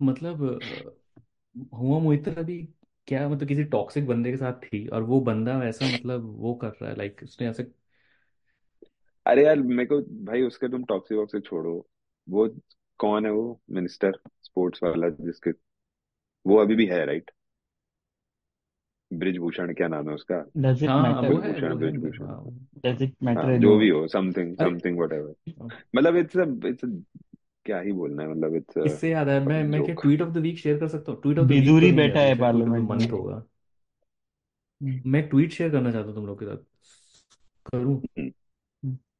[0.00, 1.16] मतलब अ,
[1.74, 2.58] हुआ मोहित्रा भी
[3.08, 6.68] क्या मतलब किसी टॉक्सिक बंदे के साथ थी और वो बंदा वैसा मतलब वो कर
[6.72, 7.64] रहा है लाइक उसने ऐसे
[9.26, 11.74] अरे यार मेरे को भाई उसके तुम टॉक्सिक वॉक्सिक छोड़ो।
[12.28, 12.48] वो
[13.00, 13.60] कौन है वो?
[13.70, 15.50] मिनिस्टर स्पोर्ट्स वाला जिसके
[16.46, 17.30] वो अभी भी है राइट
[19.10, 20.44] ब्रिजभूषण क्या नाम है उसका?
[20.58, 22.44] डज इट हाँ मैटर ब्रिजभूषण ब्रिजभूषण। हाँ
[22.84, 25.34] डज इट मैटर हाँ जो भी हो समथिंग समथिंग व्हाटएवर
[25.96, 26.84] मतलब इट्स अ इट्स
[27.66, 30.38] क्या ही बोलना है मतलब इट्स इससे याद है मैं मैं क्या tweet of the
[30.38, 31.20] week share कर सकता हूँ?
[31.22, 33.42] ट्वीट ऑफ़ द वीक तो बैठा है द पार्लियामेंट मंथ होगा।
[34.80, 36.64] हम्म, मैं ट्वीट शेयर करना चाहता हूँ तुम लोग के साथ।
[37.66, 38.00] करूँ।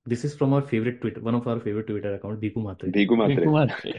[0.07, 3.16] This is from our favourite Twitter one of our favourite Twitter account Deepu Matre Bhiku
[3.16, 3.99] Matre बिल्कुल Matre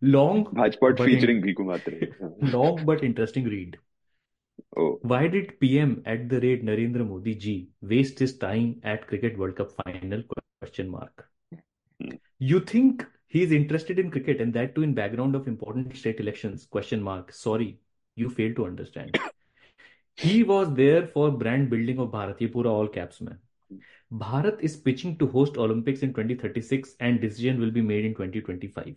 [0.00, 2.16] long Hajpat featuring Bhiku Matre.
[2.52, 3.78] long but interesting read.
[4.76, 4.98] Oh.
[5.02, 9.56] Why did PM at the rate Narendra Modi ji waste his time at Cricket World
[9.56, 10.22] Cup final?
[10.60, 11.26] Question mark.
[12.00, 12.10] Hmm.
[12.38, 16.66] You think he's interested in cricket and that too in background of important state elections?
[16.66, 17.32] Question mark.
[17.32, 17.78] Sorry,
[18.14, 19.18] you fail to understand.
[20.16, 23.38] he was there for brand building of Bharatipura all caps man.
[24.12, 28.96] Bharat is pitching to host Olympics in 2036 and decision will be made in 2025.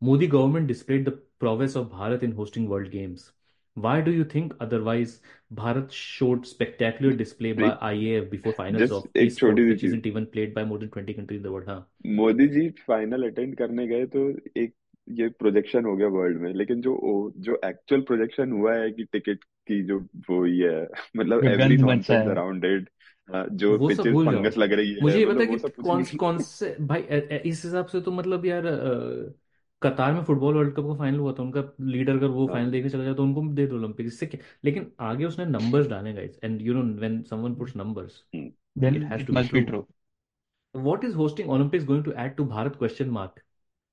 [0.00, 3.32] Modi government displayed the prowess of Bharat in hosting world games.
[3.76, 5.20] Why do you think otherwise
[5.52, 9.90] Bharat showed spectacular display by IAF before finals of एक छोटी sport C which cheese
[9.90, 11.68] isn't even played by more than 20 countries in the world?
[11.68, 11.80] हाँ
[12.18, 14.20] Modi ji final attend करने गए तो
[14.62, 14.74] एक
[15.08, 19.04] ये projection हो गया वर्ल्ड में लेकिन जो ओ, जो एक्चुअल प्रोजेक्शन हुआ है कि
[19.12, 19.98] टिकट की जो
[20.30, 20.86] वो ये है
[21.16, 22.88] मतलब एवरी गंज मचा नॉनसेंस है अराउंड इट
[23.64, 25.46] जो वो सब पिचेस भूल फंगस जाओ लग रही है मुझे ये मतलब पता है
[25.46, 28.12] वो कि सब कुछ कौन नहीं कौन से भाई अ- अ- इस हिसाब से तो
[28.12, 29.34] मतलब यार अ,
[29.82, 32.70] कतार में फुटबॉल वर्ल्ड कप का फाइनल हुआ था उनका लीडर अगर वो हाँ फाइनल
[32.70, 36.12] देखने चला जाए तो उनको दे दो ओलंपिक इससे क्या लेकिन आगे उसने नंबर्स डाले
[36.12, 39.86] guys and you know when someone puts numbers hmm, then it be must be true
[40.74, 43.40] what is hosting olympics going to add to bharat question mark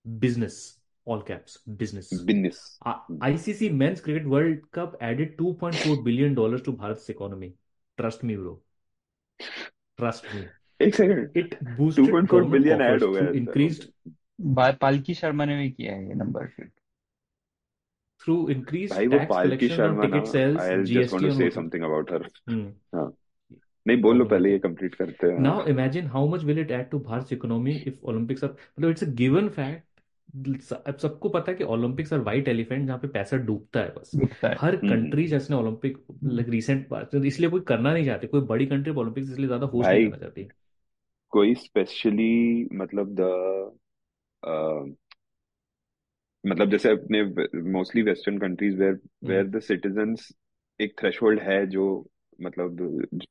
[0.05, 0.57] business
[1.07, 2.61] all caps business business
[2.91, 7.51] I- icc men's cricket world cup added 2.4 billion dollars to bharat's economy
[7.97, 8.55] trust me bro
[9.99, 10.43] trust me
[10.79, 13.87] एक second it boosted 2.4 government billion add हो गया increased
[14.81, 16.71] पालकी शर्मा ने भी किया है ये number fit
[18.23, 22.71] through increased भाई वो Palki Sharma just want to say something about her hmm.
[22.95, 23.17] हाँ।
[23.87, 26.91] नहीं बोलो बोलो पहले ये कंप्लीट करते हैं। Now imagine how much will it add
[26.91, 29.81] to bharat's economy if olympics are मतलब it's a given fact
[30.87, 34.11] अब सबको पता है कि ओलंपिक्स और वाइट एलिफेंट जहाँ पे पैसा डूबता है बस।
[34.15, 38.27] है। हर हम्म हम्म। कंट्री जैसे ओलंपिक लाइक रिसेंट बात इसलिए कोई करना नहीं चाहते
[38.27, 40.47] कोई बड़ी कंट्री ओलंपिक्स इसलिए ज़्यादा होस्ट नहीं भाई करना चाहती।
[41.29, 43.19] कोई स्पेशली मतलब द
[46.45, 47.23] मतलब जैसे अपने
[47.71, 49.57] mostly western countries where where hmm.
[49.57, 50.31] The citizens
[50.81, 52.09] एक थ्रेशोल्ड है जो
[52.41, 52.77] मतलब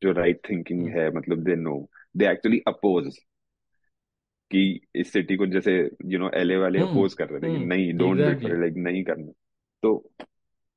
[0.03, 3.19] जो राइट right थिंकिंग हम्म। है मतलब they no they actually oppose
[4.51, 7.57] कि इस सिटी को जैसे यू नो एलए वाले हम्म। अपोज कर रहे थे कि
[7.57, 9.33] हम्म। नहीं डोंट एग्जैक्टली लाइक नहीं करना।
[9.83, 10.11] तो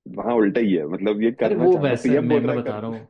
[0.07, 2.63] वहाँ उल्टा ही है मतलब ये करना वो रहा वैसा पीएम मैं बोल रहा मैं
[2.63, 3.07] है बता रहा हूँ।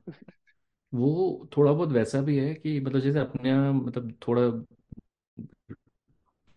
[0.93, 4.41] वो थोड़ा बहुत वैसा भी है कि मतलब जैसे अपने यहाँ मतलब थोड़ा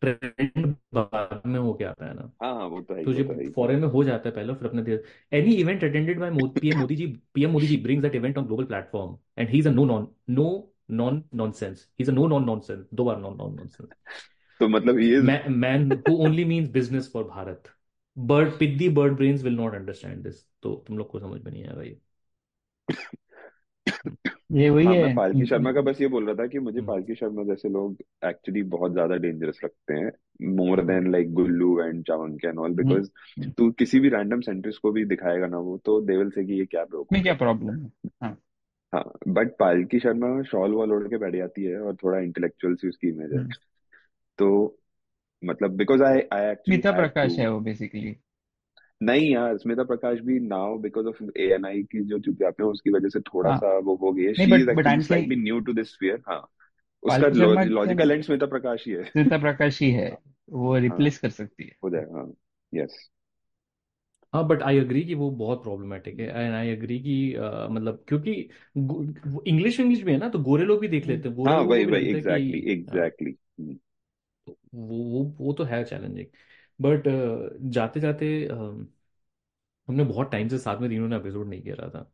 [0.03, 3.24] ट्रेंड बाद में हो क्या आता है ना। हाँ, हाँ, वो तो है तो जो
[3.57, 5.01] फॉरेन तो में हो जाता है पहले फिर अपने देश।
[5.32, 8.64] Any event attended by PM Modi ji PM Modi ji brings that event on global
[8.66, 11.11] platform and he is a no non no
[11.55, 13.88] nonsense he is a no non nonsense दो बार नॉन नॉन नॉन सेंस
[14.61, 15.20] तो मतलब ये
[15.55, 17.68] man who only means business for Bharat
[18.16, 21.64] bird पिद्दी bird brains will not understand this तो तुम लोग को समझ में नहीं
[21.66, 22.01] आ रहा ये
[24.51, 26.78] ये वही हाँ है मैं पालकी शर्मा का बस ये बोल रहा था कि मुझे
[26.78, 30.12] हम्म। पालकी शर्मा जैसे लोग एक्चुअली बहुत ज़्यादा डेंजरस लगते हैं
[30.57, 33.51] more than like Gullu and Chavank and all hmm, because hmm.
[33.51, 36.53] तू किसी भी रैंडम सेंट्रिस्ट को भी दिखाएगा ना वो तो दे विल से कि
[36.53, 37.90] ये क्या में बेवकूफ़ क्या है। प्रॉब्लम है?
[38.22, 38.36] हाँ।
[38.92, 42.88] हाँ बट पालकी शर्मा शॉल वॉल ओढ़ के बैठ जाती है और थोड़ा इंटेलेक्चुअल सी
[42.88, 43.51] उसकी इमेज है। हम्म।
[44.38, 44.78] तो
[45.42, 48.16] मतलब because I I actually Smita had Prakash to है वो बेसिकली
[49.01, 52.66] नहीं यार स्मिता प्रकाश भी now because of A N I की जो चुपचाप है
[52.66, 55.03] उसकी वजह से थोड़ा हाँ। सा वो हो गई है। नहीं she but is actually
[55.03, 56.40] slightly new to this sphere हाँ।
[57.03, 60.11] उसका लॉजिकल एंड स्मिता प्रकाश ही है। स्मिता प्रकाश ही है
[60.49, 62.32] वो हाँ। रिप्लेस कर सकती है। हो जाएगा हाँ।
[62.72, 63.09] यस
[64.32, 67.14] हाँ बट आई अग्री कि वो बहुत प्रॉब्लमेटिक है एंड आई अग्री कि
[67.70, 68.32] मतलब क्योंकि
[69.46, 71.68] इंग्लिश इंग्लिश भी है ना तो गोरे लोग भी देख लेते हैं। गोरे हाँ लोगों
[71.68, 73.32] वही वही है एग्जैक्टली हाँ। एग्जैक्टली
[74.46, 76.26] तो वो वो वो तो है चैलेंजिंग
[76.79, 77.09] बट
[77.72, 78.26] जाते जाते
[79.89, 82.12] हमने बहुत टाइम से साथ में तीनों ने एपिसोड नहीं किया रहा था।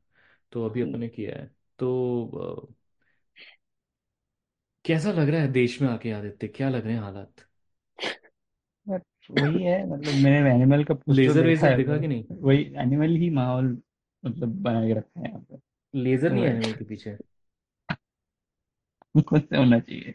[0.53, 1.47] तो अभी अपने किया है।
[1.79, 2.75] तो अ,
[4.85, 6.49] कैसा लग रहा है देश में आके आदित्य?
[6.49, 7.47] क्या लग रहे हैं हालात?
[8.87, 12.09] बट वही है मतलब मैंने एनिमल का पोस्टर लेजर देखा वेजर है दिखा तो कि
[12.09, 12.25] नहीं?
[12.25, 13.67] तो वही एनिमल ही माहौल
[14.25, 15.59] मतलब बना के रखा है यहाँ पे।
[15.95, 17.17] लेजर नहीं है तो एनिमल के पीछे?
[19.29, 20.15] कौन से होना चाहिए।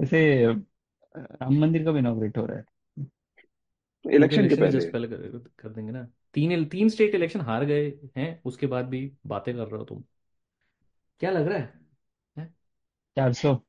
[0.00, 0.20] वैसे
[1.16, 2.64] राम मंदिर कब इनॉग्रेट हो रहा है।
[4.06, 7.40] तो इलेक्शन के इलेक्शन पहले जस्ट पहले कर, कर देंगे ना। तीन तीन स्टेट इलेक्शन
[7.40, 10.02] हार गए हैं उसके बाद भी बातें कर रहे हो तुम।
[11.20, 11.74] क्या लग रहा है,
[12.38, 12.54] हैं?
[13.16, 13.62] चार सौ।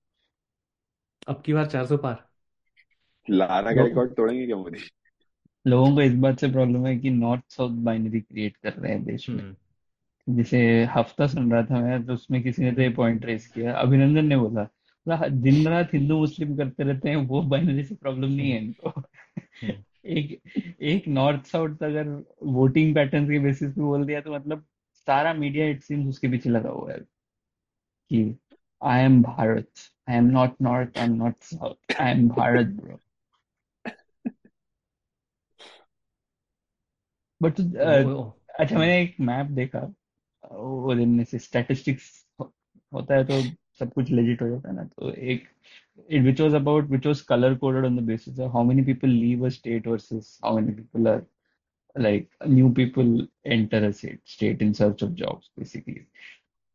[1.28, 2.28] अब की बार 400 पार।
[3.30, 4.78] लारा का रिकॉर्ड तोड़ेंगे क्या मोदी?
[5.68, 9.04] लोगों को इस बात से प्रॉब्लम है कि नॉर्थ साउथ बाइनरी क्रिएट कर रहे हैं
[9.04, 9.56] देश में। हम्म।
[10.38, 13.74] जैसे हफ़्ता सुन रहा था मैं तो उसमें किसी ने तो ये पॉइंट रेस किया।
[13.74, 18.32] अभिनंदन ने बोला बोला दिन रात हिंदू मुस्लिम करते रहते हैं वो बाइनरी से प्रॉब्लम
[18.32, 20.42] नहीं है इनको। हम्म। एक
[20.82, 22.08] एक नॉर्थ साउथ अगर
[22.54, 24.66] वोटिंग पैटर्न के बेसिस पे बोल दिया तो मतलब
[25.08, 28.24] सारा मीडिया इट सीम्स उसके पीछे लगा हुआ है कि
[28.82, 29.70] I am Bharat
[30.10, 33.00] I am not north I am not south I am Bharat bro
[37.42, 37.60] but
[38.60, 39.80] अच्छा मैंने एक मैप देखा
[40.52, 42.12] वो दिन में से स्टैटिस्टिक्स
[42.92, 43.42] होता है तो
[43.80, 45.48] सब कुछ लेजिट हो जाता है ना तो एक
[46.09, 49.09] it which was about which was color coded on the basis of how many people
[49.09, 51.25] leave a state versus how many people are
[51.97, 56.07] like new people enter a state state in search of jobs basically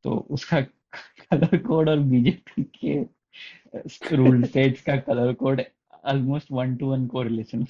[0.06, 5.62] तो उसका colour code और BJP के rule states का colour code
[6.06, 7.66] almost one to one correlation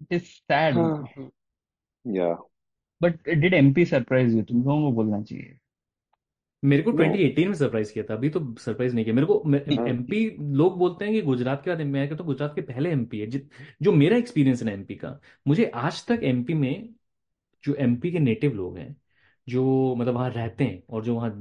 [0.00, 1.30] it is sad हाँ
[2.04, 2.32] yeah
[3.00, 5.58] but did MP surprise you तुम लोगों को बोलना चाहिए
[6.65, 9.43] मेरे को नो 2018 में सरप्राइज़ किया था अभी तो सरप्राइज़ नहीं किया। मेरे को
[9.77, 12.89] हाँ। एमपी लोग बोलते हैं कि गुजरात के बाद मैं कहता हूँ गुजरात के पहले
[12.91, 13.49] एमपी है जित-
[13.81, 16.95] जो मेरा एक्सपीरियंस है ना एमपी का मुझे आज तक एमपी में
[17.63, 18.95] जो एमपी के नेटिव लोग हैं
[19.49, 21.31] जो मतलब वहाँ रहते हैं और जो वहाँ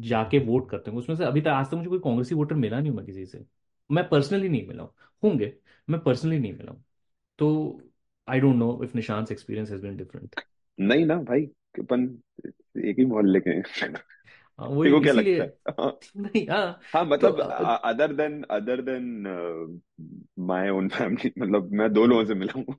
[0.00, 2.80] जाके वोट करते हैं उसमें से अभी तक आज तक मुझे कोई कांग्रेसी वोटर मिला
[2.80, 3.44] नहीं हूँ मैं किसी से।
[3.90, 5.52] मैं पर्सनली नहीं मिला हूँ। होंगे
[5.90, 6.84] मैं पर्सनली नहीं मिला हूँ।
[7.38, 7.80] तो
[8.28, 10.36] I don't know if Nishant experience has been different
[10.80, 11.44] नहीं ना भाई
[11.80, 12.18] अपन
[12.84, 13.94] एक ही मोहल्ले के हैं।
[14.58, 15.48] हाँ वही को क्या इसीलिए लगता है?
[15.70, 17.40] हाँ नहीं हाँ हाँ तो मतलब
[17.84, 19.04] other than other than
[20.40, 22.76] my own family मतलब मैं दो लोगों से मिला हूँ।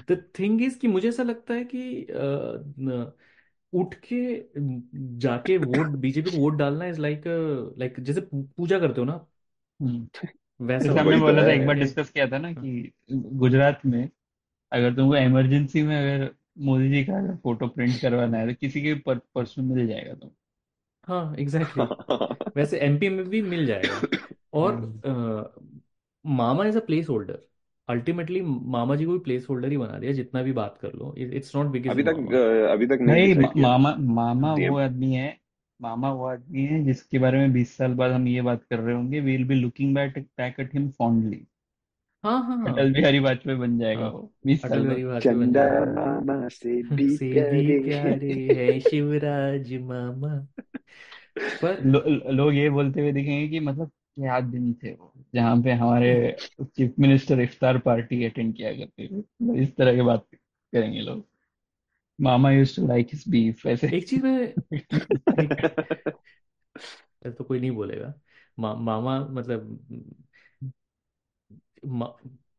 [0.00, 3.12] द थिंग इज़ कि मुझे ऐसा लगता है कि न-
[3.72, 4.16] उठ के
[5.18, 7.24] जाके वोट बीजेपी को वोट डालना इज़ लाइक
[7.78, 9.14] लाइक जैसे पूजा करते हो ना?
[9.80, 10.08] हम्म।
[10.60, 12.54] वैसा जैसे हमने वही तो बोला था है। एक बार डिस्कस किया था ना हाँ।
[12.54, 14.02] कि गुजरात में
[14.72, 18.82] अगर तुमको इमरजेंसी में अगर मोदी जी का अगर फ़ोटो प्रिंट करवाना है तो किसी
[18.82, 20.30] के पर, पर्स में मिल जाएगा तुम
[21.08, 22.36] हाँ एग्जैक्टली exactly.
[22.56, 24.00] वैसे एमपी में भी मिल जाएगा।
[24.52, 25.44] और हम्म। अ,
[26.26, 27.38] Mama is a place holder
[27.88, 31.14] ultimately Mama ji को भी प्लेस होल्डर ही बना दिया जितना भी बात कर लो।
[31.18, 33.68] इट्स नॉट बिग अभी तक मामा। अ, अभी तक नहीं भाई डिसाइड मा, किया?
[33.68, 35.38] मामा मामा वो आदमी है
[35.82, 38.94] मामा वो आदमी है जिसके बारे में बीस साल बाद हम ये बात कर रहे
[38.94, 41.46] होंगे we will be looking back back at him fondly
[42.24, 45.04] हाँ हाँ हाँ। अटल बिहारी वाजपेयी बन जाएगा हाँ। वो बीस साल अटल बाद बिहारी
[45.04, 50.46] वाजपेयी बन चंदा जाएगा। मामा से भी से भी प्यारे प्यारे है। शिवराज मामा।
[51.62, 55.72] पर लो, लोग ये बोलते हुए दिखेंगे कि मतलब याद दिन थे वो जहाँ पे
[55.72, 60.26] हमारे chief minister Iftar party attend किया करते थे। मतलब इस तरह की बात
[60.72, 61.26] करेंगे लोग।
[62.20, 64.52] Mama used to like his beef ऐसे। एक चीज़ में
[67.26, 68.14] एक तो कोई नहीं बोलेगा।
[68.58, 69.78] मा, मामा मतलब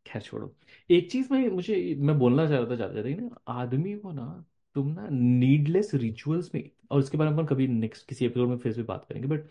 [0.06, 0.56] खैर छोड़ो।
[0.90, 4.26] एक चीज़ में मुझे मैं बोलना चाह रहा था ज़्यादा ज़्यादा ना आदमी को ना
[4.76, 8.58] तुम ना नीडलेस रिचुअल्स में और इसके बारे में अपन कभी नेक्स्ट किसी एपिसोड में
[8.58, 9.48] फिर से बात करेंगे बट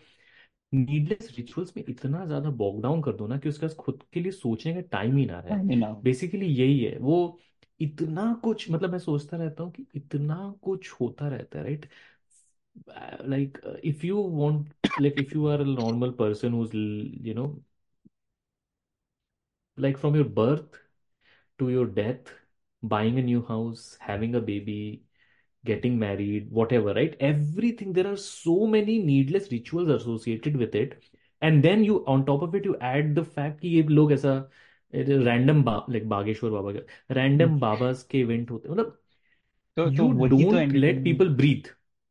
[0.73, 4.19] नीडलेस रिचुअल्स में इतना ज़्यादा बॉग डाउन कर दो ना कि उसके पास खुद के
[4.19, 5.55] लिए सोचने का टाइम ही ना रहे।
[6.03, 7.39] बेसिकली यही है। वो
[7.79, 11.89] इतना कुछ मतलब मैं सोचता रहता हूँ कि इतना कुछ होता रहता है right
[13.25, 17.47] like if you want like if you are a normal person who's l- you know
[19.78, 20.78] like from your birth
[21.58, 22.30] to your death
[22.82, 25.02] buying a new house having a baby
[25.64, 30.94] getting married whatever right everything there are so many needless rituals associated with it
[31.42, 34.34] and then you on top of it you add the fact कि ये लोग ऐसा
[34.94, 38.98] random बा like Bageshwar बाबा के random बाबास के event होते हैं मतलब
[39.76, 41.68] तो तो you वही तो don't let entertainment people breathe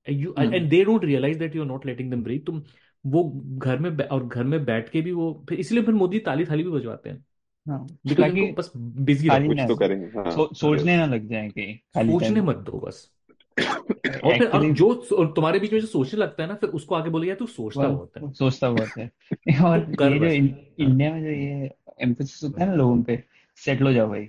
[0.08, 2.64] you hmm and they don't realize that you're not letting them breathe तुम
[3.06, 3.24] वो
[3.58, 6.46] घर में बै- और घर में बैठ के भी वो फिर इसलिए फिर मोदी ताली
[6.46, 7.24] थाली भी बजवाते हैं
[7.69, 7.87] हाँ
[8.21, 12.13] ताकि बस बिज़ी खाली कुछ तो करें हाँ सो, सोचने ना लग जाए कहीं खाली
[12.13, 13.11] सोचने मत दो बस।
[14.25, 14.95] और फिर और जो
[15.27, 17.89] तुम्हारे बीच में जो सोचने लगता है ना फिर उसको आगे बोले यार तू सोचता
[17.89, 19.11] बहुत है। सोचता बहुत है।
[19.65, 20.33] और ये जो बस।
[20.81, 21.71] हाँ। इंडिया में जो ये
[22.01, 23.25] एम्फोसिस होता है ना लोगों पे
[23.57, 24.27] सेटल हो जाओ भाई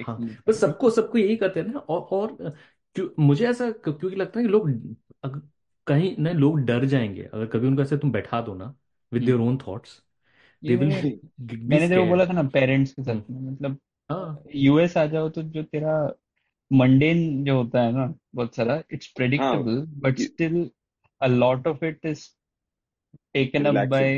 [0.00, 2.54] हाँ actually the बस सबको सबको यही करते हैं ना और और
[3.18, 4.68] मुझे ऐसा क्योंकि लगता है कि लोग
[5.24, 5.40] अगर
[5.86, 8.74] कहीं ना लोग डर जाएँगे। अगर कभी उनको ऐसे तुम बैठा दो ना
[9.12, 10.02] with hmm own thoughts
[10.62, 10.90] they will
[11.50, 13.78] मैंने तेरे को बोला था ना पेरेंट्स के साथ में मतलब
[14.10, 15.94] हाँ। यूएस आ जाओ तो जो तेरा
[16.72, 20.70] मंडेन जो होता है ना बहुत सारा इट्स हाँ। Predictable but still
[21.20, 22.22] a lot of it is
[23.34, 24.12] taken up relaxing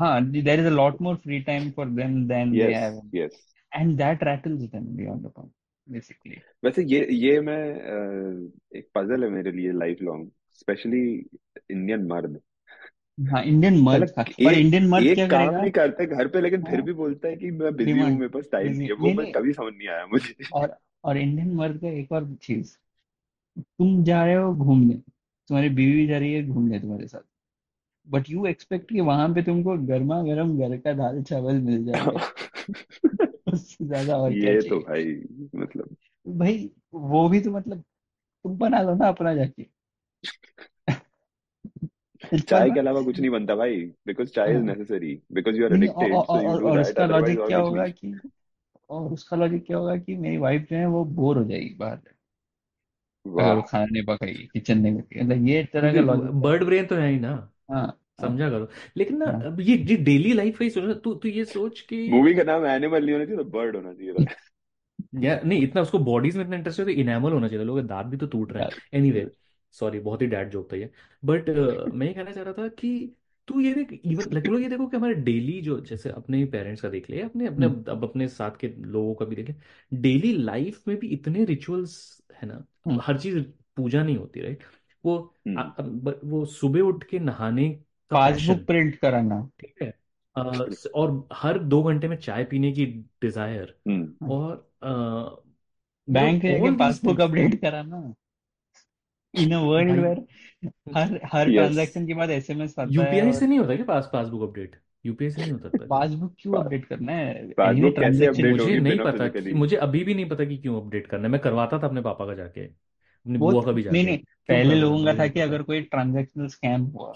[0.00, 0.16] huh,
[0.48, 2.98] there is a lot more free time for them than they yes have.
[3.14, 5.52] Yes and that rattles them beyond the point
[5.88, 6.40] basically.
[6.64, 7.60] वैसे ये ये मैं
[8.78, 11.02] एक puzzle है मेरे लिए life long specially
[11.70, 12.40] Indian मर्द
[13.18, 15.60] हाँ इंडियन मर्द का और एक इंडियन मर्द एक क्या काम करेगा?
[15.60, 18.28] नहीं करते घर पे लेकिन फिर हाँ। भी बोलता है कि मैं बिज़ी हूँ मेरे
[18.28, 21.80] पास टाइम नहीं है। वो मैं कभी समझ नहीं आया मुझे। और और इंडियन मर्द
[21.80, 22.76] का एक और चीज़।
[23.58, 27.20] तुम जा रहे हो घूमने। तुम्हारी बीवी जा रही है घूमने तुम्हारे साथ।
[28.08, 32.20] बट यू एक्सपेक्ट कि वहाँ पे तुमको गर्मा गर्म घर का दाल चावल मिल जाएगा
[33.52, 34.80] उससे ज़्यादा और क्या ये तो चाहिए?
[34.80, 35.14] भाई
[35.56, 35.96] मतलब
[36.26, 37.80] भाई वो भी तो मतलब
[38.44, 39.66] तुम बना लो ना अपना जाके।
[42.42, 43.76] चाय के अलावा कुछ नहीं बनता भाई
[44.06, 46.80] because chai is necessary because you are नहीं एडिक्टेड और, सो यू डू और दैट
[46.80, 48.14] उसका अदरवाइज़ लॉजिक और क्या कुछ होगा नहीं। कि
[48.90, 52.00] और उसका लॉजिक क्या होगा कि मेरी वाइफ जो है वो बोर हो जाएगी बाहर।
[53.24, 56.94] अगर खाना नहीं पकाएगी किचन नहीं पकाएगी मतलब ये तरह का लॉजिक बर्ड ब्रेन तो
[56.96, 57.34] है ही ना।
[57.68, 61.14] हाँ हाँ। समझा करो। लेकिन ना हाँ। अब ये ये डेली लाइफ ही सोच तू
[61.14, 64.12] तू ये सोच कि मूवी का नाम एनिमल नहीं होना चाहिए तो बर्ड होना चाहिए
[64.12, 64.34] था
[65.22, 67.88] या नहीं इतना उसको बॉडीज में इतना इंटरेस्ट है तो इनेमल होना चाहिए। लोगों के
[67.88, 69.26] दांत भी तो टूट रहे हैं। एनीवे
[69.74, 70.90] सॉरी बहुत ही डैड जोक था ये।
[71.24, 71.48] बट
[71.94, 73.16] मैं ये कहना चाह रहा था कि
[73.48, 76.82] तू ये देख इवन लाइक लोग ये देखो कि हमारे डेली जो जैसे अपने पेरेंट्स
[76.82, 79.54] का देख ले अपने अपने हम्म। अब अपने साथ के लोगों का भी देख ले।
[79.92, 83.38] डेली लाइफ में भी इतने रिचुअल्स है ना हम्म। हर चीज़
[83.76, 84.64] पूजा नहीं होती राइट
[85.06, 89.94] वो आ, हम्म अब- वो सुबह उठ के नहाने का पासबुक प्रिंट कराना। ठीक है?
[90.36, 92.86] अ, और हर दो घंटे में चाय पीने की
[93.22, 98.14] डिज़ायर हम्म। और you बैंक जाके पासबुक अपडेट कराना।
[99.38, 100.24] इन अ वर्ल्ड भाई वेयर
[100.96, 103.84] हर हर यस ट्रांजैक्शन के बाद एसएमएस आता है यूपीआई और से नहीं होता क्या
[103.84, 104.76] पास पासबुक अपडेट
[105.06, 107.38] यूपीआई से नहीं होता था पासबुक क्यों अपडेट करना है?
[107.40, 110.44] एनी पासबुक कैसे ट्रांजैक्शन अपडेट मुझे होगी नहीं बिना पता मुझे अभी भी नहीं पता
[110.44, 112.66] कि क्यों अपडेट करना है। मैं करवाता था अपने पापा का जाके।
[113.26, 115.62] अपनी वो बुआ का भी नहीं जाके नहीं क्यों पहले लोगों का था कि अगर
[115.62, 117.12] कोई ट्रांजैक्शनल स्कैम हुआ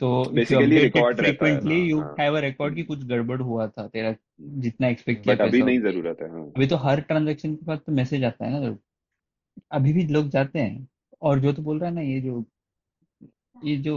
[0.00, 2.40] तो if you basically update it record रहता है फ्रीक्वेंटली हाँ यू हाँ। हैव अ
[2.42, 4.14] रिकॉर्ड कि कुछ गड़बड़ हुआ था तेरा
[4.60, 7.66] जितना एक्सपेक्ट किया बट अभी पैसा। नहीं ज़रूरत है हाँ। अभी तो हर ट्रांजैक्शन के
[7.66, 8.78] बाद तो मैसेज आता है ना जब
[9.72, 10.88] अभी भी लोग जाते हैं
[11.22, 12.44] और जो तो बोल रहा है ना ये जो
[13.62, 13.94] ये जो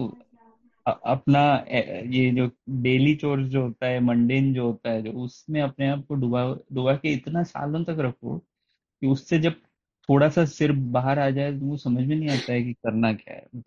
[0.86, 1.40] अ- अपना
[1.70, 2.48] ए- ये जो
[2.82, 6.44] डेली चोर्स जो होता है मंडेन जो होता है जो उसमें अपने आप को डुबा
[6.74, 8.38] डुबा के इतना सालों तक रखो
[8.80, 9.62] कि उससे जब
[10.10, 13.14] थोड़ा सा सिर बाहर आ जाए तो वो समझ में नहीं आता है कि करना
[13.16, 13.62] क्या है।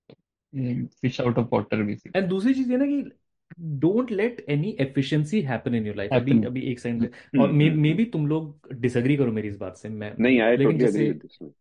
[0.52, 3.02] Fish out of water basically and दूसरी चीज़ ये ना कि
[3.80, 7.70] don't let any efficiency happen in your life अभी अभी एक सेकंड हम्म और मे
[7.72, 11.08] मे बी तुम लोग डिसएग्री करो मेरी इस बात से मैं नहीं आई लेकिन जैसे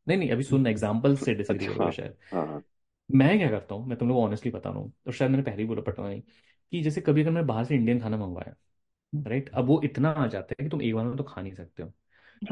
[0.07, 2.63] नहीं नहीं अभी सुन एग्जांपल से डिसएग्री अच्छा करोगे हाँ शायद। हाँ हाँ।
[3.09, 5.61] मैं क्या करता हूँ मैं तुम लोग ऑनेस्टली बता रहा हूँ और शायद मैंने पहले
[5.61, 6.21] ही बोला पता नहीं
[6.73, 8.55] कि जैसे कभी अगर मैं बाहर से इंडियन खाना मंगवाया
[9.13, 11.53] राइट अब वो इतना आ जाता है कि तुम एक बार में तो खा नहीं
[11.53, 11.93] सकते हाँ।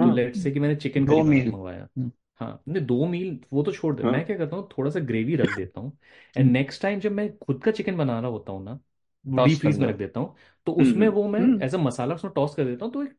[0.02, 1.88] लेट्स से कि मैंने चिकन दो करी मील मंगवाया।
[2.40, 5.00] हाँ नहीं दो मील वो तो छोड़ दे। मैं हाँ क्या करता हूँ थोड़ा सा
[5.02, 5.98] ग्रेवी रख देता हूँ।
[6.36, 8.80] एंड नेक्स्ट टाइम जब मैं खुद का चिकन बना रहा होता हूँ ना
[9.26, 10.36] वो डीप फ्रीज में रख देता हूँ
[10.68, 13.04] तो हम्म। उसमें वो मैं हम्म। एज अ मसाला उसमें टॉस कर देता हूँ तो
[13.04, 13.18] एक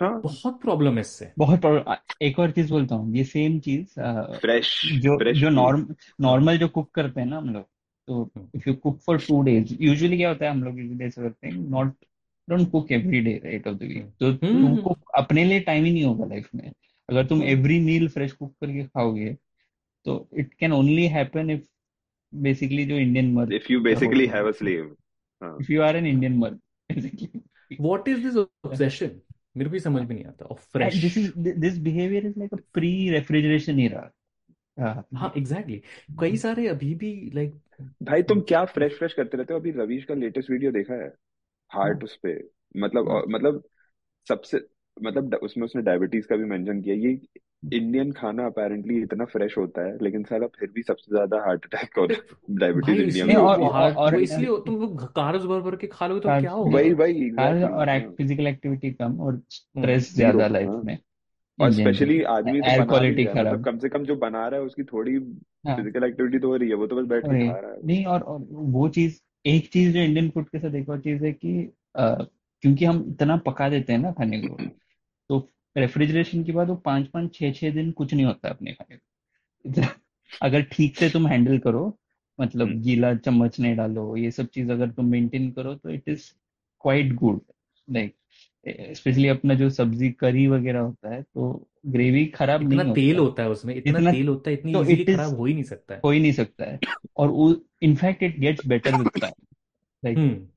[0.00, 3.98] हाँ। बहुत प्रॉब्लम है इससे। बहुत प्रॉब्लम एक और चीज़ बोलता हूँ ये सेम चीज़
[4.36, 5.86] फ्रेश जो फ्रेश जो नॉर्म
[6.20, 7.64] नॉर्मल जो कुक करते हैं ना हम लोग
[8.08, 11.04] तो हम्म। If you cook for two days usually क्या होता है हम लोग यूजुअली
[11.04, 11.94] ऐसा करते हैं not
[12.52, 15.92] don't cook every day right of the week तो हम्म तुमको अपने लिए टाइम ही
[15.92, 16.70] नहीं होगा लाइफ में।
[17.08, 19.36] अगर तुम एवरी मील फ्रेश कुक करके खाओगे
[20.06, 21.66] तो it can only happen if
[22.32, 24.96] basically जो इंडियन मर्द if you basically have a slave
[25.42, 26.60] हाँ। If you are an Indian मर्द
[26.90, 27.40] basically
[27.80, 29.10] what is this obsession
[29.56, 31.30] मेरे को भी समझ में नहीं आता और fresh is
[31.64, 34.04] this behavior is like a pre-refrigeration era.
[34.80, 36.20] हाँ। हाँ एग्जैक्टली exactly.
[36.20, 37.54] कई सारे अभी भी लाइक
[38.02, 39.60] भाई तुम क्या फ्रेश फ्रेश करते रहते हो?
[39.60, 41.12] अभी रवीश का लेटेस्ट वीडियो देखा है।
[41.72, 42.34] हार्ट उस पे
[42.76, 43.62] मतलब हाँ। और- मतलब
[44.26, 44.58] सबसे
[44.96, 47.18] मतलब उसमें उसने डायबिटीज़ का भी मेंशन किया ये
[47.72, 51.98] इंडियन खाना अपेरेंटली इतना फ्रेश होता है लेकिन साला फिर भी सबसे ज़्यादा हार्ट अटैक
[51.98, 52.08] और
[52.52, 55.44] डायबिटीज़ भाई इंडिया इसलिए में और होती है। हार्ट और और इसलिए तुम वो कार्ब्स
[55.46, 56.78] भर भर के खा लोगे तो क्या होगा?
[56.78, 57.54] वही वही और
[57.88, 59.40] हाँ फ़िज़िकल एक्टिविटी कम और
[59.76, 60.98] हम्म। स्ट्रेस ज़ीरो ज़्यादा लाइफ हाँ में
[61.58, 63.88] और इंडियन स्पेशली आदमी तो एयर बना भी क्वालिटी रहा है मतलब खराब। कम से
[63.90, 65.18] कम जो बना रहा है उसकी थोड़ी
[65.64, 67.82] हाँ। फ़िज़िकल एक्टिविटी तो हो रही है वो तो बस बैठ के खा रहा है
[67.82, 71.24] नहीं और, और वो चीज़ एक चीज़ जो इंडियन फ़ूड के साथ एक और चीज़
[71.24, 72.14] है कि आ,
[72.64, 74.56] क्योंकि हम इतना पका देते हैं ना खाने को
[75.30, 75.38] तो
[75.76, 79.86] रेफ्रिजरेशन के बाद वो पाँच पाँच छह छह दिन कुछ नहीं होता अपने खाने को
[80.42, 81.86] अगर ठीक से तुम हैंडल करो
[82.38, 86.08] मतलब हम्म। गीला चम्मच नहीं डालो ये सब चीज़ अगर तुम मेंटेन करो तो it
[86.08, 86.30] is
[86.84, 87.40] quite good
[87.88, 88.14] like
[88.66, 93.28] specially अपना जो सब्ज़ी करी वगैरह होता है तो ग्रेवी खराब इतना नहीं तेल होता
[93.28, 95.54] होता है उसमें इतना इतना तेल होता है इतनी तो इजीली इट खराब हो ही
[95.54, 96.78] नहीं सकता है। हो ही नहीं सकता है।
[97.16, 99.32] और in fact it gets better with time
[100.02, 100.48] like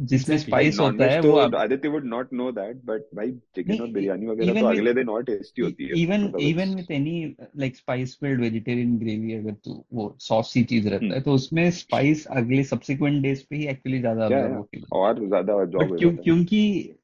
[0.00, 3.88] जिसमें स्पाइस होता है तो वो Aditya would not know that but भाई चिकन और
[3.88, 8.16] बिरयानी वगैरह तो अगले दिन और टेस्टी होती है even even with any like spice
[8.20, 12.64] filled vegetarian gravy अगर तू वो सॉसी चीज़ रहता हम्म। है तो उसमें स्पाइस अगले
[12.64, 15.66] सब्सिक्वेंट डेज़ पे ही एक्चुअली ज़्यादा होती है। और ज़्यादा है।
[16.22, 16.96] क्योंकि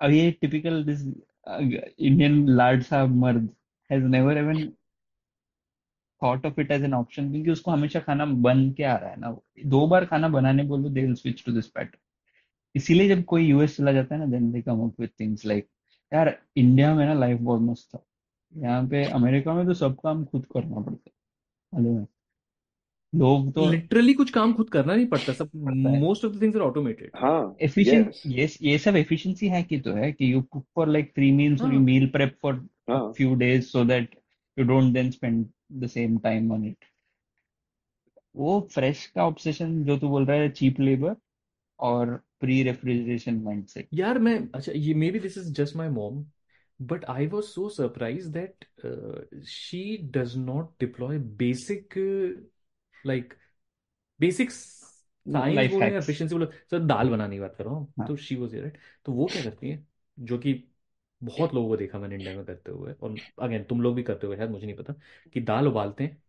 [0.00, 1.00] अब ये टिपिकल दिस
[1.48, 3.48] इंडियन लाड साहब मर्द
[3.90, 4.66] has never even
[6.22, 9.20] thought of it as an option क्योंकि उसको हमेशा खाना बन के आ रहा है
[9.20, 11.98] ना। दो बार खाना बनाने बोलो they will switch to this pattern
[12.74, 15.68] इसीलिए जब कोई यूएस चला जाता है ना then they come up with things like
[16.12, 18.04] यार इंडिया में ना लाइफ बहुत मस्त था।
[18.52, 21.10] यहाँ पे अमेरिका में तो सब काम खुद करना पड़ता
[21.72, 22.06] है। है
[23.12, 26.42] लोग तो लिटरली कुछ काम खुद करना नहीं पड़ता सब पड़ता है। Most of the
[26.42, 30.32] things are automated हाँ एफिशिएंट यस ये ये सब एफिशिएंसी है कि तो है कि
[30.32, 32.54] you cook for like three meals और you meal prep for
[32.90, 34.14] few days so that
[34.56, 36.84] you don't then spend the same time on it
[38.36, 41.16] वो फ्रेश का ऑब्सेशन जो तू बोल रहा है चीप लेबर
[41.78, 46.24] और प्री रेफ्रिजरेशन माइंडसेट यार मैं अच्छा ये maybe this is just my mom
[46.80, 48.64] but I was so surprise that
[49.46, 51.94] she does not deploy basic
[53.08, 53.34] like
[54.20, 54.50] basic
[55.26, 57.94] science life बोलो या हैक्स एफिशिएंसी बोलो सर दाल बनाने की बात कर रहा हूँ।
[57.98, 59.86] हाँ। तो शी वाज राइट तो वो क्या करती है
[60.18, 60.54] जो कि
[61.20, 64.26] बहुत लोगों को देखा मैंने इंडिया में करते हुए और अगेन तुम लोग भी करते
[64.26, 64.92] हुए शायद मुझे नहीं पता
[65.34, 66.22] कि दाल उबालते हैं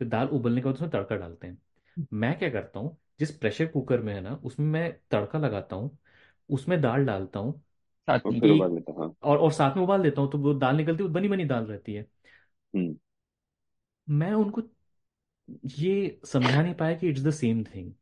[0.00, 1.58] फिर दाल उबलने के बाद उसमें तड़का डालते हैं।
[2.14, 5.96] मैं क्या करता हूँ जिस प्रेशर कुकर में है ना उसमें मैं तड़का लगाता हूँ
[6.50, 7.62] उसमें दाल डालता हूँ
[8.08, 10.30] साथ और में फिर एक उबाल लेता हाँ और और साथ में उबाल देता हूँ
[10.32, 12.06] तो वो दाल निकलती है बनी बनी दाल रहती है।
[12.74, 12.94] हम्म।
[14.08, 14.62] मैं उनको
[15.78, 17.92] ये समझा नहीं पाया कि इट्स द सेम थिंग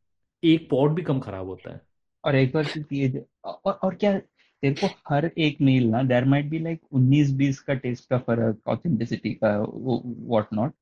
[0.43, 1.81] एक पॉट भी कम खराब होता है।
[2.23, 6.25] और एक चीज़ ये जो- और, और क्या तेरे को हर एक मील ना देयर
[6.25, 10.73] माइट बी लाइक उन्नीस बीस का टेस्ट का फ़र्क ऑथेंटिसिटी का वो what not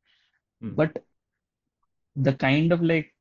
[0.73, 0.99] but
[2.15, 3.11] the kind of like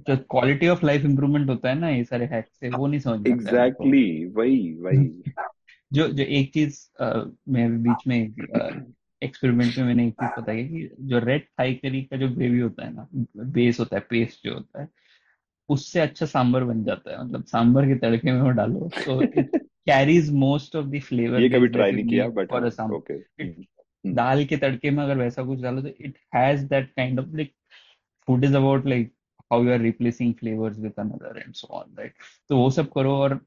[0.00, 3.20] जो क्वालिटी ऑफ़ लाइफ इंप्रूवमेंट होता है ना ये सारे हैक से वो नहीं समझ
[3.20, 4.02] में आता हमको एग्जैक्टली
[4.36, 5.10] वही वही।
[5.92, 8.18] जो जो एक चीज़ अ, मैं बीच में
[9.22, 12.58] एक्सपेरिमेंट में मैंने एक चीज़ पता है कि जो रेड थाई करी का जो ग्रेवी
[12.60, 13.06] होता है ना
[13.54, 14.88] बेस होता है पेस्ट जो होता है
[15.68, 19.20] उससे अच्छा सांबर बन जाता है। मतलब सांबर के तड़के में वो डालो तो
[19.86, 23.44] carries most of the flavour ये कभी ट्राई नहीं किया बट फॉर सांबर ओके
[24.04, 27.52] दाल के तड़के में अगर वैसा कुछ डालो तो it has that kind of like
[28.28, 29.12] food is about like
[29.52, 32.14] how you are replacing flavours with another and so on right
[32.48, 33.38] तो वो सब करो और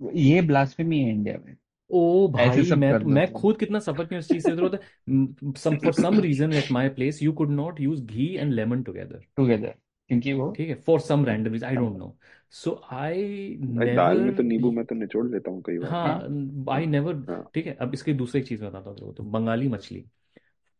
[0.00, 1.56] ये ब्लास्फेमी है इंडिया में।
[1.90, 5.52] ओ ऐसे भाई सब मैं मैं खुद कितना सफ़र किया उस चीज़ से ज़रूरत है
[5.56, 9.24] some for some reason at my place you could not use ghee and lemon together
[9.36, 9.74] together
[10.10, 10.74] क्योंकि वो ठीक है?
[10.76, 12.16] For some random reason I don't know
[12.52, 15.90] so I भाई दाल में तो नींबू नेवर मैं तो निचोड़ लेता हूँ कई बार।
[15.90, 16.24] हाँ हाँ।
[16.70, 20.04] आई नेवर हाँ। ठीक है अब इसकी दूसरी एक चीज़ बताता हूँ तो बंगाली मछली।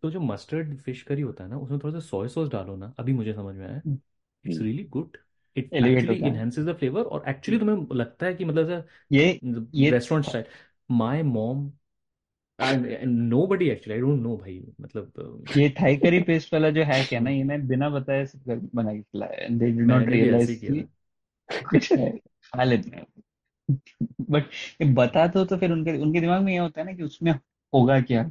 [0.02, 2.94] तो जो मस्टर्ड फ़िश करी होता है ना उसमें थोड़ा सा सोया सॉस डालो ना
[2.98, 3.82] अभी मुझे समझ में आया।
[4.44, 5.16] It's really good
[5.56, 9.40] it actually होता है। इनहेंसेस द फ्लेवर और एक्चुअली तुम्हें लगता है कि मतलब ये
[9.74, 10.44] ये restaurant style
[10.90, 11.70] my mom
[12.58, 17.20] nobody actually I don't know भाई मतलब ये थाई करी पेस्ट वाला जो हैक है
[17.20, 20.16] ना ये मैं बिना बताए सब घर बना के खिलाया एंड दे डिड नॉट मैंने
[20.16, 20.88] भी ऐसे रियलाइज़ किया कि था।
[21.64, 22.10] कुछ है
[22.44, 23.06] खा लेते हैं।
[24.30, 24.44] बट
[24.94, 27.32] बता दो तो फिर उनके उनके दिमाग में ये होता है ना कि उसमें
[27.72, 28.30] होगा क्या?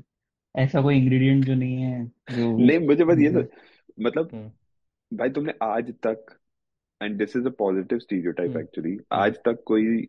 [0.56, 3.41] ऐसा कोई इंग्रेडिएंट जो नहीं है जो नहीं मुझे बस ये तो
[3.99, 4.52] मतलब हम्म।
[5.11, 6.38] भाई तुमने आज तक
[7.02, 10.07] and this is a positive stereotype actually आज तक कोई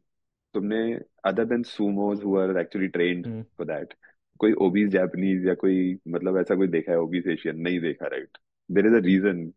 [0.55, 0.79] तुमने
[1.25, 3.95] other than sumos who are actually trained hmm for that
[4.41, 8.39] कोई ओबीज जापानीज या कोई मतलब ऐसा कोई देखा है ओबीज एशियन नहीं देखा right
[8.71, 9.51] there is a reason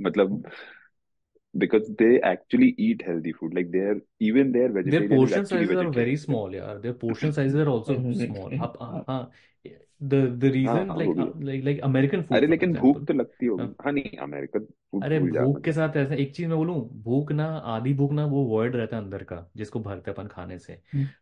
[0.00, 0.42] मतलब
[1.58, 5.64] because they actually eat healthy food like their even their Their vegetarian is portion actually
[5.64, 6.74] sizes are very vegetarian small, yeah.
[6.74, 8.54] Their portion sizes are also small.
[8.58, 9.30] हाँ आप हाँ
[10.00, 12.74] the the हाँ reason हाँ like uh, है like like American food अरे for लेकिन
[12.78, 15.96] भूख example तो लगती होगी हाँ हाँ नहीं अमेरिकन फ़ूड अरे भूख के मतलब साथ
[15.96, 19.24] ऐसा एक चीज़ मैं बोलूँ भूख ना आधी भूख ना वो वर्ड रहता है अंदर
[19.24, 20.80] का जिसको भरते अपन खाने से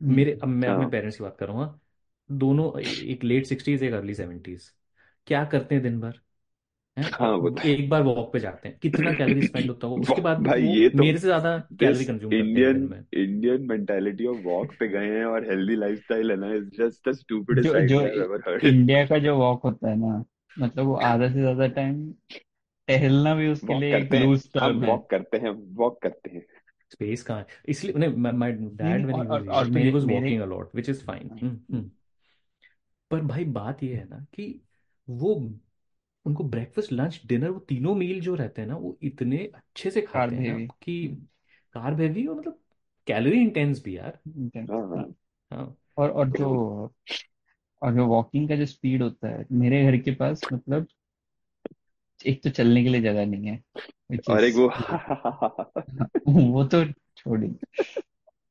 [0.09, 1.81] मेरे अब मैं अपने हाँ पेरेंट्स की बात कर रहा हूँ हाँ।
[2.31, 4.71] दोनों एक लेट सिक्सटीज एक अर्ली सेवेंटीज
[5.27, 6.21] क्या करते हैं दिन भर
[6.97, 7.11] हैं?
[7.13, 10.03] हाँ वो तो एक बार वॉक पे जाते हैं। कितना कैलोरी स्पेंड होता होगा?
[10.03, 12.49] उसके वो- बाद भाई वो ये तो मेरे से ज़्यादा कैलोरी दिस कंज्यूम करते हैं
[12.49, 16.53] इंडियन दिन में। इंडियन मेंटालिटी ऑफ़ वॉक पे गए हैं और हेल्दी लाइफस्टाइल है ना
[16.55, 19.91] इज़ जस्ट द स्टूपिडेस्ट जो जो idea I ever heard India का जो वॉक होता
[19.91, 20.25] है ना
[20.59, 22.13] मतलब वो आधा से ज़्यादा टाइम
[22.89, 25.51] टहलना भी उसके वॉक लिए एक करते हैं। लूज हम टर्म है। वॉक करते हैं
[25.77, 26.43] वॉक करते हैं।
[26.91, 27.47] स्पेस कहाँ है?
[27.69, 30.47] इसलिए नहीं माय डैड व्हेन ही और, वाज और ही मेरे वाज मेरे walking a
[30.47, 31.29] lot which is fine
[33.11, 34.61] पर भाई बात ये है ना कि
[35.09, 35.35] वो
[36.27, 40.01] उनको ब्रेकफास्ट लंच डिनर वो तीनों मील जो रहते हैं ना वो इतने अच्छे से
[40.03, 41.07] खाते कार्ब हैं ना हेवी कि
[41.75, 42.61] कार्ब हैवी और मतलब
[43.07, 45.05] कैलोरी इंटेंस भी यार। हाँ हाँ।
[45.51, 46.49] हाँ। और और जो
[47.83, 50.87] और जो वॉकिंग का जो स्पीड होता है मेरे घर के पास मतलब
[52.21, 53.63] एक तो चलने के लिए जगह नहीं है
[54.13, 54.69] which और एक is वो
[56.53, 56.85] वो तो
[57.17, 57.55] छोड़िए।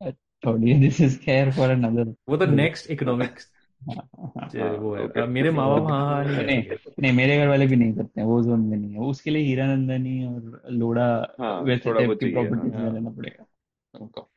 [0.43, 3.52] छोड़िए this is care for another वो तो नेक्स्ट इकोनॉमिक्स
[4.55, 6.63] वो है। ओके अब मेरे माँ बाप हाँ हाँ नहीं नहीं
[6.99, 9.43] नहीं मेरे घर वाले भी नहीं करते हैं वो जोन में नहीं है। उसके लिए
[9.43, 11.05] हीरानंदानी और लोड़ा
[11.39, 13.45] हाँ वैसे थोड़ा टाइप बहुत की चाहिए प्रॉपर्टीज़ हाँ। में हाँ रहना पड़ेगा
[13.93, 14.29] उनको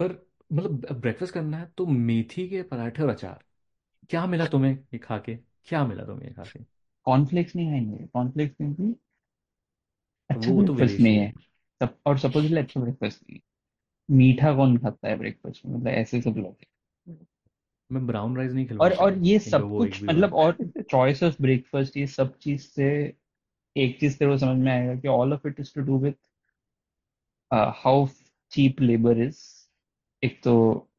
[0.00, 0.12] पर
[0.50, 3.42] मतलब ब्रेकफास्ट करना है तो मेथी के पराठे और अचार
[4.10, 5.36] क्या मिला तुम्हें ये खा के
[5.66, 6.60] क्या मिला तुम्हें ये खा के
[7.06, 8.94] कॉर्नफ्लेक्स नहीं खाएँगे कॉर्नफ्लेक्स क्योंकि
[10.30, 11.30] अच्छा वो तो ब्रेकफास्ट नहीं है। है
[11.80, 13.40] सब और सपोजली अच्छा ब्रेकफास्ट नहीं
[14.08, 15.74] मीठा कौन खाता है ब्रेकफास्ट में?
[15.74, 16.66] मतलब ऐसे सब लोग हैं।
[17.92, 20.56] मैं ब्राउन राइस नहीं खिलाऊँगा और और ये सब कुछ मतलब और
[20.90, 22.88] चॉइस ऑफ़ ब्रेकफास्ट ये सब चीज़ से
[23.76, 26.14] एक चीज़ तेरे को समझ में आएगा कि all of it is to do with
[27.84, 28.06] how
[28.52, 29.40] cheap labour is
[30.22, 30.54] एक तो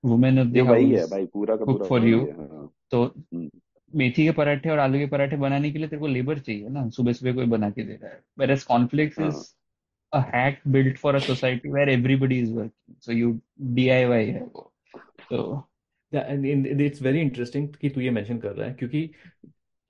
[0.05, 3.49] वुमेन ऑफ़ द ये वही है भाई पूरा का पूरा फॉर यू हाँ तो हम्म,
[3.93, 6.89] मेथी के पराठे और आलू के पराठे बनाने के लिए तेरे को लेबर चाहिए ना
[6.89, 9.41] सुबह सुबह कोई बना के दे रहा है। Whereas cornflakes हाँ। is
[10.13, 12.95] a hack built for a society where everybody is working.
[12.99, 13.29] So you
[13.75, 14.71] DIY है वो।
[15.29, 15.67] तो
[16.13, 19.09] इट्स वेरी इंटरेस्टिंग कि तू ये मेंशन कर रहा है क्योंकि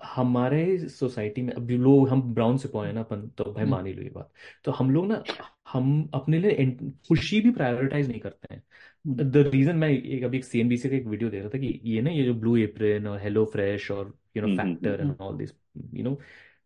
[0.01, 3.85] हमारे सोसाइटी में अब लोग हम ब्राउन सिपाही हैं ना अपन तो भाई हम्म, मान
[3.85, 4.31] ही लो ये बात।
[4.65, 5.23] तो हम लोग ना
[5.69, 6.65] हम अपने लिए
[7.09, 8.63] खुशी भी प्रायोरिटाइज नहीं करते हैं।
[9.05, 11.79] हम्म, द रीजन मैं एक अभी एक सीएनबीसी का एक वीडियो देख रहा था कि
[11.85, 15.01] ये ना ये जो ब्लू एप्रन और हेलो फ्रेश और you know hmm, hmm, factor
[15.01, 15.53] hmm, and all this
[15.93, 16.17] you know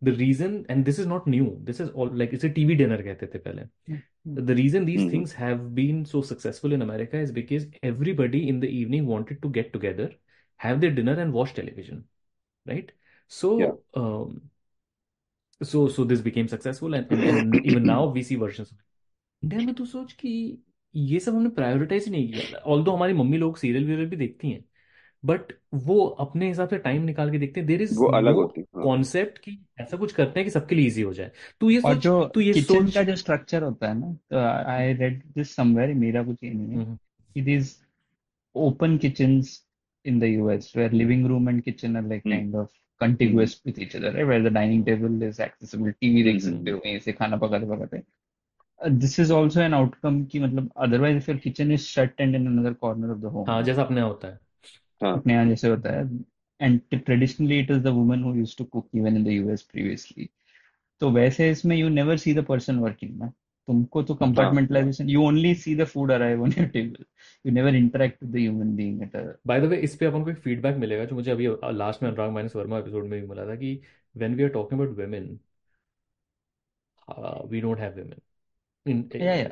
[0.02, 3.26] the reason and this is not new this is all like इसे टीवी डिनर कहते
[3.34, 4.00] थे पहले hmm,
[4.38, 8.60] the reason these hmm, things have been so successful in America is because everybody in
[8.64, 10.08] the evening wanted to get together,
[10.60, 12.04] have their dinner, and watch television,
[12.66, 12.92] right?
[13.32, 14.50] So, yeah um,
[15.62, 18.72] so so this became successful, and and, and even now we see versions.
[19.42, 20.30] India में तो सोच कि
[20.94, 24.50] ये सब हमने prioritise ही नहीं किया although हमारी मम्मी लोग सीरियल वीरियल भी देखती
[24.52, 24.64] हैं
[25.24, 25.52] बट
[25.86, 28.82] वो अपने हिसाब से टाइम निकाल के देखते हैं। देर इज़ वो अलग होती है।
[28.82, 31.30] कॉन्सेप्ट की ऐसा कुछ करते हैं कि सबके लिए इजी हो जाए।
[31.60, 35.54] तू ये सोच तू ये किचन का जो स्ट्रक्चर होता है ना आई रेड दिस
[35.56, 36.98] समवेयर मेरा कुछ ये नहीं है।
[37.36, 37.74] It is
[38.54, 39.62] open kitchens
[40.04, 42.68] in the US where living room and kitchen are like kind of
[43.00, 46.70] continuous with each other right where the dining table is accessible TV देख हम्म। सकते
[46.70, 48.02] हो ऐसे खाना पकाते पकाते।
[48.80, 52.72] This is also an outcome की मतलब अदरवाइज़ फिर kitchen is shut and in another
[52.72, 54.38] corner of the home हाँ जैसा अपने होता है।
[55.00, 56.04] हाँ। अपने यहाँ जैसे होता है।
[56.60, 60.28] And traditionally it is the woman to cook even in the US previously
[61.00, 63.32] तो वैसे इसमें you never see the person working ना।
[63.68, 67.04] तुमको तो compartmentalisation you only see the food arrive on your table
[67.44, 69.16] you never interact with the human being at
[69.46, 72.30] by the way इस पे अपन को feedback मिलेगा जो मुझे अभी लास्ट में अनुराग
[72.32, 73.74] माइनस वर्मा एपिसोड में भी मिला था कि
[74.14, 75.38] when we are talking about women
[77.50, 78.20] we don't have women
[78.90, 79.48] in yeah yeah.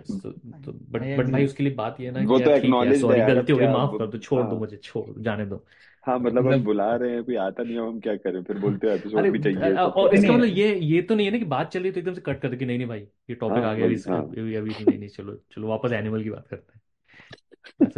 [0.65, 3.21] तो बट बट भाई उसके लिए बात ये ना वो कि तो है एक्नॉलेज सॉरी
[3.21, 5.65] गलती हो गई माफ़ कर दो छोड़ दो हाँ। मुझे छोड़ जाने दो।
[6.07, 8.43] हाँ मतलब हम मतलब बुला रहे हैं कोई आता नहीं हम क्या करें?
[8.43, 11.33] फिर बोलते हैं एपिसोड भी चाहिए तो और इसका मतलब ये ये तो नहीं है
[11.33, 13.01] ना कि बात चल रही तो एकदम से कट कर दे कि नहीं नहीं भाई
[13.01, 16.23] ये टॉपिक हाँ आ गया इसको हाँ। अभी अभी नहीं नहीं चलो चलो वापस एनिमल
[16.23, 16.81] की बात करते हैं।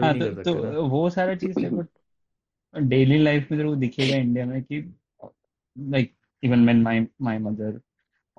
[0.05, 1.83] हाँ तो तो वो सारा चीज़ देखो
[2.75, 4.81] डेली लाइफ में तेरे को दिखेगा इंडिया में कि
[5.77, 7.81] like even when my my mother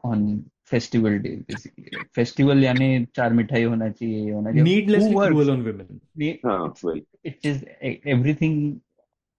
[0.05, 0.25] on
[0.71, 4.63] festival day basically festival यानी चार मिठाई होना चाहिए ये होना चाहिए.
[4.63, 8.79] Needlessly cruel on women it is everything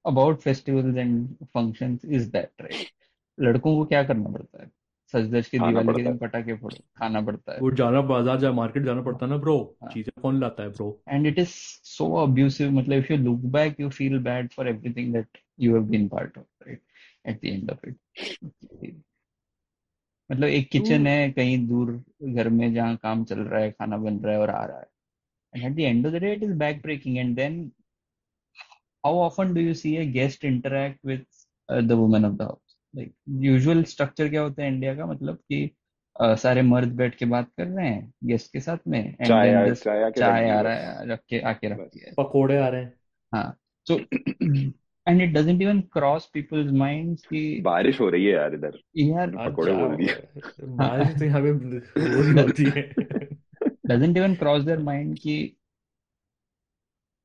[0.04, 2.90] about festivals and functions is that right
[3.38, 4.70] लड़कों को क्या करना पड़ता है?
[5.14, 8.52] सच धज के दिवाली के दिन पटाखे फोड़ो खाना पड़ता है। वो जाना बाज़ार जा
[8.52, 11.54] मार्केट जाना पड़ता है ना ब्रो हाँ। चीज़ें कौन लाता है bro and it is
[11.92, 15.88] so abusive मतलब if you look back you feel bad for everything that you have
[15.94, 16.82] been part of right?
[17.24, 17.96] At the end of it.
[20.30, 21.92] मतलब एक किचन है कहीं दूर
[22.22, 24.86] घर में जहाँ काम चल रहा है खाना बन रहा है और आ रहा है।
[25.54, 27.72] And at the end of the day it is back breaking and then
[29.06, 31.26] how often do you see a guest interact with
[31.82, 35.06] the women of the house like usual structure क्या होता है इंडिया का?
[35.06, 35.70] मतलब कि
[36.16, 39.52] Uh, सारे मर्द बैठ के बात कर रहे हैं गेस्ट के साथ में एंड चाय
[40.50, 42.92] आ रहा है रख के आके रख के आ रहे हैं।
[43.34, 44.04] हाँ सो तो
[44.50, 48.78] हाँ, and it doesn't even cross people's mind की बारिश हो रही है यार इधर।
[48.98, 50.14] यार पकौड़े बोल दिए
[50.62, 51.38] बारिश तो पे हो
[52.42, 52.82] रही है।
[53.86, 55.38] Doesn't even cross their mind की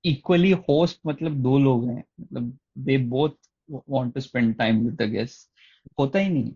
[0.06, 3.32] इक्वली होस्ट मतलब दो लोग हैं। मतलब they both
[3.90, 5.50] want to spend time with the guest
[6.00, 6.52] होता ही नहीं।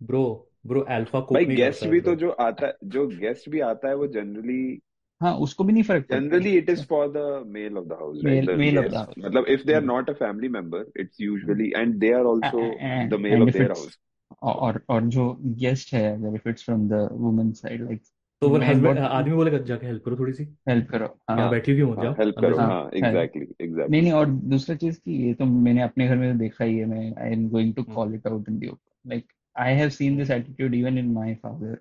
[0.00, 0.24] ब्रो
[0.66, 3.94] ब्रो अल्फ़ा को भाई गेस्ट भी तो जो आता है जो गेस्ट भी आता है
[3.94, 4.80] वो जनरली.
[5.20, 8.20] हाँ उसको भी नहीं फ़र्क पड़ता। Generally it is for the male of the house
[8.24, 11.72] male male of the house मतलब if they are not a family member it's usually
[11.76, 12.70] and they are also
[13.10, 13.98] the male of their house
[14.44, 18.02] और और जो guest है अगर if it's from the women side like
[18.42, 21.74] तो मैं husband आदमी बोलेगा जाके हेल्प करो थोड़ी सी। हेल्प करो हाँ। यहाँ बैठी
[21.74, 23.46] क्यों हो जाओ। हेल्प करो हाँ हाँ एग्जैक्टली
[23.88, 26.76] नहीं नहीं और दूसरा चीज़ की ये तो मैंने अपने घर में तो देखा ही
[26.78, 29.26] है मैं I am going to call it out in the open like
[29.56, 31.78] I have seen this attitude even in my father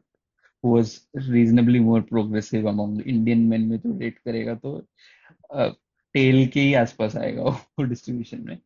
[0.64, 0.99] who was
[1.30, 4.80] reasonably more progressive among Indian men में तो रेट करेगा तो
[6.15, 8.57] टेल के ही आसपास आएगा वो डिस्ट्रीब्यूशन में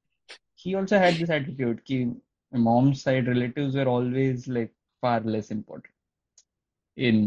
[0.64, 1.95] he also had this attitude कि
[2.53, 4.72] mom's side relatives were always like
[5.03, 5.94] far less important
[6.98, 7.18] in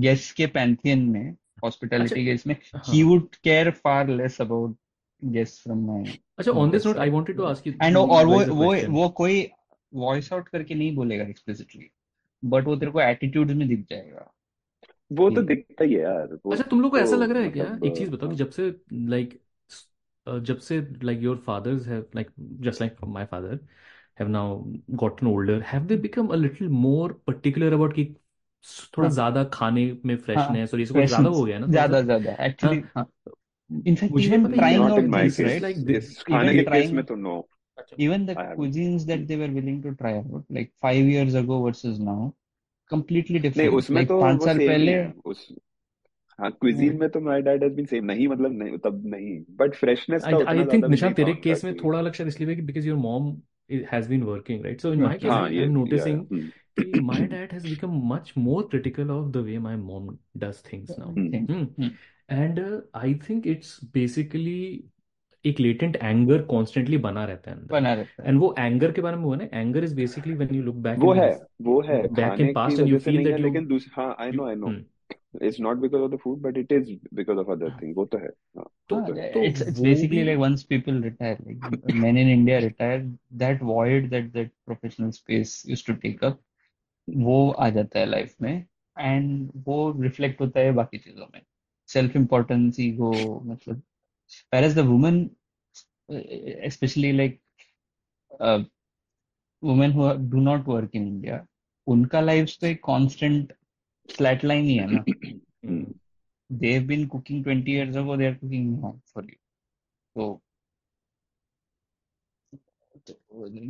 [0.00, 4.76] guests के pantheon में अच्छा hospitality guests में हाँ he would care far less about
[5.22, 6.02] guests from my
[6.38, 9.46] अच्छा mother's note I side wanted to ask you and और वो वो वो कोई
[9.92, 11.90] वॉइस आउट करके नहीं बोलेगा explicitly
[12.42, 14.30] बट वो तेरे को एटीट्यूड में दिख जाएगा।
[15.10, 17.42] वो तो दिखता ही है यार वो अच्छा तुम लोग को ऐसा तो लग रहा
[17.42, 17.66] है क्या?
[17.66, 19.40] मतलब एक चीज़ बताओ कि हाँ जब से लाइक
[20.26, 22.30] जब से like your fathers have like
[22.62, 23.58] just like my father
[24.20, 24.42] have now
[24.96, 28.04] gotten older have they become a little more particular about कि
[28.96, 31.86] थोड़ा हाँ। ज़्यादा खाने में हाँ। फ्रेशनेस और ये सब ज़्यादा हो गया ना थोड़ा
[31.86, 33.06] ज़्यादा ज़्यादा हाँ। एक्चुअली हाँ
[33.70, 36.22] इनफैक्ट मुझे इवन पता है trying not out in my things case right like इस
[36.24, 37.40] खाने के केस में तो no
[37.97, 41.35] even the I haven't cuisines that they were willing to try out like five years
[41.35, 42.33] ago versus now
[42.91, 45.47] completely नहीं different उसमें like तो पांच वो साल सेम ही पहले है उस
[46.39, 49.75] हाँ क्विजीन में तो my dad has been same नहीं मतलब नहीं तब नहीं बट
[49.75, 51.73] फ्रेशनेस आई का आई उतना थिंक ज्यादा भी निशान नहीं था तेरे उनका केस में
[51.73, 53.29] कि थोड़ा अलग शायद इसलिए कि because your mom
[53.91, 56.07] has been working right so in my case working I हाँ आई ये am yeah
[56.07, 59.75] yeah noticing hmm कि my dad has become much more critical of the way my
[59.77, 61.97] mom does things now hmm thing hmm Hmm.
[65.44, 69.00] एक latent anger constantly बना रहता है अंदर। बना रहता है। एंड वो एंगर के
[69.00, 71.32] बारे में हुआ ना anger is basically when you look back वो है
[71.62, 74.54] वो है back in past and you feel that you लेकिन हाँ I know I
[74.54, 74.72] know
[75.42, 78.18] it's not because of the food but it is because of other thing वो तो
[78.18, 81.36] है। हाँ तो हाँ वो तो तो it's it's वो basically like once people retire
[81.46, 83.02] like men in India retire
[83.42, 86.40] that void that that professional space used to take up
[87.08, 88.52] वो आ जाता है लाइफ में
[88.96, 91.40] एंड वो रिफ्लेक्ट होता है बाकी चीज़ों में।
[91.88, 93.12] सेल्फ इम्पोर्टेंस ईगो
[93.46, 93.82] मतलब
[94.51, 95.35] whereas the woman
[96.63, 97.39] especially like
[98.39, 98.59] uh,
[99.61, 101.37] women who are- do not work in India
[101.93, 103.53] उनका लाइफ तो एक कांस्टेंट
[104.17, 105.05] फ्लैट लाइन ही है ना
[105.65, 105.93] हम्म
[106.61, 109.37] they have been cooking 20 years ago they are cooking now for you
[110.15, 110.41] so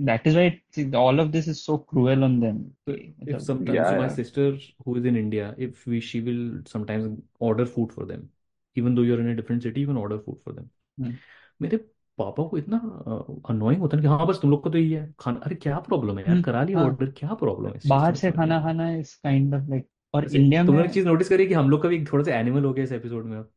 [0.07, 2.57] that is why it, all of this is so cruel on them
[2.88, 4.45] So कि if मतलब sometimes या so my या sister
[4.85, 8.30] who is in India, if we she will sometimes order food for them,
[8.77, 10.69] Even though you're in a different city, you can order food for them.
[10.99, 11.12] हम्म,
[11.61, 11.77] मेरे
[12.19, 12.78] पापा को इतना
[13.51, 15.78] annoying होता है कि हाँ बस तुम लोग को तो यही है खाना अरे क्या
[15.78, 18.61] प्रॉब्लम है यार हम्म, करा लिया हाँ। ऑर्डर क्या प्रॉब्लम है इस बाहर से खाना
[18.61, 21.55] खाना इज़ काइंड ऑफ़ लाइक और वैसे इंडिया तुमने में एक चीज़ नोटिस करी कि
[21.55, 23.51] हम लोग का भी थोड़ा सा एनिमल हो गया इस एपिसोड में अब?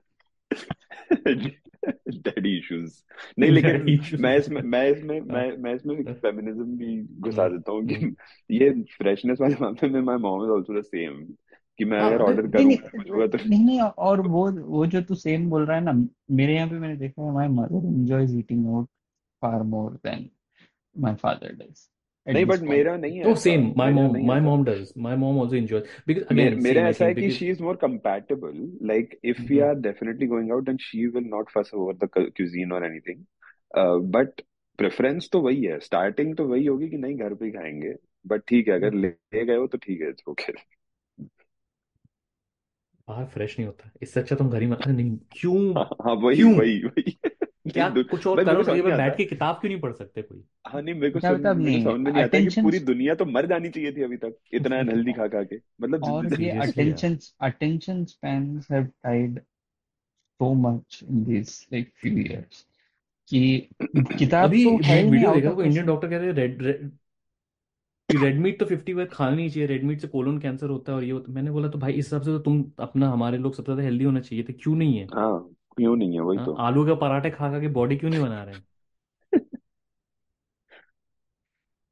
[2.20, 3.02] डैडी इश्यूज़
[3.38, 7.72] नहीं लेकिन मैं इसमें मैं इसमें हाँ। मैं मैं इसमें हाँ। फेमिनिज्म भी घुसा देता
[7.72, 8.14] हूँ कि
[8.50, 11.22] ये फ्रेशनेस वाले मामले में my mom is also the same
[11.80, 14.86] कि मैं हाँ अगर तो ऑर्डर नहीं नहीं करूँगा तो नहीं नहीं और वो वो
[14.86, 15.92] जो तू सेम बोल रहा है ना
[16.32, 18.88] मेरे यहाँ पे मैंने देखा है my mother enjoys eating out
[19.42, 20.30] far more than
[20.96, 21.88] my father does
[22.26, 25.56] नहीं बट मेरा नहीं है तो same my mom my mom does my mom also
[25.56, 29.74] enjoy because again मेरा ऐसा है कि she is more compatible like if we are
[29.86, 33.26] definitely going out then she will not fuss over the cu- cuisine or anything.
[33.74, 33.98] Uh,
[34.78, 37.94] preference तो वही है starting तो वही होगी कि नहीं घर पे ही खाएँगे
[38.26, 40.52] बट ठीक है अगर ले ले गए हो तो ठीक है इट्स ओके
[43.10, 45.58] बाहर फ्रेश नहीं होता। इससे अच्छा तुम घर ही में अरे नहीं क्यों?
[45.74, 46.52] हाँ हाँ वही क्यों?
[46.54, 47.02] वही वही।
[47.72, 49.54] क्या नहीं, दु- कुछ और भाई मेरे करो को समझ नहीं बैठ आता। के किताब
[49.60, 50.42] क्यों नहीं पढ़ सकते कोई?
[50.66, 52.62] हाँ नहीं मेरे को क्या सुन मतलब मेरे को समझ में नहीं आता कि अटेंशन
[52.62, 56.02] पूरी दुनिया तो मर जानी चाहिए थी अभी तक। इतना अनहेल्दी खा खा के। मतलब
[56.02, 57.16] और ज़िंदगी ये सीरियसली यार। attention
[57.48, 59.40] attention spans have died
[60.40, 62.64] so much in these like few years
[63.28, 63.40] कि
[64.18, 66.08] किताब अभी तो है मैं ही नहीं वीडियो आउट देखा ऑफ़ कोई इंडियन क्वेश्चन डॉक्टर
[66.10, 66.90] कह रहे रेड
[68.10, 70.92] रेड रेड मीट तो फिफ्टी बार खाना नहीं चाहिए रेड मीट से कोलोन कैंसर होता
[70.92, 73.08] है और ये होता है। मैंने बोला तो भाई इस हिसाब से तो तुम अपना
[73.10, 75.06] हमारे लोग सबसे ज़्यादा हेल्दी होना चाहिए थे क्यों नहीं है?
[75.14, 75.38] हाँ
[75.76, 78.20] क्यों नहीं है वही हाँ तो। आलू का पराठे खा खा के बॉडी क्यों नहीं
[78.20, 78.54] बना रहे?
[78.54, 78.62] हैं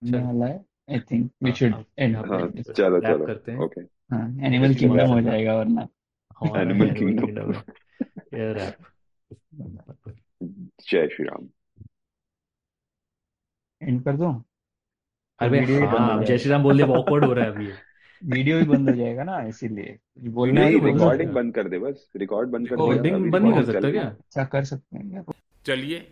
[0.03, 0.43] चल
[0.90, 3.81] आई थिंक वी हाँ। शुड एंड हाँ पे चलो रैप चलो। करते हैं। ओके
[4.11, 5.89] हाँ एनिमल किंगडम हो जाएगा वरना।
[6.36, 7.62] हाँ एनिमल एनिमल किंगडम किंगडम है
[8.35, 8.78] ये रैप
[10.82, 11.49] जय श्री राम।
[13.81, 14.32] एंड कर दूँ?
[14.32, 14.48] तो
[15.40, 17.66] अरे वीडियो ही हाँ हो जय श्री राम बोल दिया ऑकवर्ड हो रहा है अभी।
[18.35, 19.97] वीडियो ही बंद हो जाएगा ना इसीलिए।
[20.39, 23.55] बोलना नहीं सकते रिकॉर्डिंग बंद कर दे बस रिकॉर्ड बंद कर रिकॉर्डिंग अभी बंद नहीं
[23.55, 24.02] कर सकता क्या?
[24.05, 25.23] अच्छा कर सकते हैं क्या?
[25.66, 26.06] चलिए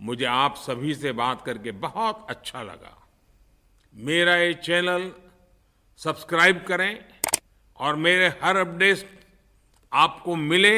[0.00, 2.96] मुझे आप सभी से बात करके बहुत अच्छा लगा।
[3.94, 5.10] मेरा ये चैनल
[6.00, 6.98] सब्सक्राइब करें
[7.78, 9.08] और मेरे हर अपडेट
[9.92, 10.76] आपको मिले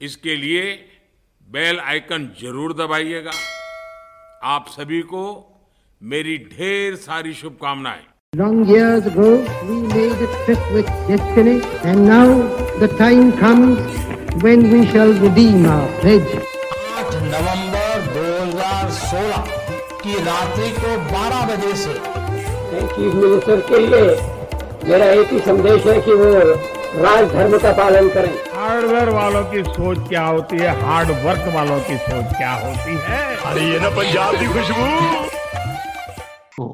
[0.00, 0.62] इसके लिए
[1.48, 3.32] बेल आइकन ज़रूर दबाइएगा।
[4.54, 5.22] आप सभी को
[6.02, 8.02] मेरी ढेर सारी शुभकामनाएँ।
[8.38, 9.28] Long years ago,
[9.68, 11.54] we made a trip with destiny,
[11.84, 12.26] and now
[12.80, 13.78] the time comes
[14.42, 16.34] when we shall redeem our pledge.
[16.98, 19.40] 8 नवंबर 2016
[20.02, 21.94] की रात्रि को 12 बजे से।
[22.86, 24.16] चीफ मिनिस्टर के लिए
[24.90, 26.28] मेरा एक ही संदेश है कि वो
[27.02, 30.80] राजधर्म का पालन करें। हार्डवेयर वालों की सोच क्या होती है?
[30.82, 33.36] हार्ड वर्क वालों की सोच क्या होती है?
[36.56, 36.66] तो